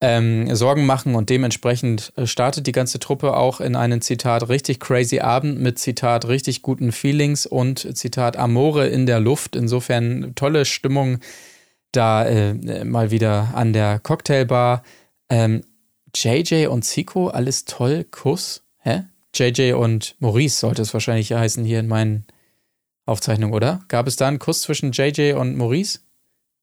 [0.00, 4.78] ähm, Sorgen machen und dementsprechend äh, startet die ganze Truppe auch in einen Zitat richtig
[4.78, 9.56] crazy Abend mit Zitat richtig guten Feelings und Zitat Amore in der Luft.
[9.56, 11.20] Insofern tolle Stimmung
[11.92, 14.82] da äh, mal wieder an der Cocktailbar.
[15.28, 15.62] Ähm,
[16.14, 18.62] JJ und Zico, alles toll, Kuss.
[18.78, 19.04] Hä?
[19.34, 22.24] JJ und Maurice sollte es wahrscheinlich heißen hier in meinen
[23.04, 23.80] Aufzeichnungen, oder?
[23.88, 26.00] Gab es da einen Kuss zwischen JJ und Maurice?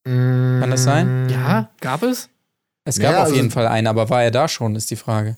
[0.06, 1.30] Kann das sein?
[1.30, 2.30] Ja, gab es?
[2.84, 4.96] Es gab Ja, auf also- jeden Fall einen, aber war er da schon, ist die
[4.98, 5.38] Frage.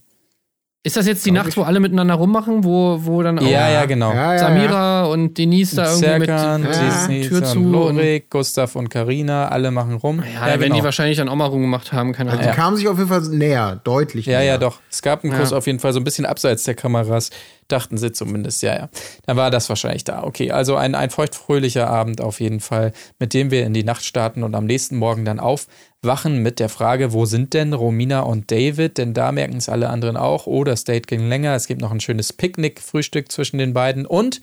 [0.85, 1.57] Ist das jetzt die Nacht, ich.
[1.57, 4.13] wo alle miteinander rummachen, wo, wo dann auch Ja, ja, genau.
[4.13, 7.07] Ja, ja, Samira und Denise da irgendwie Serkan, mit Ja.
[7.07, 7.57] die Tür zu?
[7.59, 10.23] und Lorik, Gustav und Karina, alle machen rum.
[10.31, 12.53] ja, da werden die wahrscheinlich dann auch mal rumgemacht haben, keine Also Ahnung.
[12.53, 14.47] die kamen sich auf jeden Fall näher, deutlich Ja, näher.
[14.47, 14.79] ja, doch.
[14.91, 15.57] Es gab einen Kuss Ja.
[15.57, 17.31] auf jeden Fall so ein bisschen abseits der Kameras.
[17.67, 18.89] Dachten sie zumindest, ja, ja.
[19.25, 20.23] Dann war das wahrscheinlich da.
[20.23, 24.05] Okay, also ein, ein feuchtfröhlicher Abend auf jeden Fall, mit dem wir in die Nacht
[24.05, 28.51] starten und am nächsten Morgen dann aufwachen mit der Frage, wo sind denn Romina und
[28.51, 28.99] David?
[28.99, 30.45] Denn da merken es alle anderen auch.
[30.45, 31.55] Oh, das Date ging länger.
[31.55, 34.41] Es gibt noch ein schönes Picknick-Frühstück zwischen den beiden und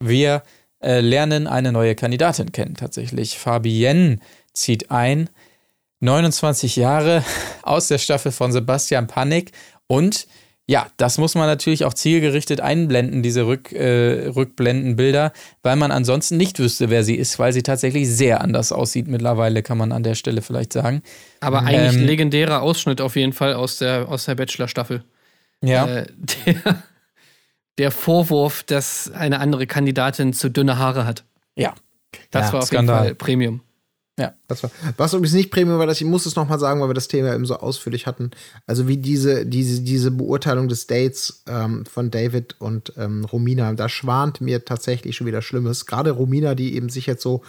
[0.00, 0.42] wir
[0.82, 3.38] äh, lernen eine neue Kandidatin kennen tatsächlich.
[3.38, 4.18] Fabienne
[4.52, 5.30] zieht ein.
[6.00, 7.24] 29 Jahre
[7.62, 9.52] aus der Staffel von Sebastian Panik
[9.86, 10.26] und
[10.68, 16.36] Ja, das muss man natürlich auch zielgerichtet einblenden, diese Rück, äh, Rückblendenbilder, weil man ansonsten
[16.36, 20.02] nicht wüsste, wer sie ist, weil sie tatsächlich sehr anders aussieht mittlerweile, kann man an
[20.02, 21.02] der Stelle vielleicht sagen.
[21.40, 25.04] Aber eigentlich Ähm, legendärer Ausschnitt auf jeden Fall aus der, aus der Bachelor-Staffel.
[25.62, 26.06] Ja, Äh,
[26.44, 26.82] der,
[27.78, 31.22] der Vorwurf, dass eine andere Kandidatin zu dünne Haare hat.
[31.54, 31.74] ja,
[32.32, 32.96] Das Ja, war auf Skandal.
[32.96, 33.60] jeden Fall Premium.
[34.48, 36.88] Das war, was übrigens nicht Premium war, das, ich muss es noch mal sagen, weil
[36.88, 38.30] wir das Thema eben so ausführlich hatten.
[38.66, 43.88] Also wie diese, diese, diese Beurteilung des Dates ähm, von David und ähm, Romina, da
[43.88, 45.84] schwant mir tatsächlich schon wieder Schlimmes.
[45.84, 47.42] Gerade Romina, die eben sich jetzt so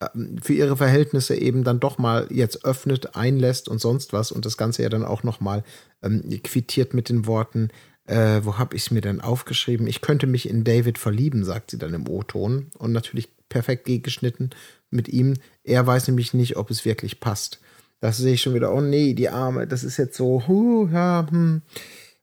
[0.00, 4.46] ähm, für ihre Verhältnisse eben dann doch mal jetzt öffnet, einlässt und sonst was und
[4.46, 5.64] das Ganze ja dann auch noch mal
[6.02, 7.70] ähm, quittiert mit den Worten,
[8.06, 9.86] äh, wo habe ich es mir denn aufgeschrieben?
[9.86, 12.70] Ich könnte mich in David verlieben, sagt sie dann im O-Ton.
[12.78, 14.50] Und natürlich perfekt gegengeschnitten
[14.90, 15.34] mit ihm.
[15.64, 17.60] Er weiß nämlich nicht, ob es wirklich passt.
[18.00, 18.74] Das sehe ich schon wieder.
[18.74, 21.62] Oh nee, die Arme, das ist jetzt so, huh, ja, hm.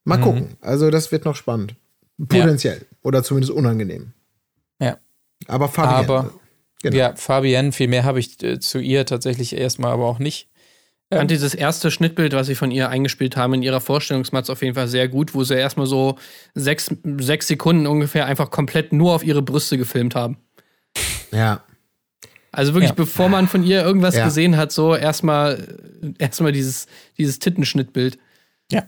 [0.04, 0.58] Mal gucken.
[0.62, 1.76] Also, das wird noch spannend.
[2.18, 2.86] Potenziell.
[3.04, 4.14] Oder zumindest unangenehm.
[4.82, 4.98] Ja.
[5.48, 6.06] Aber Fabian.
[6.06, 6.34] Aber-
[6.82, 6.96] Genau.
[6.96, 10.48] ja, Fabienne, viel mehr habe ich äh, zu ihr tatsächlich erstmal aber auch nicht.
[11.12, 14.62] Ich fand dieses erste Schnittbild, was sie von ihr eingespielt haben, in ihrer Vorstellungsmatz auf
[14.62, 16.18] jeden Fall sehr gut, wo sie erstmal so
[16.56, 20.38] sechs, sechs Sekunden ungefähr einfach komplett nur auf ihre Brüste gefilmt haben.
[21.32, 21.64] Ja.
[22.52, 22.96] Also wirklich, Ja.
[22.96, 24.26] bevor man von ihr irgendwas Ja.
[24.26, 25.78] gesehen hat, so erstmal
[26.18, 26.88] erstmal dieses,
[27.18, 28.18] dieses Tittenschnittbild.
[28.72, 28.84] Ja.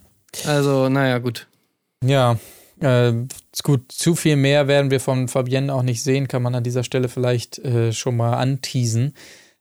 [0.45, 1.47] Also, naja, gut.
[2.03, 2.39] Ja,
[2.81, 3.11] äh,
[3.53, 3.91] ist gut.
[3.91, 7.07] Zu viel mehr werden wir von Fabienne auch nicht sehen, kann man an dieser Stelle
[7.09, 9.13] vielleicht äh, schon mal anteasen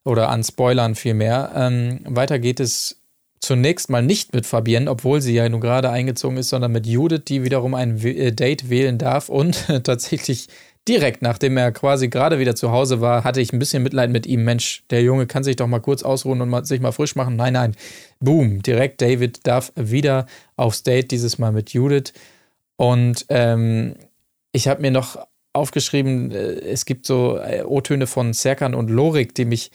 [0.05, 1.53] oder anspoilern vielmehr.
[1.55, 2.97] Ähm, weiter geht es
[3.41, 7.22] zunächst mal nicht mit Fabienne, obwohl sie ja nun gerade eingezogen ist, sondern mit Judith,
[7.28, 10.49] die wiederum ein W- äh, Date wählen darf und tatsächlich
[10.89, 14.26] direkt nachdem er quasi gerade wieder zu Hause war, hatte ich ein bisschen Mitleid mit
[14.26, 14.45] ihm.
[14.45, 17.37] Mensch, der Junge kann sich doch mal kurz ausruhen und mal, sich mal frisch machen.
[17.37, 17.76] Nein, nein.
[18.18, 20.26] Boom, direkt David darf wieder
[20.57, 22.12] aufs Date, dieses Mal mit Judith.
[22.76, 23.95] Und ähm,
[24.53, 25.18] ich habe mir noch
[25.53, 29.70] aufgeschrieben, äh, es gibt so äh, O-Töne von Serkan und Lorik, die mich.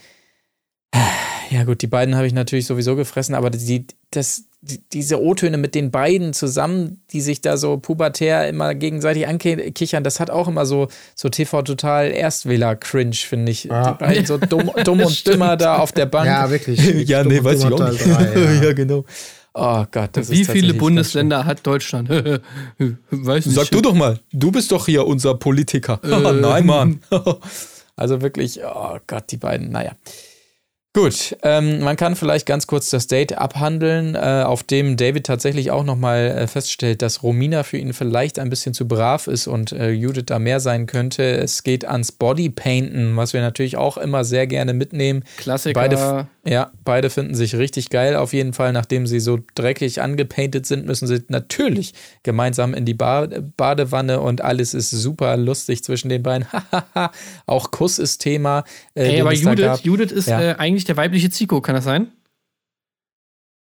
[1.52, 5.58] Ja, gut, die beiden habe ich natürlich sowieso gefressen, aber die, das, die, diese O-Töne
[5.58, 10.48] mit den beiden zusammen, die sich da so pubertär immer gegenseitig ankichern, das hat auch
[10.48, 13.66] immer so, so TV-Total Erstwähler-Cringe, finde ich.
[13.66, 13.92] Ja.
[13.92, 16.28] Die beiden so dumm, dumm und dümmer da auf der Bank.
[16.28, 16.80] Ja, wirklich.
[17.08, 18.04] ja, nee, weiß ich auch nicht.
[18.04, 18.74] Teil drei, ja.
[18.74, 19.06] genau.
[19.54, 22.10] Oh Gott, das Wie ist viele Bundesländer hat Deutschland?
[22.10, 23.56] Weiß nicht.
[23.56, 26.00] Sag du doch mal, du bist doch hier unser Politiker.
[26.04, 27.00] Nein, Mann.
[27.96, 29.94] also wirklich, oh Gott, die beiden, naja.
[30.96, 35.70] Gut, ähm, man kann vielleicht ganz kurz das Date abhandeln, äh, auf dem David tatsächlich
[35.70, 39.74] auch nochmal äh, feststellt, dass Romina für ihn vielleicht ein bisschen zu brav ist und
[39.74, 41.24] äh, Judith da mehr sein könnte.
[41.24, 45.26] Es geht ans Bodypainten, was wir natürlich auch immer sehr gerne mitnehmen.
[45.36, 45.74] Klassiker.
[45.78, 48.16] Beide, ja, beide finden sich richtig geil.
[48.16, 51.94] Auf jeden Fall, nachdem sie so dreckig angepaintet sind, müssen sie natürlich
[52.24, 53.28] gemeinsam in die ba
[53.58, 56.48] Badewanne und alles ist super lustig zwischen den beiden.
[57.48, 58.64] Auch Kuss ist Thema.
[58.94, 59.82] Äh, Ey, aber Judith.
[59.84, 60.40] Judith ist Ja.
[60.40, 60.56] äh,
[60.86, 62.12] eigentlich der weibliche Zico, kann das sein?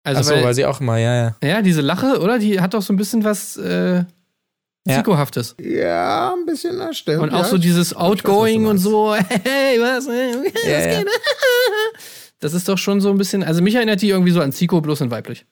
[0.04, 1.48] Also, Achso, weil, weil sie auch immer, ja, ja.
[1.48, 2.38] ja, diese Lache, oder?
[2.38, 4.04] Die hat doch so ein bisschen was äh,
[4.86, 4.96] Ja.
[4.96, 5.56] Zico-haftes.
[5.60, 7.22] Ja, ein bisschen, das stimmt.
[7.22, 7.44] Und auch ja.
[7.44, 10.98] so dieses Outgoing was und so, hey, was, äh, was Ja, ja.
[10.98, 11.08] geht?
[12.40, 14.80] Das ist doch schon so ein bisschen, also mich erinnert die irgendwie so an Zico,
[14.80, 15.44] bloß in weiblich.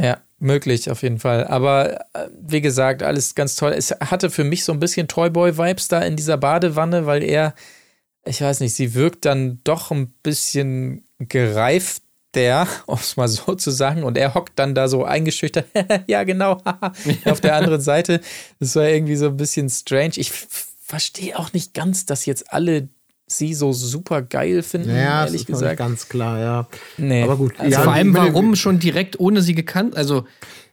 [0.00, 1.46] Ja, möglich auf jeden Fall.
[1.46, 3.72] Aber äh, wie gesagt, alles ganz toll.
[3.72, 7.54] Es hatte für mich so ein bisschen Toyboy-Vibes da in dieser Badewanne, weil er,
[8.26, 12.02] ich weiß nicht, sie wirkt dann doch ein bisschen gereift.
[12.34, 15.66] Der, um es mal so zu sagen, und er hockt dann da so eingeschüchtert,
[16.08, 16.60] ja genau,
[17.26, 18.20] auf der anderen Seite.
[18.58, 20.14] Das war irgendwie so ein bisschen strange.
[20.16, 20.32] Ich
[20.82, 22.88] verstehe auch nicht ganz, dass jetzt alle
[23.28, 25.78] sie so super geil finden, Ja, das ehrlich ist noch nicht gesagt.
[25.78, 26.68] ganz klar, ja.
[26.96, 27.22] Nee.
[27.22, 27.52] Aber gut.
[27.58, 29.96] Also ja, Vor allem, warum schon direkt ohne sie gekannt?
[29.96, 30.26] Also,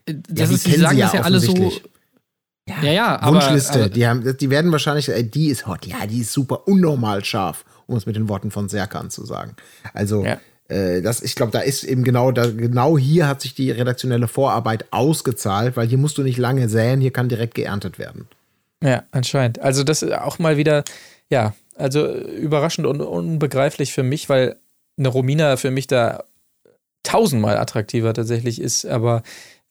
[0.06, 1.72] äh, das die ist, sie sagen sie das ja ja alle so.
[2.68, 3.36] Ja, ja, aber.
[3.36, 3.74] Wunschliste.
[3.80, 7.24] aber die, haben, die werden wahrscheinlich, ey, die ist hot, ja, die ist super unnormal
[7.24, 9.56] scharf, um es mit den Worten von Serkan zu sagen.
[9.94, 10.38] Also, Ja.
[10.68, 14.28] äh, das, ich glaube, da ist eben genau, da, genau hier hat sich die redaktionelle
[14.28, 18.28] Vorarbeit ausgezahlt, weil hier musst du nicht lange säen, hier kann direkt geerntet werden.
[18.82, 19.60] Ja, anscheinend.
[19.60, 20.84] Also das ist auch mal wieder,
[21.30, 24.56] ja, also überraschend und unbegreiflich für mich, weil
[24.98, 26.24] eine Romina für mich da
[27.02, 28.84] tausendmal attraktiver tatsächlich ist.
[28.86, 29.22] Aber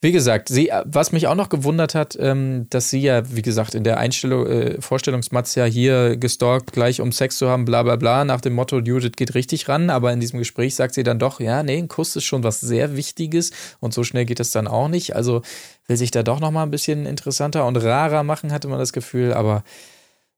[0.04, 3.76] wie gesagt, sie, was mich auch noch gewundert hat, ähm, dass sie ja, wie gesagt,
[3.76, 7.98] in der Einstellung, äh, Vorstellungsmatz ja hier gestalkt, gleich um Sex zu haben, bla bla
[7.98, 11.20] bla, nach dem Motto, Judith geht richtig ran, aber in diesem Gespräch sagt sie dann
[11.20, 14.50] doch, ja, nee, ein Kuss ist schon was sehr Wichtiges und so schnell geht es
[14.50, 15.16] dann auch nicht.
[15.16, 15.44] Also
[15.86, 19.34] will sich da doch nochmal ein bisschen interessanter und rarer machen, hatte man das Gefühl,
[19.34, 19.64] aber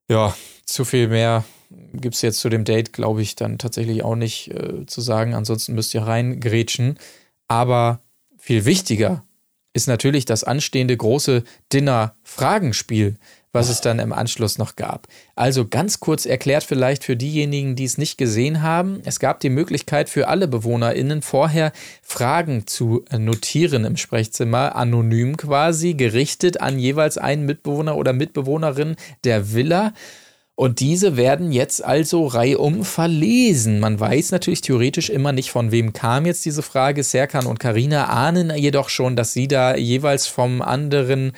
[0.10, 0.36] ja,
[0.66, 1.46] zu viel mehr
[1.94, 5.34] gibt es jetzt zu dem Date, glaube ich, dann tatsächlich auch nicht äh, zu sagen.
[5.34, 7.00] Ansonsten müsst ihr reingrätschen.
[7.48, 8.02] Aber
[8.38, 9.24] viel wichtiger
[9.74, 13.16] ist natürlich das anstehende große Dinner-Fragenspiel,
[13.54, 15.08] was es dann im Anschluss noch gab.
[15.36, 19.02] Also ganz kurz erklärt vielleicht für diejenigen, die es nicht gesehen haben.
[19.06, 21.72] Es gab die Möglichkeit für alle BewohnerInnen vorher
[22.02, 29.54] Fragen zu notieren im Sprechzimmer, anonym quasi, gerichtet an jeweils einen Mitbewohner oder Mitbewohnerin der
[29.54, 29.94] Villa.
[30.56, 33.80] Und diese werden jetzt also reihum verlesen.
[33.80, 37.04] Man weiß natürlich theoretisch immer nicht, von wem kam jetzt diese Frage.
[37.04, 41.32] Serkan und Karina ahnen jedoch schon, dass sie da jeweils vom anderen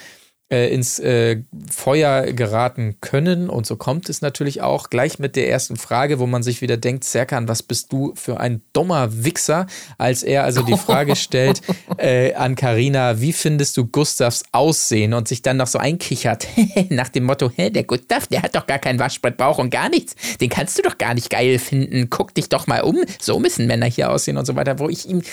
[0.49, 1.41] äh, ins äh,
[1.71, 3.49] Feuer geraten können.
[3.49, 6.77] Und so kommt es natürlich auch gleich mit der ersten Frage, wo man sich wieder
[6.77, 9.65] denkt, Serkan, was bist du für ein dummer Wichser,
[9.97, 11.61] als er also die Frage stellt
[11.97, 16.47] äh, an Karina, wie findest du Gustavs Aussehen und sich dann noch so einkichert
[16.89, 20.15] nach dem Motto, Hä, der Gustav, der hat doch gar keinen Waschbrettbauch und gar nichts.
[20.37, 22.09] Den kannst du doch gar nicht geil finden.
[22.09, 22.97] Guck dich doch mal um.
[23.19, 25.23] So müssen Männer hier aussehen und so weiter, wo ich ihm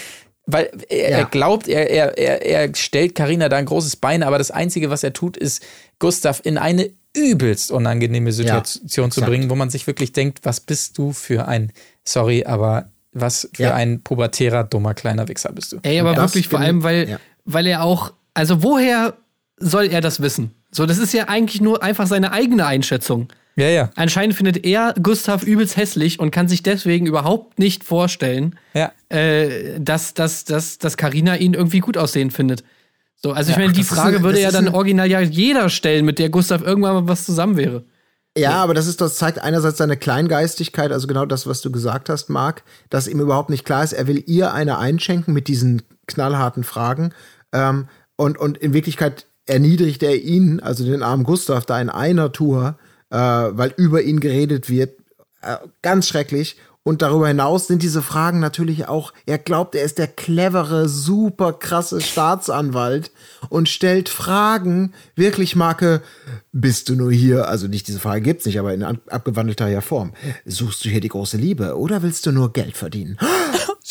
[0.52, 1.18] weil er, ja.
[1.18, 4.90] er glaubt, er, er, er, er stellt Karina da ein großes Bein, aber das Einzige,
[4.90, 5.62] was er tut, ist,
[5.98, 10.60] Gustav in eine übelst unangenehme Situation ja, zu bringen, wo man sich wirklich denkt, was
[10.60, 11.72] bist du für ein,
[12.04, 13.74] sorry, aber was für ja.
[13.74, 15.78] ein pubertärer, dummer, kleiner Wichser bist du.
[15.82, 19.14] Ey, aber das wirklich vor allem, weil, weil er auch, also woher
[19.58, 20.54] soll er das wissen?
[20.70, 23.28] So, das ist ja eigentlich nur einfach seine eigene Einschätzung.
[23.56, 23.90] Ja, ja.
[23.96, 28.92] Anscheinend findet er Gustav übelst hässlich und kann sich deswegen überhaupt nicht vorstellen, ja.
[29.10, 32.64] äh, dass, dass, dass, dass Carina ihn irgendwie gut aussehen findet.
[33.16, 36.18] So, also ich meine, die Frage ist, würde ja dann original ja jeder stellen, mit
[36.18, 37.84] der Gustav irgendwann mal was zusammen wäre.
[38.36, 42.08] Ja, aber das ist, das zeigt einerseits seine Kleingeistigkeit, also genau das, was du gesagt
[42.08, 45.82] hast, Marc, dass ihm überhaupt nicht klar ist, er will ihr eine einschenken mit diesen
[46.06, 47.12] knallharten Fragen.
[47.52, 52.32] Ähm, und, und in Wirklichkeit erniedrigt er ihn, also den armen Gustav, da in einer
[52.32, 52.78] Tour
[53.12, 54.98] äh, weil über ihn geredet wird.
[55.42, 56.56] Äh, ganz schrecklich.
[56.84, 61.52] Und darüber hinaus sind diese Fragen natürlich auch, er glaubt, er ist der clevere, super
[61.52, 63.12] krasse Staatsanwalt
[63.50, 66.02] und stellt Fragen, wirklich Marke,
[66.50, 70.12] bist du nur hier, also nicht diese Frage gibt's nicht, aber in abgewandelter Form.
[70.44, 73.16] Suchst du hier die große Liebe oder willst du nur Geld verdienen?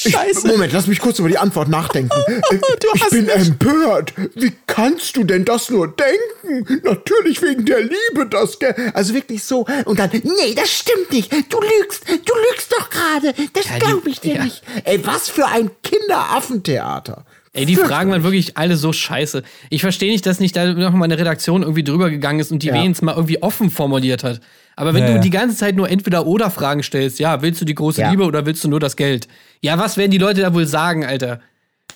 [0.10, 0.40] Scheiße.
[0.40, 2.12] Ich, Moment, lass mich kurz über die Antwort nachdenken.
[2.94, 4.14] ich bin empört.
[4.36, 6.82] Wie kannst du denn das nur denken?
[6.84, 8.76] Natürlich wegen der Liebe, das, gell?
[8.94, 9.66] Also wirklich so.
[9.86, 11.32] Und dann, nee, das stimmt nicht.
[11.32, 12.08] Du lügst.
[12.08, 13.34] Du lügst doch gerade.
[13.54, 14.44] Das glaube ich dir ja.
[14.44, 14.64] nicht.
[14.84, 17.26] Ey, was für ein Kinderaffentheater.
[17.54, 19.44] Ey, die Fragen waren wirklich alle so scheiße.
[19.70, 22.64] Ich verstehe nicht, dass nicht da noch mal eine Redaktion irgendwie drüber gegangen ist und
[22.64, 22.74] die ja.
[22.74, 24.40] wenigstens mal irgendwie offen formuliert hat.
[24.78, 25.20] Aber wenn ja, du ja.
[25.20, 28.46] die ganze Zeit nur entweder oder Fragen stellst, ja, willst du die große Liebe oder
[28.46, 29.28] willst du nur das Geld?
[29.60, 31.42] Ja, was werden die Leute da wohl sagen, Alter?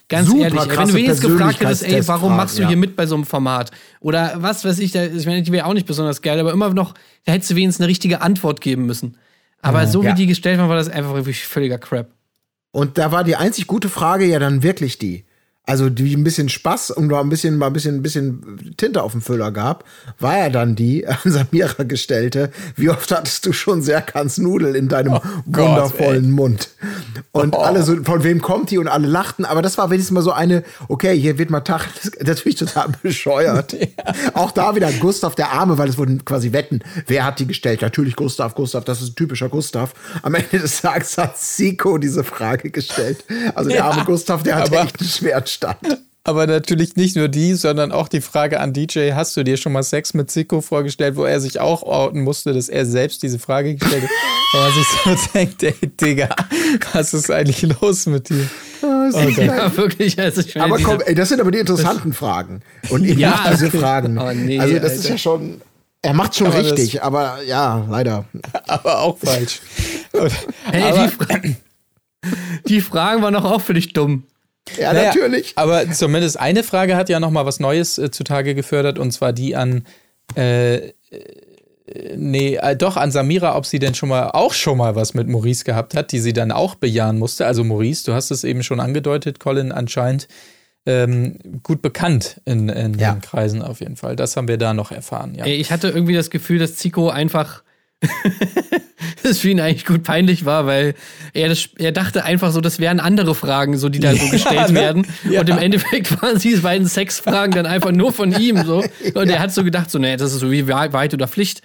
[0.10, 3.07] Ganz Super ehrlich, wenn du wenigstens gefragt hättest, ey, warum machst du hier mit bei
[3.07, 3.72] so einem Format?
[4.02, 6.73] Oder was weiß ich, da, ich meine, die wäre auch nicht besonders geil, aber immer
[6.73, 9.18] noch, da hättest du wenigstens eine richtige Antwort geben müssen.
[9.61, 12.11] Aber so wie die gestellt waren, war das einfach wirklich völliger Crap.
[12.72, 15.26] Und da war die einzig gute Frage ja dann wirklich die
[15.66, 19.02] also die ein bisschen Spaß und mal ein bisschen, mal ein bisschen, ein bisschen Tinte
[19.02, 19.84] auf dem Füller gab,
[20.20, 22.52] war ja dann die an Samira gestellte.
[22.76, 26.70] Wie oft hattest du schon Serkans Nudel in deinem oh wundervollen Gott, Mund?
[27.32, 27.60] Und oh.
[27.60, 28.78] alle so, von wem kommt die?
[28.78, 29.46] Und alle lachten.
[29.46, 31.88] Aber das war wenigstens mal so eine, okay, hier wird mal Tag,
[32.24, 33.74] natürlich total bescheuert.
[33.74, 33.88] ja.
[34.34, 36.82] Auch da wieder Gustav der Arme, weil es wurden quasi Wetten.
[37.08, 37.82] Wer hat die gestellt?
[37.82, 39.94] Natürlich Gustav, Gustav, das ist ein typischer Gustav.
[40.22, 43.24] Am Ende des Tages hat Siko diese Frage gestellt.
[43.56, 46.06] Also der arme Gustav, der hat echt ein Schwert stand.
[46.27, 49.73] Aber natürlich nicht nur die, sondern auch die Frage an DJ: Hast du dir schon
[49.73, 53.38] mal Sex mit Zico vorgestellt, wo er sich auch outen musste, dass er selbst diese
[53.38, 54.10] Frage gestellt hat?
[54.53, 56.36] Wo man sich so denkt: Ey, Digga,
[56.94, 58.49] was ist eigentlich los mit dir?
[58.82, 60.18] Oh, oh ja, wirklich.
[60.19, 62.61] Also ich aber komm, ey, das sind aber die interessanten Fragen.
[62.90, 64.18] Und eben ja, diese Fragen.
[64.18, 64.95] Oh, nee, also, das Alter.
[64.95, 65.61] ist ja schon.
[66.02, 68.26] Er macht schon aber richtig, das, aber ja, leider.
[68.68, 69.61] Aber auch falsch.
[70.72, 71.56] hey, aber, die,
[72.68, 74.23] die Fragen waren doch auch völlig dumm.
[74.78, 75.54] Ja, naja, natürlich.
[75.56, 79.32] Aber zumindest eine Frage hat ja noch mal was Neues äh, zutage gefördert und zwar
[79.34, 79.86] die an
[80.36, 80.92] äh, äh
[82.16, 85.28] nee, äh, doch an Samira, ob sie denn schon mal auch schon mal was mit
[85.28, 87.46] Maurice gehabt hat, die sie dann auch bejahen musste.
[87.46, 90.28] Also Maurice, du hast es eben schon angedeutet, Colin anscheinend
[90.88, 93.14] ähm, gut bekannt in, in ja.
[93.14, 94.16] den Kreisen auf jeden Fall.
[94.16, 95.36] Das haben wir da noch erfahren.
[95.36, 95.46] Ja.
[95.46, 97.64] Ich hatte irgendwie das Gefühl, dass Zico einfach
[99.23, 100.95] das für ihn eigentlich gut peinlich war, weil
[101.34, 104.56] er, das, er dachte einfach so, das wären andere Fragen, so die da so gestellt
[104.56, 104.76] ja, ne?
[104.76, 105.07] werden.
[105.30, 105.41] Ja.
[105.41, 108.84] Und im Endeffekt waren diese beiden Sexfragen dann einfach nur von ihm so.
[109.14, 111.61] Und er hat so gedacht, so, nee, das ist so wie Wahrheit oder Pflicht.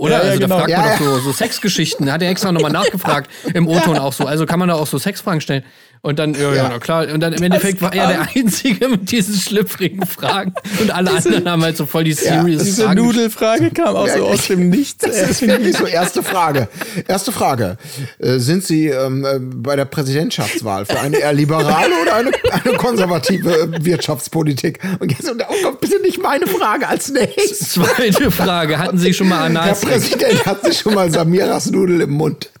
[0.00, 0.24] Oder?
[0.24, 0.56] Ja, also genau.
[0.56, 2.06] da fragt man doch so, so Sexgeschichten.
[2.06, 4.24] Da hat er extra nochmal nachgefragt im O-Ton auch so.
[4.24, 5.62] Also kann man da auch so Sexfragen stellen.
[6.02, 7.06] Und dann, ja, ja, na klar.
[7.12, 10.54] Und dann im Endeffekt war er der Einzige mit diesen schlüpfrigen Fragen.
[10.80, 13.02] Und alle anderen haben halt so voll die serious Diese Fragen.
[13.02, 15.04] Nudelfrage kam auch so aus dem Nichts.
[15.04, 16.68] Das ist wirklich so erste Frage.
[17.06, 17.76] Erste Frage.
[18.18, 22.76] Äh, sind Sie ähm, äh, bei der Präsidentschaftswahl für eine eher liberale oder eine, eine
[22.78, 24.78] konservative äh, Wirtschaftspolitik?
[25.00, 27.72] Und jetzt und, oh Gott, bitte nicht meine Frage als nächstes.
[27.72, 28.78] Zweite Frage.
[28.78, 29.80] Hatten Sie schon mal Herr Analsex?
[29.80, 32.50] Präsident, hat Sie schon mal Samiras Nudel im Mund?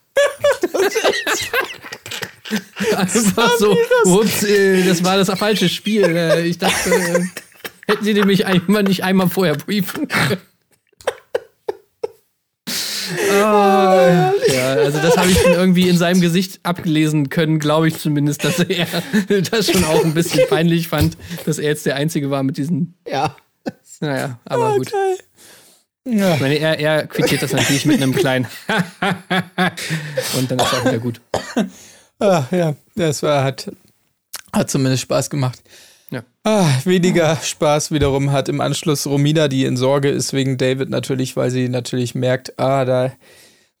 [2.96, 6.04] Einfach so, ups, äh, das war das falsche Spiel.
[6.04, 7.20] Äh, Ich dachte, äh,
[7.86, 10.40] hätten Sie mich einmal nicht einmal vorher briefen können.
[13.28, 17.98] Ah, ja, also das habe ich schon irgendwie in seinem Gesicht ablesen können, glaube ich
[17.98, 18.86] zumindest, dass er
[19.50, 22.94] das schon auch ein bisschen peinlich fand, dass er jetzt der Einzige war mit diesen.
[23.10, 23.36] Ja.
[24.00, 24.92] Naja, aber gut.
[26.04, 26.34] Ja.
[26.34, 28.46] Ich meine, er, er quittiert das natürlich mit einem kleinen
[30.38, 31.20] und dann ist auch wieder gut.
[32.20, 33.70] Ah, ja, das war, hat,
[34.52, 35.62] hat zumindest Spaß gemacht.
[36.10, 36.22] Ja.
[36.44, 41.36] Ah, weniger Spaß wiederum hat im Anschluss Romina, die in Sorge ist wegen David natürlich,
[41.36, 43.12] weil sie natürlich merkt, ah, da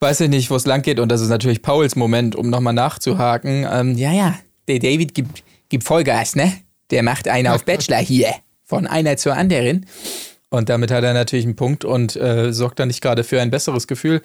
[0.00, 0.98] weiß ich nicht, wo es lang geht.
[0.98, 3.66] Und das ist natürlich Pauls Moment, um nochmal nachzuhaken.
[3.70, 4.38] Ähm, ja, ja,
[4.68, 6.52] der David gibt, gibt Vollgas, ne?
[6.90, 8.34] Der macht einen auf Bachelor hier.
[8.64, 9.86] Von einer zur anderen.
[10.48, 13.50] Und damit hat er natürlich einen Punkt und äh, sorgt dann nicht gerade für ein
[13.50, 14.22] besseres Gefühl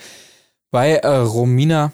[0.71, 1.93] bei äh, Romina.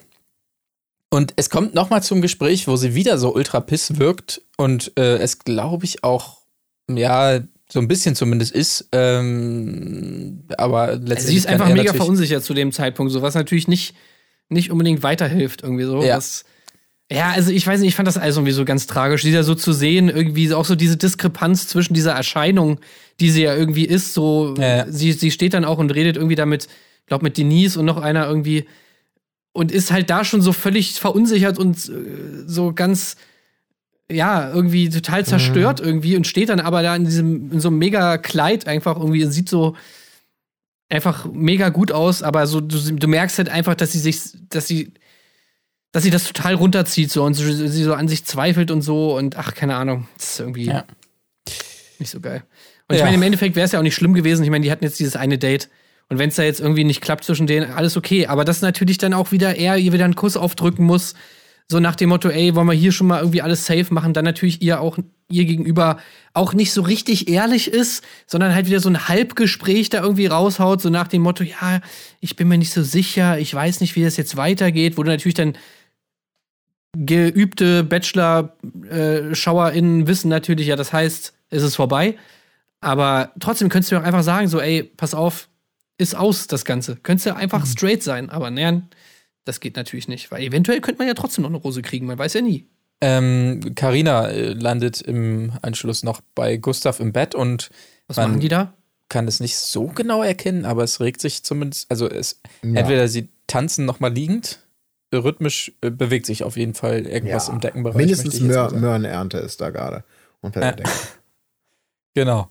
[1.13, 5.17] Und es kommt nochmal zum Gespräch, wo sie wieder so ultra piss wirkt und äh,
[5.17, 6.37] es glaube ich auch,
[6.89, 8.87] ja, so ein bisschen zumindest ist.
[8.93, 11.17] Ähm, aber letztendlich.
[11.17, 13.93] Also sie ist einfach mega verunsichert zu dem Zeitpunkt, so was natürlich nicht,
[14.47, 16.01] nicht unbedingt weiterhilft, irgendwie so.
[16.01, 16.15] Ja.
[16.17, 16.45] Was,
[17.11, 19.53] ja, also ich weiß nicht, ich fand das alles irgendwie so ganz tragisch, dieser so
[19.53, 22.79] zu sehen, irgendwie auch so diese Diskrepanz zwischen dieser Erscheinung,
[23.19, 24.85] die sie ja irgendwie ist, so, Ja, ja.
[24.89, 26.69] sie, sie steht dann auch und redet irgendwie damit,
[27.07, 28.65] glaube mit Denise und noch einer irgendwie
[29.53, 33.15] und ist halt da schon so völlig verunsichert und äh, so ganz,
[34.09, 37.77] ja, irgendwie total zerstört irgendwie und steht dann aber da in diesem, in so einem
[37.77, 39.75] mega Kleid einfach irgendwie, sieht so,
[40.89, 44.19] einfach mega gut aus, aber so du, du merkst halt einfach, dass sie sich,
[44.49, 44.91] dass sie,
[45.93, 49.17] dass sie das total runterzieht so und so, sie so an sich zweifelt und so
[49.17, 50.85] und ach keine Ahnung, das ist irgendwie Ja.
[51.99, 52.43] nicht so geil.
[52.87, 53.05] Und ich Ja.
[53.05, 54.43] meine im Endeffekt wäre es ja auch nicht schlimm gewesen.
[54.43, 55.69] Ich meine, die hatten jetzt dieses eine Date
[56.11, 58.27] und wenn es da jetzt irgendwie nicht klappt zwischen denen, alles okay.
[58.27, 61.13] Aber das natürlich dann auch wieder er ihr wieder einen Kuss aufdrücken muss,
[61.69, 64.25] so nach dem Motto, ey, wollen wir hier schon mal irgendwie alles safe machen, dann
[64.25, 64.97] natürlich ihr auch
[65.29, 65.99] ihr gegenüber
[66.33, 70.81] auch nicht so richtig ehrlich ist, sondern halt wieder so ein Halbgespräch da irgendwie raushaut,
[70.81, 71.79] so nach dem Motto, ja,
[72.19, 75.11] ich bin mir nicht so sicher, ich weiß nicht, wie das jetzt weitergeht, wo du
[75.11, 75.57] natürlich dann
[76.97, 82.17] geübte Bachelor-SchauerInnen wissen natürlich, ja, das heißt, es ist vorbei.
[82.81, 85.47] Aber trotzdem könntest du auch einfach sagen, so, ey, pass auf,
[86.01, 86.95] ist aus das Ganze.
[86.97, 88.81] Könntest du einfach straight sein, aber naja,
[89.45, 92.17] das geht natürlich nicht, weil eventuell könnte man ja trotzdem noch eine Rose kriegen, man
[92.17, 92.67] weiß ja nie.
[93.01, 97.71] Ähm, Carina äh, landet im Anschluss noch bei Gustav im Bett und
[98.07, 98.73] Was Man- machen die da?
[99.09, 103.27] kann es nicht so genau erkennen, aber es regt sich zumindest, also es entweder sie
[103.45, 104.59] tanzen noch mal liegend,
[105.13, 107.97] rhythmisch äh, bewegt sich auf jeden Fall irgendwas im Deckenbereich.
[107.97, 108.71] Mindestens Mör.
[108.71, 110.05] Möhrenernte ist da gerade.
[110.39, 110.75] Unter der Ja.
[110.77, 110.89] Decke.
[112.13, 112.49] Genau.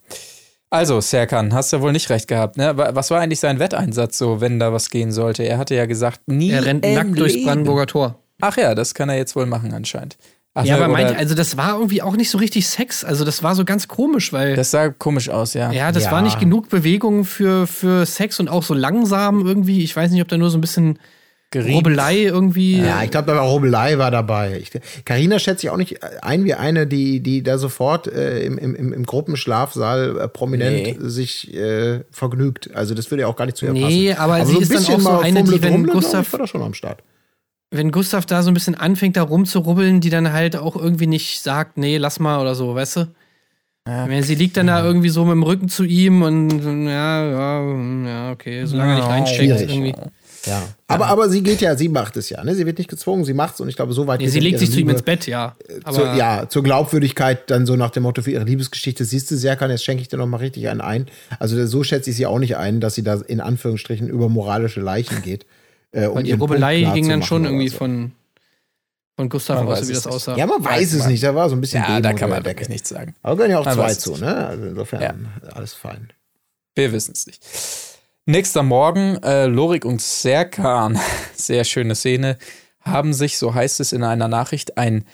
[0.72, 2.76] Also, Serkan, hast du wohl nicht recht gehabt, ne?
[2.76, 5.42] Wa- Was war eigentlich sein Wetteinsatz so, wenn da was gehen sollte?
[5.42, 7.42] Er hatte ja gesagt, nie Er rennt nackt durchs.
[7.44, 8.18] Brandenburger Tor.
[8.40, 10.16] Ach ja, das kann er jetzt wohl machen anscheinend.
[10.55, 13.05] Ach, ja, ne, aber meint, also das war irgendwie auch nicht so richtig Sex.
[13.05, 14.55] Also das war so ganz komisch, weil.
[14.56, 15.70] das sah komisch aus, ja.
[15.72, 16.12] ja, das Ja.
[16.12, 19.82] war nicht genug Bewegung für, für Sex und auch so langsam irgendwie.
[19.82, 20.98] Ich weiß nicht, ob da nur so ein bisschen
[21.52, 21.74] Gerieben.
[21.74, 22.78] Rubbelei irgendwie.
[22.78, 24.62] Ja, ich glaube, da war Robelei war dabei.
[25.05, 28.77] Carina schätze ich auch nicht ein wie eine, die, die da sofort äh, im, im,
[28.77, 31.09] im im Gruppenschlafsaal äh, prominent Nee.
[31.09, 32.70] sich äh, vergnügt.
[32.74, 34.20] Also das würde ja auch gar nicht zu ihr Nee, passen.
[34.22, 36.39] aber sie ein ist dann auch so mal eine, die, wenn glaub Gustav- Ich, war
[36.40, 37.02] da schon am Start.
[37.72, 41.40] wenn Gustav da so ein bisschen anfängt, da rumzurubbeln, die dann halt auch irgendwie nicht
[41.43, 43.01] sagt, nee, lass mal oder so, weißt du?
[43.89, 44.06] Ja.
[44.06, 46.51] Meine, Sie liegt dann da irgendwie so mit dem Rücken zu ihm und
[46.86, 49.94] ja, ja, ja, okay, solange er nicht reinsteckt irgendwie.
[50.47, 50.62] Ja.
[50.87, 52.43] Aber, aber sie geht ja, sie macht es ja.
[52.43, 52.55] Ne?
[52.55, 54.41] Sie wird nicht gezwungen, sie macht es und ich glaube, so weit Nee, geht sie
[54.41, 55.55] legt sich zu ihm Liebe ins Bett, ja.
[55.85, 59.37] Aber zur, ja, zur Glaubwürdigkeit dann so nach dem Motto für ihre Liebesgeschichte, siehst du,
[59.37, 61.07] Serkan, jetzt schenke ich dir noch mal richtig einen ein.
[61.39, 64.81] Also so schätze ich sie auch nicht ein, dass sie da in Anführungsstrichen über moralische
[64.81, 65.47] Leichen geht.
[65.93, 67.77] Äh, um weil die Rubbelei ging zu dann schon irgendwie so.
[67.79, 68.12] von,
[69.17, 70.37] von Gustav Man aus, weiß wie das aussah.
[70.37, 72.45] Ja, man weiß es nicht, da war so ein bisschen Ja, Demo da kann man
[72.45, 73.15] wirklich nichts sagen.
[73.23, 74.47] Aber können ja auch Man zwei weiß zu, ne?
[74.47, 75.15] Also insofern Ja.
[75.53, 76.11] alles fein.
[76.75, 77.43] Wir wissen es nicht.
[78.26, 80.98] Nächster Morgen, äh, Lorik und Serkan,
[81.34, 82.36] sehr schöne Szene,
[82.80, 85.05] haben sich, so heißt es in einer Nachricht, ein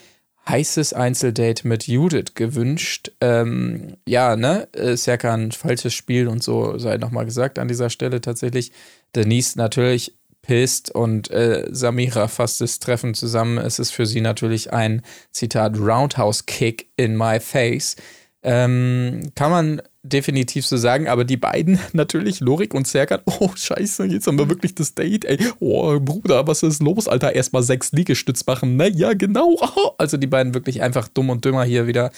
[0.48, 3.12] heißes Einzeldate mit Judith gewünscht.
[3.20, 8.20] Ähm, ja, ne, äh, Serkan, falsches Spiel und so sei nochmal gesagt an dieser Stelle
[8.20, 8.72] tatsächlich.
[9.14, 13.58] Denise natürlich pisst und äh, Samira fasst das Treffen zusammen.
[13.58, 17.96] Es ist für sie natürlich ein, Zitat, Roundhouse-Kick in my face.
[18.42, 24.04] Ähm, kann man definitiv so sagen, aber die beiden natürlich, Lorik und Serkan, oh scheiße,
[24.06, 25.38] jetzt haben wir wirklich das Date, ey.
[25.60, 27.34] Oh, Bruder, was ist los, Alter?
[27.34, 28.76] Erstmal sechs Liegestütz machen.
[28.76, 29.56] Na ja, genau.
[29.98, 32.10] Also die beiden wirklich einfach dumm und dümmer hier wieder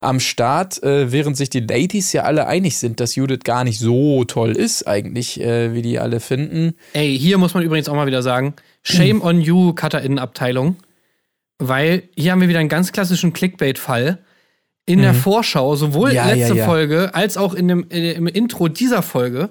[0.00, 3.78] am Start, äh, während sich die Ladies ja alle einig sind, dass Judith gar nicht
[3.78, 6.74] so toll ist, eigentlich, äh, wie die alle finden.
[6.94, 10.76] Ey, hier muss man übrigens auch mal wieder sagen: Shame on you, Cutterinnenabteilung.
[11.58, 14.18] Weil hier haben wir wieder einen ganz klassischen Clickbait-Fall.
[14.92, 16.66] In der Vorschau, sowohl Ja, ja, letzte ja.
[16.66, 19.50] Folge als auch in dem, im Intro dieser Folge,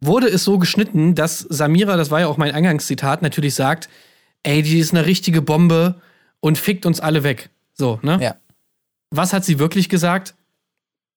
[0.00, 3.88] wurde es so geschnitten, dass Samira, das war ja auch mein Eingangszitat, natürlich sagt:
[4.42, 5.96] Ey, die ist eine richtige Bombe
[6.40, 7.50] und fickt uns alle weg.
[7.72, 8.18] So, ne?
[8.20, 8.36] Ja.
[9.10, 10.34] Was hat sie wirklich gesagt?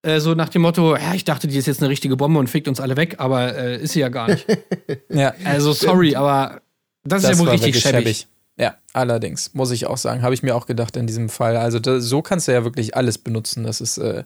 [0.03, 2.48] Äh, so nach dem Motto: Ja, ich dachte, die ist jetzt eine richtige Bombe und
[2.48, 4.45] fickt uns alle weg, aber äh, ist sie ja gar nicht.
[5.10, 6.61] Ja, Also sorry, aber
[7.03, 8.28] das, ist ja wohl richtig schäbig.
[8.62, 10.22] Ja, allerdings, muss ich auch sagen.
[10.22, 11.58] Habe ich mir auch gedacht in diesem Fall.
[11.58, 13.64] Also da, so kannst du ja wirklich alles benutzen.
[13.64, 14.24] Das ist, äh,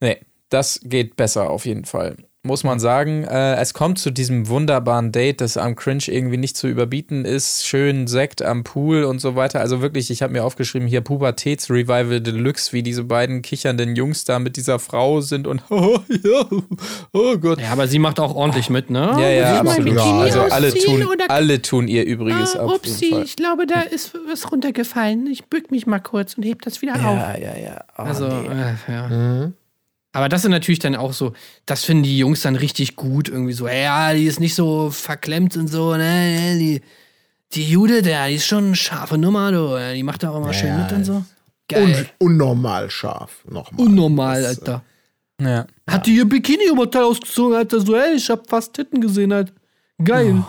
[0.00, 0.20] nee,
[0.50, 2.16] das geht besser auf jeden Fall.
[2.46, 6.56] Muss man sagen, äh, es kommt zu diesem wunderbaren Date, das am Cringe irgendwie nicht
[6.56, 7.66] zu überbieten ist.
[7.66, 9.60] Schön Sekt am Pool und so weiter.
[9.60, 14.38] Also wirklich, ich habe mir aufgeschrieben, hier Pubertätsrevival Deluxe, wie diese beiden kichernden Jungs da
[14.38, 16.46] mit dieser Frau sind und oh, ja,
[17.12, 17.60] oh Gott.
[17.60, 19.16] Ja, aber sie macht auch ordentlich mit, ne?
[19.18, 19.94] Ja, ja, absolut.
[19.94, 23.24] Bikini Also alle tun, alle tun ihr Übriges Ah, auf upsie, jeden Fall.
[23.24, 25.26] ich glaube, da ist was runtergefallen.
[25.26, 27.00] Ich bück mich mal kurz und heb das wieder auf.
[27.00, 27.84] Ja, ja, ja.
[27.98, 28.46] Oh, Also, nee.
[28.46, 29.50] äh, ja.
[30.16, 31.34] Aber das sind natürlich dann auch so,
[31.66, 35.58] das finden die Jungs dann richtig gut, irgendwie so, ja, die ist nicht so verklemmt
[35.58, 36.80] und so, ne, die,
[37.52, 40.54] die Jude, der, die ist schon eine scharfe Nummer, du, die macht da auch immer
[40.54, 41.22] schön Ja, mit und so.
[41.68, 42.08] Geil.
[42.18, 43.44] Und unnormal scharf.
[43.46, 43.86] Nochmal.
[43.86, 44.82] Unnormal, Das, äh, Alter.
[45.42, 45.66] ja.
[45.86, 49.52] Hat die ihr Bikini-Oberteil ausgezogen, Alter, so, ey, ich hab fast Titten gesehen, halt.
[50.02, 50.42] Geil.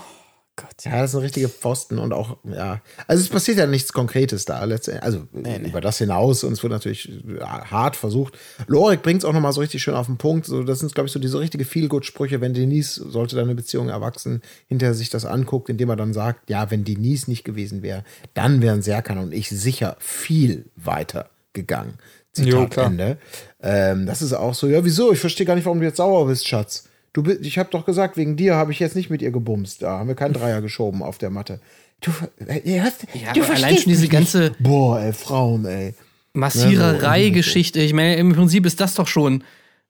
[0.84, 2.82] Ja, das ist ein richtiger Pfosten und auch, ja.
[3.08, 5.04] Also es passiert ja nichts Konkretes da letztendlich.
[5.04, 5.28] Also
[5.66, 8.38] über das hinaus und es wird natürlich ja, hart versucht.
[8.68, 10.46] Lorik bringt es auch nochmal so richtig schön auf den Punkt.
[10.46, 14.42] So, das sind, glaube ich, so diese richtige Feelgood-Sprüche, wenn Denise, sollte deine Beziehung erwachsen,
[14.68, 18.04] hinterher sich das anguckt, indem er dann sagt, ja, wenn Denise nicht gewesen wäre,
[18.34, 21.98] dann wären Serkan und ich sicher viel weiter gegangen.
[22.36, 22.86] Jo, Zitat klar.
[22.88, 23.18] Ende.
[23.62, 25.12] Ähm, das ist auch so, ja, wieso?
[25.12, 26.88] Ich verstehe gar nicht, warum du jetzt sauer bist, Schatz.
[27.18, 29.82] Du, bi- ich habe doch gesagt, wegen dir habe ich jetzt nicht mit ihr gebumst.
[29.82, 31.60] Da haben wir keinen Dreier geschoben auf der Matte.
[32.00, 32.12] Du,
[32.46, 34.52] äh, ihr hast, Ja, du aber allein verstehst schon diese ganze.
[34.60, 35.96] Boah, ey, Frauen, ey.
[36.34, 37.80] Massiererei-Geschichte.
[37.82, 39.44] Ich meine, im Prinzip ist das doch schon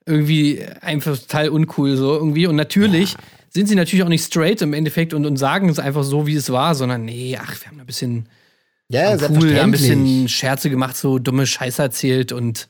[0.06, 2.48] irgendwie einfach total uncool so irgendwie.
[2.48, 3.16] Und natürlich
[3.50, 6.36] sind sie natürlich auch nicht straight im Endeffekt und, und sagen es einfach so, wie
[6.36, 8.30] es war, sondern nee, ach, wir haben da ein bisschen
[8.88, 12.70] Ja, da ein bisschen Scherze gemacht, so dumme Scheiße erzählt und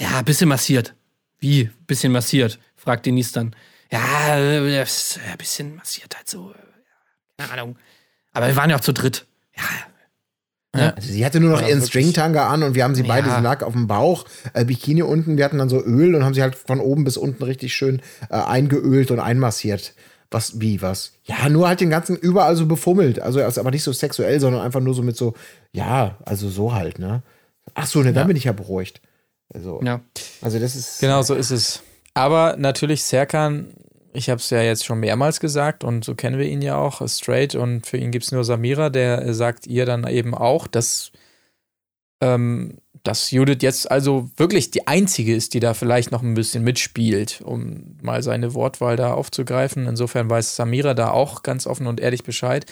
[0.00, 0.94] ja, ein bisschen massiert.
[1.38, 1.68] Wie?
[1.86, 2.58] Bisschen massiert?
[2.84, 3.56] Fragt Denise dann.
[3.90, 6.52] Ja, äh, das ist ein bisschen massiert halt so.
[6.52, 7.76] äh, Keine Ahnung.
[8.32, 9.26] Aber wir waren ja auch zu dritt.
[10.74, 11.82] Ja, Also sie hatte nur noch Ja, ihren.
[11.86, 13.36] Stringtanga an und wir haben sie beide, Ja.
[13.36, 14.24] sie lag auf dem Bauch,
[14.54, 17.16] äh, Bikini unten, wir hatten dann so Öl und haben sie halt von oben bis
[17.16, 19.94] unten richtig schön äh, eingeölt und einmassiert.
[20.32, 21.12] Was, wie, was?
[21.22, 23.20] Ja, nur halt den ganzen überall so befummelt.
[23.20, 25.34] Also ist aber nicht so sexuell, sondern einfach nur so mit so,
[25.70, 27.22] ja, also so halt, ne?
[27.74, 29.00] Ach so, ne, dann bin ich ja beruhigt.
[29.52, 30.00] Also, ja.
[30.42, 30.98] also das ist.
[30.98, 31.82] Genau so ist es.
[32.14, 33.74] Aber natürlich, Serkan,
[34.12, 37.06] ich habe es ja jetzt schon mehrmals gesagt und so kennen wir ihn ja auch,
[37.08, 41.10] straight und für ihn gibt es nur Samira, der sagt ihr dann eben auch, dass,
[42.20, 46.62] ähm, dass Judith jetzt also wirklich die einzige ist, die da vielleicht noch ein bisschen
[46.62, 49.86] mitspielt, um mal seine Wortwahl da aufzugreifen.
[49.88, 52.66] Insofern weiß Samira da auch ganz offen und ehrlich Bescheid.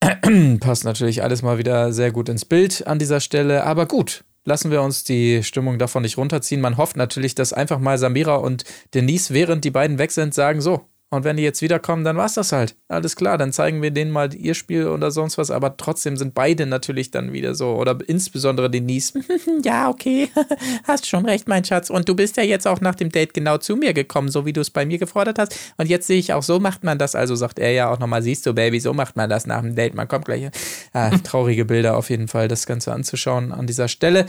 [0.60, 4.24] Passt natürlich alles mal wieder sehr gut ins Bild an dieser Stelle, aber gut.
[4.44, 6.60] Lassen wir uns die Stimmung davon nicht runterziehen.
[6.60, 8.64] Man hofft natürlich, dass einfach mal Samira und
[8.94, 10.91] Denise, während die beiden weg sind, sagen so.
[11.12, 12.74] Und wenn die jetzt wiederkommen, dann war's das halt.
[12.88, 15.50] Alles klar, dann zeigen wir denen mal ihr Spiel oder sonst was.
[15.50, 17.74] Aber trotzdem sind beide natürlich dann wieder so.
[17.74, 19.12] Oder insbesondere Denise.
[19.62, 20.30] ja, okay.
[20.84, 21.90] Hast schon recht, mein Schatz.
[21.90, 24.54] Und du bist ja jetzt auch nach dem Date genau zu mir gekommen, so wie
[24.54, 25.54] du es bei mir gefordert hast.
[25.76, 27.14] Und jetzt sehe ich auch, so macht man das.
[27.14, 29.74] Also sagt er ja auch nochmal, siehst du, Baby, so macht man das nach dem
[29.74, 29.94] Date.
[29.94, 30.48] Man kommt gleich.
[30.94, 34.24] Ah, traurige Bilder auf jeden Fall, das Ganze anzuschauen an dieser Stelle.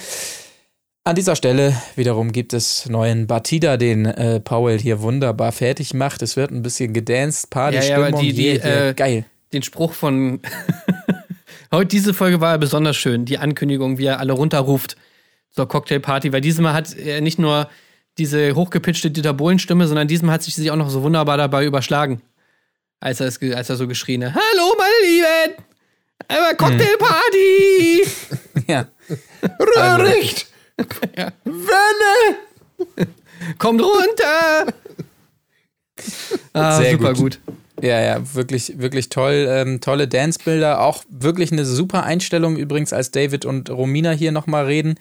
[1.05, 6.21] An dieser Stelle wiederum gibt es neuen Batida, den äh, Paul hier wunderbar fertig macht.
[6.21, 9.25] Es wird ein bisschen gedanced, Party, Ja, ja, die- die, äh, geil.
[9.51, 10.39] Den Spruch von.
[11.71, 13.25] Heute, diese Folge war besonders schön.
[13.25, 14.95] Die Ankündigung, wie er alle runterruft
[15.51, 17.67] zur Cocktailparty, weil diesmal hat er nicht nur
[18.17, 22.21] diese hochgepitchte Dieter Bohlen-Stimme, sondern diesmal hat sich sie auch noch so wunderbar dabei überschlagen.
[23.01, 25.63] Als er, es, als er so geschrien hat: Hallo, meine Lieben!
[26.30, 28.03] Einmal Cocktailparty!
[28.67, 28.88] Ja.
[29.59, 30.47] Röhricht!
[31.45, 32.37] Wenne!
[33.57, 34.73] Kommt runter!
[36.53, 37.39] Ah, Sehr super gut.
[37.45, 37.55] gut.
[37.81, 39.47] Ja, ja, wirklich, wirklich toll.
[39.49, 40.81] Ähm, tolle Dancebilder.
[40.81, 44.95] Auch wirklich eine super Einstellung übrigens, als David und Romina hier nochmal reden.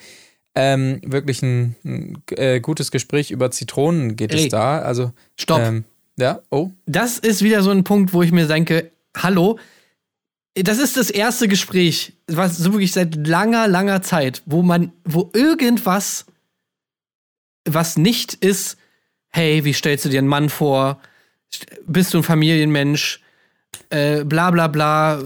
[0.54, 4.80] Ähm, wirklich ein, ein äh, gutes Gespräch über Zitronen geht Ey, es da.
[4.80, 5.60] Also, stopp.
[5.60, 5.84] Ähm,
[6.18, 6.70] ja, oh.
[6.86, 9.58] Das ist wieder so ein Punkt, wo ich mir denke, hallo,
[10.54, 15.30] das ist das erste Gespräch, was so wirklich seit langer, langer Zeit, wo man, wo
[15.34, 16.26] irgendwas,
[17.64, 18.76] was nicht ist,
[19.28, 21.00] hey, wie stellst du dir einen Mann vor?
[21.86, 23.20] Bist du ein Familienmensch?
[23.88, 25.22] Äh, bla bla bla.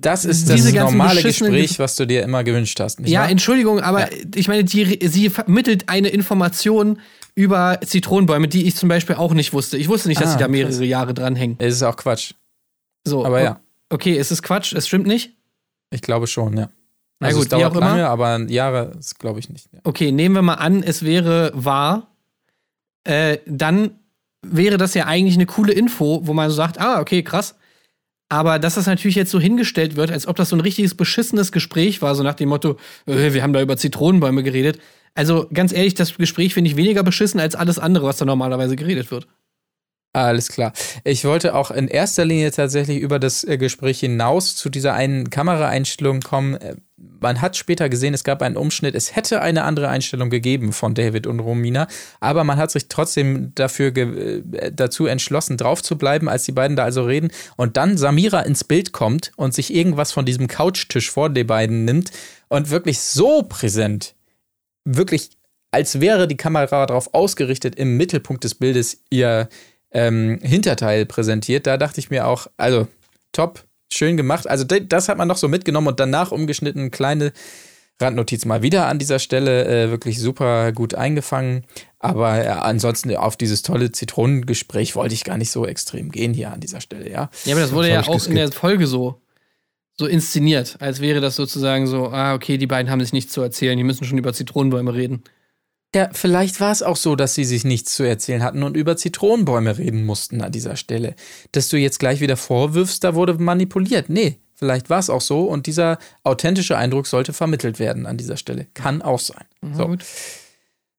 [0.00, 3.00] Das ist das Diese normale Gespräch, was du dir immer gewünscht hast.
[3.00, 3.28] Nicht Ja, wahr?
[3.30, 6.98] Entschuldigung, aber ich meine, die, sie vermittelt eine Information
[7.34, 9.76] über Zitronenbäume, die ich zum Beispiel auch nicht wusste.
[9.76, 10.80] Ich wusste nicht, dass Ah, sie da mehrere krass.
[10.86, 11.56] Jahre dranhängen.
[11.58, 12.32] Es ist auch Quatsch.
[13.04, 13.60] So, Aber ja.
[13.90, 15.36] Okay, es ist Quatsch, es stimmt nicht.
[15.90, 16.70] Ich glaube schon, ja.
[17.18, 17.86] Na Also gut, es dauert auch immer.
[17.90, 19.68] lange, aber Jahre ist, glaube ich, nicht.
[19.72, 19.80] Ja.
[19.84, 22.06] Okay, nehmen wir mal an, es wäre wahr.
[23.04, 23.98] Äh, dann
[24.42, 27.56] wäre das ja eigentlich eine coole Info, wo man so sagt, ah, okay, krass.
[28.28, 31.50] Aber dass das natürlich jetzt so hingestellt wird, als ob das so ein richtiges beschissenes
[31.50, 32.76] Gespräch war, so nach dem Motto,
[33.06, 34.78] äh, wir haben da über Zitronenbäume geredet.
[35.14, 38.76] Also ganz ehrlich, das Gespräch finde ich weniger beschissen als alles andere, was da normalerweise
[38.76, 39.26] geredet wird.
[40.12, 40.72] Alles klar.
[41.04, 45.30] Ich wollte auch in erster Linie tatsächlich über das äh, Gespräch hinaus zu dieser einen
[45.30, 46.54] Kameraeinstellung kommen.
[46.56, 48.96] Äh, Man hat später gesehen, es gab einen Umschnitt.
[48.96, 51.86] Es hätte eine andere Einstellung gegeben von David und Romina,
[52.18, 56.76] aber man hat sich trotzdem dafür äh, dazu entschlossen, drauf zu bleiben, als die beiden
[56.76, 61.08] da also reden und dann Samira ins Bild kommt und sich irgendwas von diesem Couchtisch
[61.08, 62.10] vor den beiden nimmt
[62.48, 64.16] und wirklich so präsent,
[64.84, 65.30] wirklich
[65.72, 69.48] als wäre die Kamera darauf ausgerichtet, im Mittelpunkt des Bildes ihr
[69.92, 71.66] ähm, Hinterteil präsentiert.
[71.66, 72.86] Da dachte ich mir auch, also
[73.32, 74.48] top, schön gemacht.
[74.48, 77.32] Also das hat man noch so mitgenommen und danach umgeschnitten, kleine
[78.00, 81.66] Randnotiz mal wieder an dieser Stelle, äh, wirklich super gut eingefangen.
[81.98, 86.52] Aber äh, ansonsten auf dieses tolle Zitronengespräch wollte ich gar nicht so extrem gehen hier
[86.52, 87.30] an dieser Stelle, ja.
[87.44, 89.20] Ja, aber das wurde Das ja auch in der Folge so,
[89.98, 93.42] so inszeniert, als wäre das sozusagen so, ah, okay, die beiden haben sich nichts zu
[93.42, 95.22] erzählen, die müssen schon über Zitronenbäume reden.
[95.94, 98.96] Ja, vielleicht war es auch so, dass sie sich nichts zu erzählen hatten und über
[98.96, 101.16] Zitronenbäume reden mussten an dieser Stelle.
[101.50, 104.08] Dass du jetzt gleich wieder vorwirfst, da wurde manipuliert.
[104.08, 108.36] Nee, vielleicht war es auch so und dieser authentische Eindruck sollte vermittelt werden an dieser
[108.36, 108.68] Stelle.
[108.74, 109.44] Kann auch sein.
[109.74, 109.88] So.
[109.88, 110.04] gut.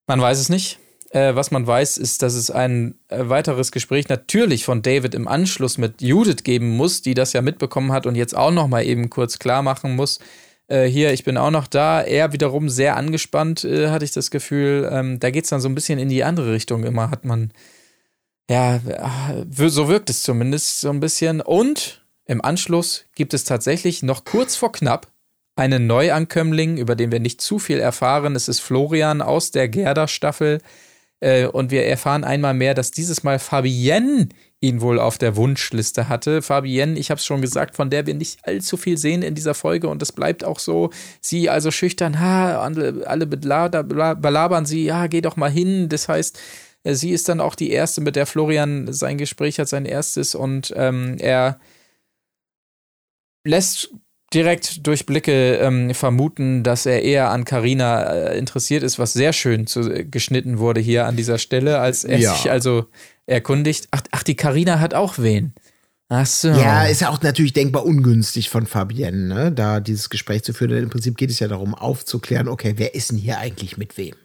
[0.07, 0.77] Man weiß es nicht.
[1.11, 5.27] Äh, was man weiß, ist, dass es ein äh, weiteres Gespräch natürlich von David im
[5.27, 8.85] Anschluss mit Judith geben muss, die das ja mitbekommen hat und jetzt auch noch mal
[8.85, 10.19] eben kurz klar machen muss.
[10.71, 12.01] Äh, hier, ich bin auch noch da.
[12.01, 14.89] Er wiederum sehr angespannt, äh, hatte ich das Gefühl.
[14.89, 17.51] Ähm, da geht es dann so ein bisschen in die andere Richtung immer, hat man.
[18.49, 21.41] Ja, äh, so wirkt es zumindest so ein bisschen.
[21.41, 25.07] Und im Anschluss gibt es tatsächlich noch kurz vor knapp
[25.57, 28.37] einen Neuankömmling, über den wir nicht zu viel erfahren.
[28.37, 30.61] Es ist Florian aus der Gerda-Staffel.
[31.21, 34.29] Äh, und wir erfahren einmal mehr, dass dieses Mal Fabienne
[34.59, 36.41] ihn wohl auf der Wunschliste hatte.
[36.41, 39.53] Fabienne, ich habe es schon gesagt, von der wir nicht allzu viel sehen in dieser
[39.53, 40.89] Folge und das bleibt auch so.
[41.21, 45.89] Sie also schüchtern, ha, alle, belabern sie, ja, geh doch mal hin.
[45.89, 46.39] Das heißt,
[46.83, 50.35] äh, sie ist dann auch die erste, mit der Florian sein Gespräch hat, sein erstes
[50.35, 51.59] und ähm, er
[53.43, 53.91] lässt
[54.33, 59.33] direkt durch Blicke ähm, vermuten, dass er eher an Carina äh, interessiert ist, was sehr
[59.33, 62.33] schön zu, äh, geschnitten wurde hier an dieser Stelle, als er Ja.
[62.33, 62.85] sich also
[63.25, 63.87] erkundigt.
[63.91, 65.53] Ach, ach, die Carina hat auch wen.
[66.09, 66.49] Ach so.
[66.49, 69.51] Ja, ist ja auch natürlich denkbar ungünstig von Fabienne, ne?
[69.51, 70.71] da dieses Gespräch zu führen.
[70.71, 73.97] Denn im Prinzip geht es ja darum, aufzuklären, okay, wer ist denn hier eigentlich mit
[73.97, 74.15] wem?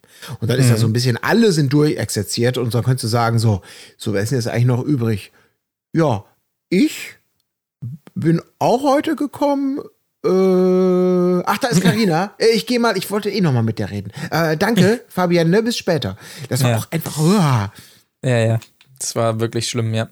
[0.41, 3.39] Und dann ist ja so ein bisschen, alle sind durchexerziert und dann könntest du sagen,
[3.39, 3.61] so,
[3.99, 5.31] so, wer ist denn jetzt eigentlich noch übrig?
[5.93, 6.25] Ja,
[6.71, 7.17] ich
[8.15, 9.81] bin auch heute gekommen.
[10.27, 12.35] Äh, ach, da ist Karina.
[12.55, 14.13] ich gehe mal, ich wollte eh noch mal mit der reden.
[14.31, 16.17] Äh, danke, Fabienne, bis später.
[16.49, 16.77] Das war Ja.
[16.79, 17.73] auch einfach, uah.
[18.25, 18.61] Ja, ja.
[18.99, 20.09] Das war wirklich schlimm, ja.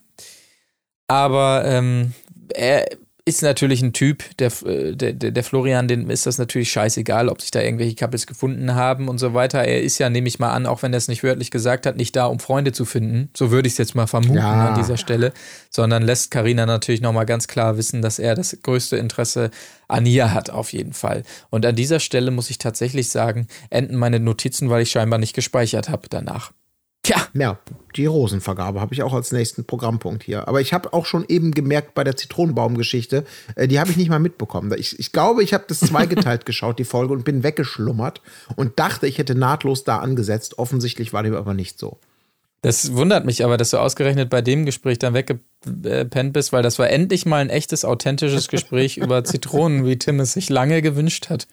[1.08, 2.12] Aber ähm,
[2.54, 2.86] er
[3.26, 7.30] ist natürlich ein Typ, der, äh, der, der der Florian, dem ist das natürlich scheißegal,
[7.30, 9.64] ob sich da irgendwelche Couples gefunden haben und so weiter.
[9.64, 11.96] Er ist ja, nehme ich mal an, auch wenn er es nicht wörtlich gesagt hat,
[11.96, 13.30] nicht da, um Freunde zu finden.
[13.34, 14.68] So würde ich es jetzt mal vermuten Ja.
[14.68, 15.32] an dieser Stelle.
[15.70, 19.50] Sondern lässt Karina natürlich nochmal ganz klar wissen, dass er das größte Interesse
[19.88, 21.22] an ihr hat, auf jeden Fall.
[21.48, 25.34] Und an dieser Stelle muss ich tatsächlich sagen, enden meine Notizen, weil ich scheinbar nicht
[25.34, 26.52] gespeichert habe danach.
[27.04, 27.58] Tja, Ja,
[27.96, 30.48] die Rosenvergabe habe ich auch als nächsten Programmpunkt hier.
[30.48, 33.24] Aber ich habe auch schon eben gemerkt bei der Zitronenbaumgeschichte,
[33.54, 34.74] äh, die habe ich nicht mal mitbekommen.
[34.78, 38.22] Ich, ich glaube, ich habe das zweigeteilt geschaut, die Folge, und bin weggeschlummert
[38.56, 40.58] und dachte, ich hätte nahtlos da angesetzt.
[40.58, 41.98] Offensichtlich war dem aber nicht so.
[42.62, 46.78] Das wundert mich aber, dass du ausgerechnet bei dem Gespräch dann weggepennt bist, weil das
[46.78, 51.28] war endlich mal ein echtes, authentisches Gespräch über Zitronen, wie Tim es sich lange gewünscht
[51.28, 51.46] hat.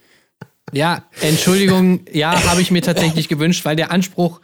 [0.72, 4.40] Ja, Entschuldigung, ja, habe ich mir tatsächlich gewünscht, weil der Anspruch,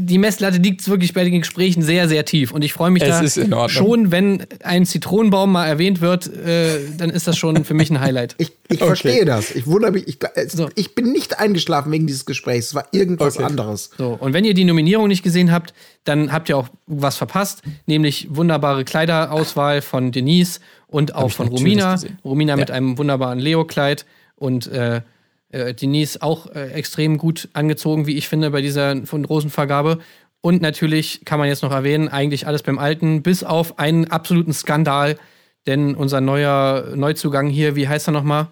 [0.00, 2.50] die Messlatte liegt wirklich bei den Gesprächen sehr, sehr tief.
[2.50, 3.68] Und ich freue mich Es da ist in Ordnung.
[3.70, 8.00] schon, wenn ein Zitronenbaum mal erwähnt wird, äh, dann ist das schon für mich ein
[8.00, 8.34] Highlight.
[8.38, 8.86] Ich, ich Okay.
[8.86, 9.54] verstehe das.
[9.54, 10.08] Ich wundere mich.
[10.08, 10.68] Ich, So.
[10.74, 12.68] ich bin nicht eingeschlafen wegen dieses Gesprächs.
[12.68, 13.44] Es war irgendwas Okay.
[13.44, 13.90] anderes.
[13.96, 17.62] So, und wenn ihr die Nominierung nicht gesehen habt, dann habt ihr auch was verpasst,
[17.86, 20.58] nämlich wunderbare Kleiderauswahl von Denise
[20.88, 22.00] und auch von Romina.
[22.24, 22.74] Romina mit Ja.
[22.74, 25.02] einem wunderbaren Leo-Kleid und äh,
[25.50, 29.98] äh, Denise auch äh, extrem gut angezogen, wie ich finde, bei dieser von Rosenvergabe.
[30.40, 34.52] Und natürlich kann man jetzt noch erwähnen, eigentlich alles beim Alten, bis auf einen absoluten
[34.52, 35.18] Skandal,
[35.66, 38.48] denn unser neuer Neuzugang hier, wie heißt er nochmal?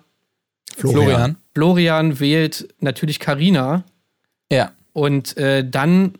[0.76, 1.36] Florian.
[1.54, 3.84] Florian wählt natürlich Karina.
[4.52, 4.72] Ja.
[4.92, 6.14] Und äh, dann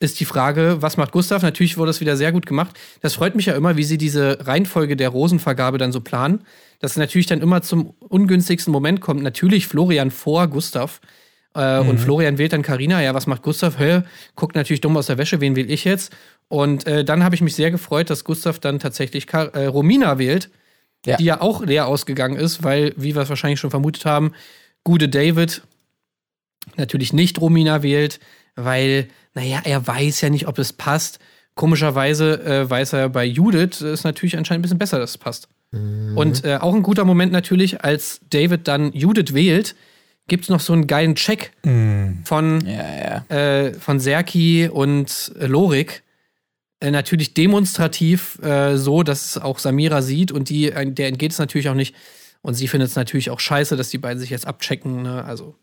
[0.00, 1.42] ist die Frage, was macht Gustav?
[1.42, 2.76] Natürlich wurde das wieder sehr gut gemacht.
[3.02, 6.42] Das freut mich ja immer, wie sie diese Reihenfolge der Rosenvergabe dann so planen.
[6.80, 9.22] Dass es natürlich dann immer zum ungünstigsten Moment kommt.
[9.22, 11.00] Natürlich Florian vor Gustav.
[11.54, 13.02] Äh, Und Florian wählt dann Karina.
[13.02, 13.78] Ja, was macht Gustav?
[13.78, 14.02] Hä?
[14.36, 15.40] Guckt natürlich dumm aus der Wäsche.
[15.42, 16.12] Wen wähle ich jetzt?
[16.48, 20.18] Und äh, dann habe ich mich sehr gefreut, dass Gustav dann tatsächlich Kar äh, Romina
[20.18, 20.48] wählt,
[21.04, 21.16] Ja.
[21.18, 24.32] die ja auch leer ausgegangen ist, weil, wie wir es wahrscheinlich schon vermutet haben,
[24.82, 25.62] gute David
[26.76, 28.20] natürlich nicht Romina wählt,
[28.64, 31.18] weil, naja, er weiß ja nicht, ob es passt.
[31.54, 35.48] Komischerweise äh, weiß er bei Judith, ist natürlich anscheinend ein bisschen besser, dass es passt.
[35.72, 39.76] Und äh, auch ein guter Moment natürlich, als David dann Judith wählt,
[40.26, 41.52] gibt es noch so einen geilen Check
[42.24, 43.36] von, Ja, ja.
[43.36, 46.02] äh, von Serki und Lorik.
[46.80, 51.32] Äh, natürlich demonstrativ äh, so, dass es auch Samira sieht und die, äh, der entgeht
[51.32, 51.94] es natürlich auch nicht.
[52.42, 55.02] Und sie findet es natürlich auch scheiße, dass die beiden sich jetzt abchecken.
[55.02, 55.24] Ne?
[55.24, 55.54] Also,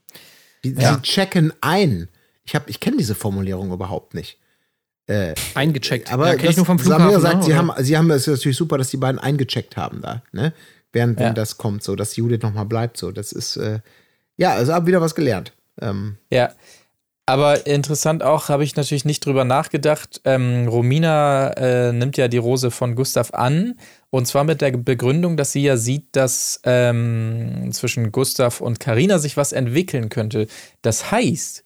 [0.63, 0.93] Die, Ja.
[0.95, 2.07] Sie checken ein.
[2.47, 4.39] Ich, hab- ich kenne diese Formulierung überhaupt nicht.
[5.53, 6.11] eingecheckt.
[6.11, 7.03] Aber ja, ich nur vom Flughafen.
[7.05, 9.77] Samira sagt, ne, sie, haben, sie haben es ist natürlich super, dass die beiden eingecheckt
[9.77, 10.53] haben da, ne?
[10.91, 11.33] Während wenn Ja.
[11.33, 12.97] das kommt, so, dass Judith nochmal bleibt.
[12.97, 13.79] So, das ist, äh,
[14.37, 15.53] ja, also hab wieder was gelernt.
[15.81, 16.51] Ähm, Ja.
[17.29, 20.21] Aber interessant auch, habe ich natürlich nicht drüber nachgedacht.
[20.23, 23.75] Ähm, Romina äh, nimmt ja die Rose von Gustav an.
[24.09, 29.19] Und zwar mit der Begründung, dass sie ja sieht, dass ähm, zwischen Gustav und Karina
[29.19, 30.47] sich was entwickeln könnte.
[30.81, 31.65] Das heißt,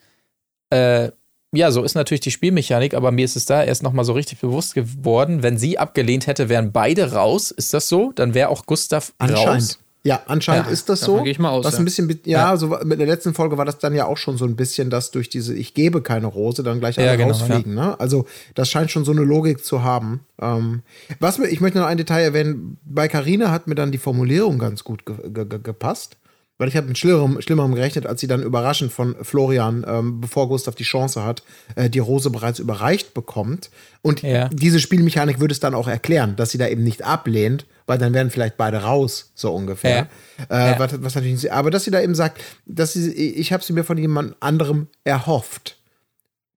[0.71, 1.11] äh,
[1.53, 4.39] ja, so ist natürlich die Spielmechanik, aber mir ist es da erst nochmal so richtig
[4.39, 7.51] bewusst geworden, wenn sie abgelehnt hätte, wären beide raus.
[7.51, 8.11] Ist das so?
[8.15, 9.47] Dann wäre auch Gustav anscheinend.
[9.63, 9.79] raus.
[10.03, 11.21] Ja, anscheinend Ja, ist das so.
[11.21, 11.79] gehe ich mal aus, Was ja.
[11.79, 14.35] ein bisschen, mit- ja, so mit der letzten Folge war das dann ja auch schon
[14.35, 17.27] so ein bisschen, dass durch diese Ich gebe keine Rose dann gleich alle Ja, genau,
[17.33, 17.75] rausfliegen.
[17.75, 17.99] Ne?
[17.99, 18.25] Also
[18.55, 20.21] das scheint schon so eine Logik zu haben.
[20.41, 20.81] Ähm,
[21.19, 22.77] was mir, ich möchte noch ein Detail erwähnen.
[22.83, 26.17] Bei Carina hat mir dann die Formulierung ganz gut ge ge gepasst.
[26.61, 30.47] Weil ich habe mit Schlimmerem, Schlimmerem gerechnet, als sie dann überraschend von Florian, ähm, bevor
[30.47, 31.41] Gustav die Chance hat,
[31.75, 33.71] äh, die Rose bereits überreicht bekommt.
[34.03, 34.47] Und Ja.
[34.49, 38.13] diese Spielmechanik würde es dann auch erklären, dass sie da eben nicht ablehnt, weil dann
[38.13, 40.07] wären vielleicht beide raus, so ungefähr.
[40.51, 40.77] Äh, Ja.
[40.77, 43.73] was, was natürlich nicht, aber dass sie da eben sagt, dass sie, ich habe sie
[43.73, 45.77] mir von jemand anderem erhofft.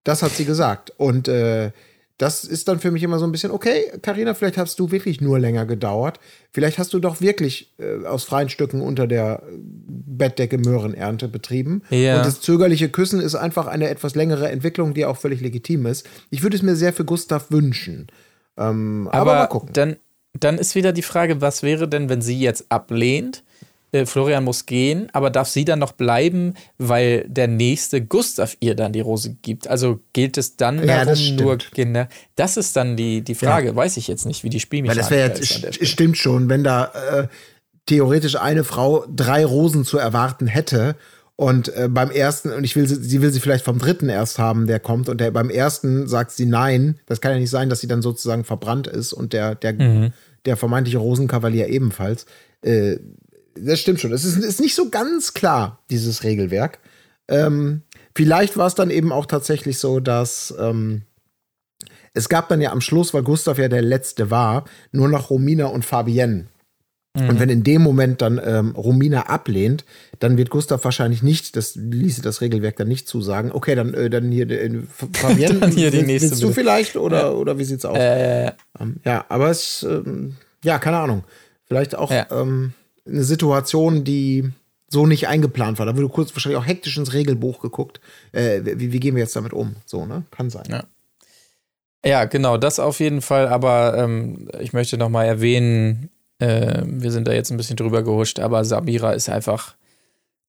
[0.05, 0.93] Das hat sie gesagt.
[0.99, 1.71] Und äh,
[2.19, 5.21] das ist dann für mich immer so ein bisschen, okay, Karina, vielleicht hast du wirklich
[5.21, 6.21] nur länger gedauert.
[6.53, 11.83] Vielleicht hast du doch wirklich äh, aus freien Stücken unter der Bettdecke Möhrenernte betrieben.
[11.91, 12.19] Ja.
[12.19, 16.07] Und das zögerliche Küssen ist einfach eine etwas längere Entwicklung, die auch völlig legitim ist.
[16.31, 18.07] Ich würde es mir sehr für Gustav wünschen.
[18.57, 19.71] Ähm, aber, Aber, mal gucken.
[19.73, 19.97] Dann,
[20.39, 23.43] dann ist wieder die Frage, was wäre denn, wenn sie jetzt ablehnt?
[23.95, 28.75] Äh, Florian muss gehen, aber darf sie dann noch bleiben, weil der nächste Gustav ihr
[28.75, 29.69] dann die Rose gibt?
[29.69, 32.09] Also gilt es dann Ja, darum, nur Kinder?
[32.35, 33.77] Das ist dann die, die Frage.
[33.77, 36.65] Weiß ich jetzt nicht, wie die Weil Spielmechanik das wäre jetzt, ist stimmt schon, wenn
[36.65, 37.29] da äh,
[37.87, 40.97] theoretisch eine Frau drei Rosen zu erwarten hätte
[41.37, 44.39] und äh, beim ersten, und ich will sie, sie will sie vielleicht vom dritten erst
[44.39, 46.99] haben, der kommt, und der beim ersten sagt sie nein.
[47.07, 50.13] Das kann ja nicht sein, dass sie dann sozusagen verbrannt ist und der, der, Mhm.
[50.47, 52.27] der vermeintliche Rosenkavalier ebenfalls.
[52.63, 52.99] Äh,
[53.57, 54.13] das stimmt schon.
[54.13, 56.79] Es ist, ist nicht so ganz klar, dieses Regelwerk.
[57.29, 57.83] Ähm,
[58.15, 61.03] vielleicht war es dann eben auch tatsächlich so, dass ähm,
[62.13, 65.67] es gab dann ja am Schluss, weil Gustav ja der Letzte war, nur noch Romina
[65.67, 66.47] und Fabienne.
[67.17, 69.85] Und wenn in dem Moment dann ähm, Romina ablehnt,
[70.19, 73.53] dann wird Gustav wahrscheinlich nicht, das ließe das Regelwerk dann nicht zusagen.
[73.53, 74.81] Okay, dann, äh, dann hier äh,
[75.13, 77.97] Fabienne, Dann hier die willst- nächste willst du vielleicht oder, oder wie sieht's aus?
[77.97, 78.51] Äh,
[79.05, 81.23] ja, aber es, ähm, ja, keine Ahnung.
[81.67, 82.27] Vielleicht auch Ja.
[82.33, 82.73] ähm,
[83.07, 84.51] eine Situation, die
[84.89, 85.87] so nicht eingeplant war.
[85.87, 88.01] Da wurde kurz wahrscheinlich auch hektisch ins Regelbuch geguckt.
[88.33, 89.77] Äh, wie, wie gehen wir jetzt damit um?
[89.87, 90.25] So, ne?
[90.31, 90.65] Kann sein.
[90.69, 90.85] Ja.
[92.05, 93.49] Ja, genau, das auf jeden Fall.
[93.49, 98.03] Aber ähm, ich möchte noch mal erwähnen, äh, wir sind da jetzt ein bisschen drüber
[98.03, 99.75] gehuscht, aber Samira ist einfach,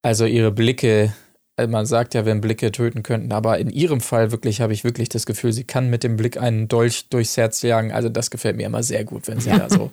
[0.02, 1.14] also ihre Blicke,
[1.56, 4.84] äh, man sagt ja, wenn Blicke töten könnten, aber in ihrem Fall wirklich habe ich
[4.84, 7.94] wirklich das Gefühl, sie kann mit dem Blick einen Dolch durchs Herz jagen.
[7.94, 9.91] Also das gefällt mir immer sehr gut, wenn sie da so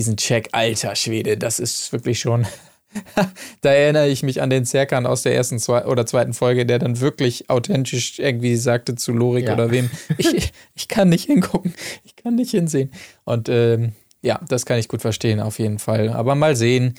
[0.00, 2.46] diesen Check, alter Schwede, das ist wirklich schon
[3.60, 6.78] Da erinnere ich mich an den Zerkan aus der ersten zwei oder zweiten Folge, der
[6.78, 9.54] dann wirklich authentisch irgendwie sagte zu Lorik Ja.
[9.54, 11.74] oder wem, ich, ich kann nicht hingucken,
[12.04, 12.90] ich kann nicht hinsehen.
[13.24, 16.08] Und ähm, ja, das kann ich gut verstehen, auf jeden Fall.
[16.08, 16.94] Aber mal sehen.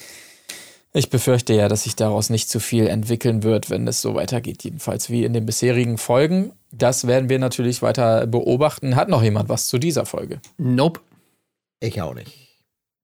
[0.93, 4.63] Ich befürchte ja, dass sich daraus nicht zu viel entwickeln wird, wenn es so weitergeht,
[4.63, 6.51] jedenfalls wie in den bisherigen Folgen.
[6.71, 8.97] Das werden wir natürlich weiter beobachten.
[8.97, 10.41] Hat noch jemand was zu dieser Folge?
[10.57, 10.99] Nope.
[11.79, 12.50] Ich auch nicht.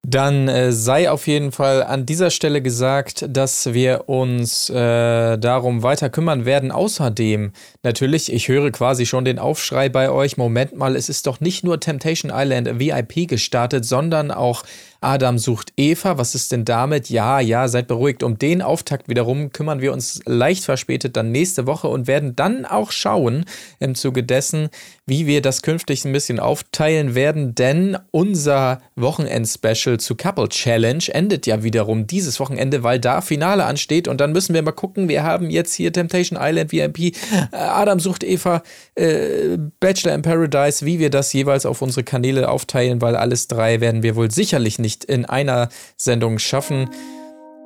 [0.10, 5.84] Dann äh, sei auf jeden Fall an dieser Stelle gesagt, dass wir uns äh, darum
[5.84, 6.72] weiter kümmern werden.
[6.72, 7.52] Außerdem
[7.84, 10.38] natürlich, ich höre quasi schon den Aufschrei bei euch.
[10.38, 14.64] Moment mal, es ist doch nicht nur Temptation Island VIP gestartet, sondern auch
[15.02, 16.18] Adam sucht Eva.
[16.18, 17.10] Was ist denn damit?
[17.10, 18.24] Ja, ja, seid beruhigt.
[18.24, 22.66] Um den Auftakt wiederum kümmern wir uns leicht verspätet dann nächste Woche und werden dann
[22.66, 23.44] auch schauen
[23.80, 24.70] im Zuge dessen,
[25.08, 31.48] wie wir das künftig ein bisschen aufteilen werden, denn unser Wochenend-Special zu Couple Challenge endet
[31.48, 35.08] ja wiederum dieses Wochenende, weil da Finale ansteht und dann müssen wir mal gucken.
[35.08, 37.14] Wir haben jetzt hier Temptation Island VIP, äh,
[37.52, 38.62] Adam sucht Eva,
[38.96, 43.80] äh, Bachelor in Paradise, wie wir das jeweils auf unsere Kanäle aufteilen, weil alles drei
[43.80, 46.90] werden wir wohl sicherlich nicht in einer Sendung schaffen.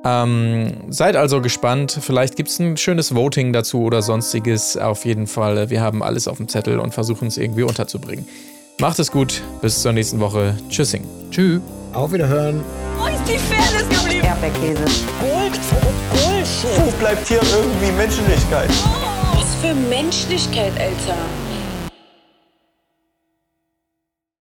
[0.04, 1.98] Ähm, seid also gespannt.
[2.00, 4.76] Vielleicht gibt es ein schönes Voting dazu oder sonstiges.
[4.76, 8.26] Auf jeden Fall, wir haben alles auf dem Zettel und versuchen es irgendwie unterzubringen.
[8.80, 9.42] Macht es gut.
[9.60, 10.56] Bis zur nächsten Woche.
[10.68, 11.04] Tschüssing.
[11.30, 11.60] Tschüss.
[11.92, 12.62] Auf Wiederhören.
[12.98, 14.26] Wo ist die Fairness geblieben?
[14.26, 14.84] Erdbeerkäse.
[15.20, 15.60] Gold,
[16.10, 16.84] Bullshit.
[16.84, 18.70] Wo bleibt hier irgendwie Menschlichkeit?
[19.34, 21.18] Was für Menschlichkeit, Alter.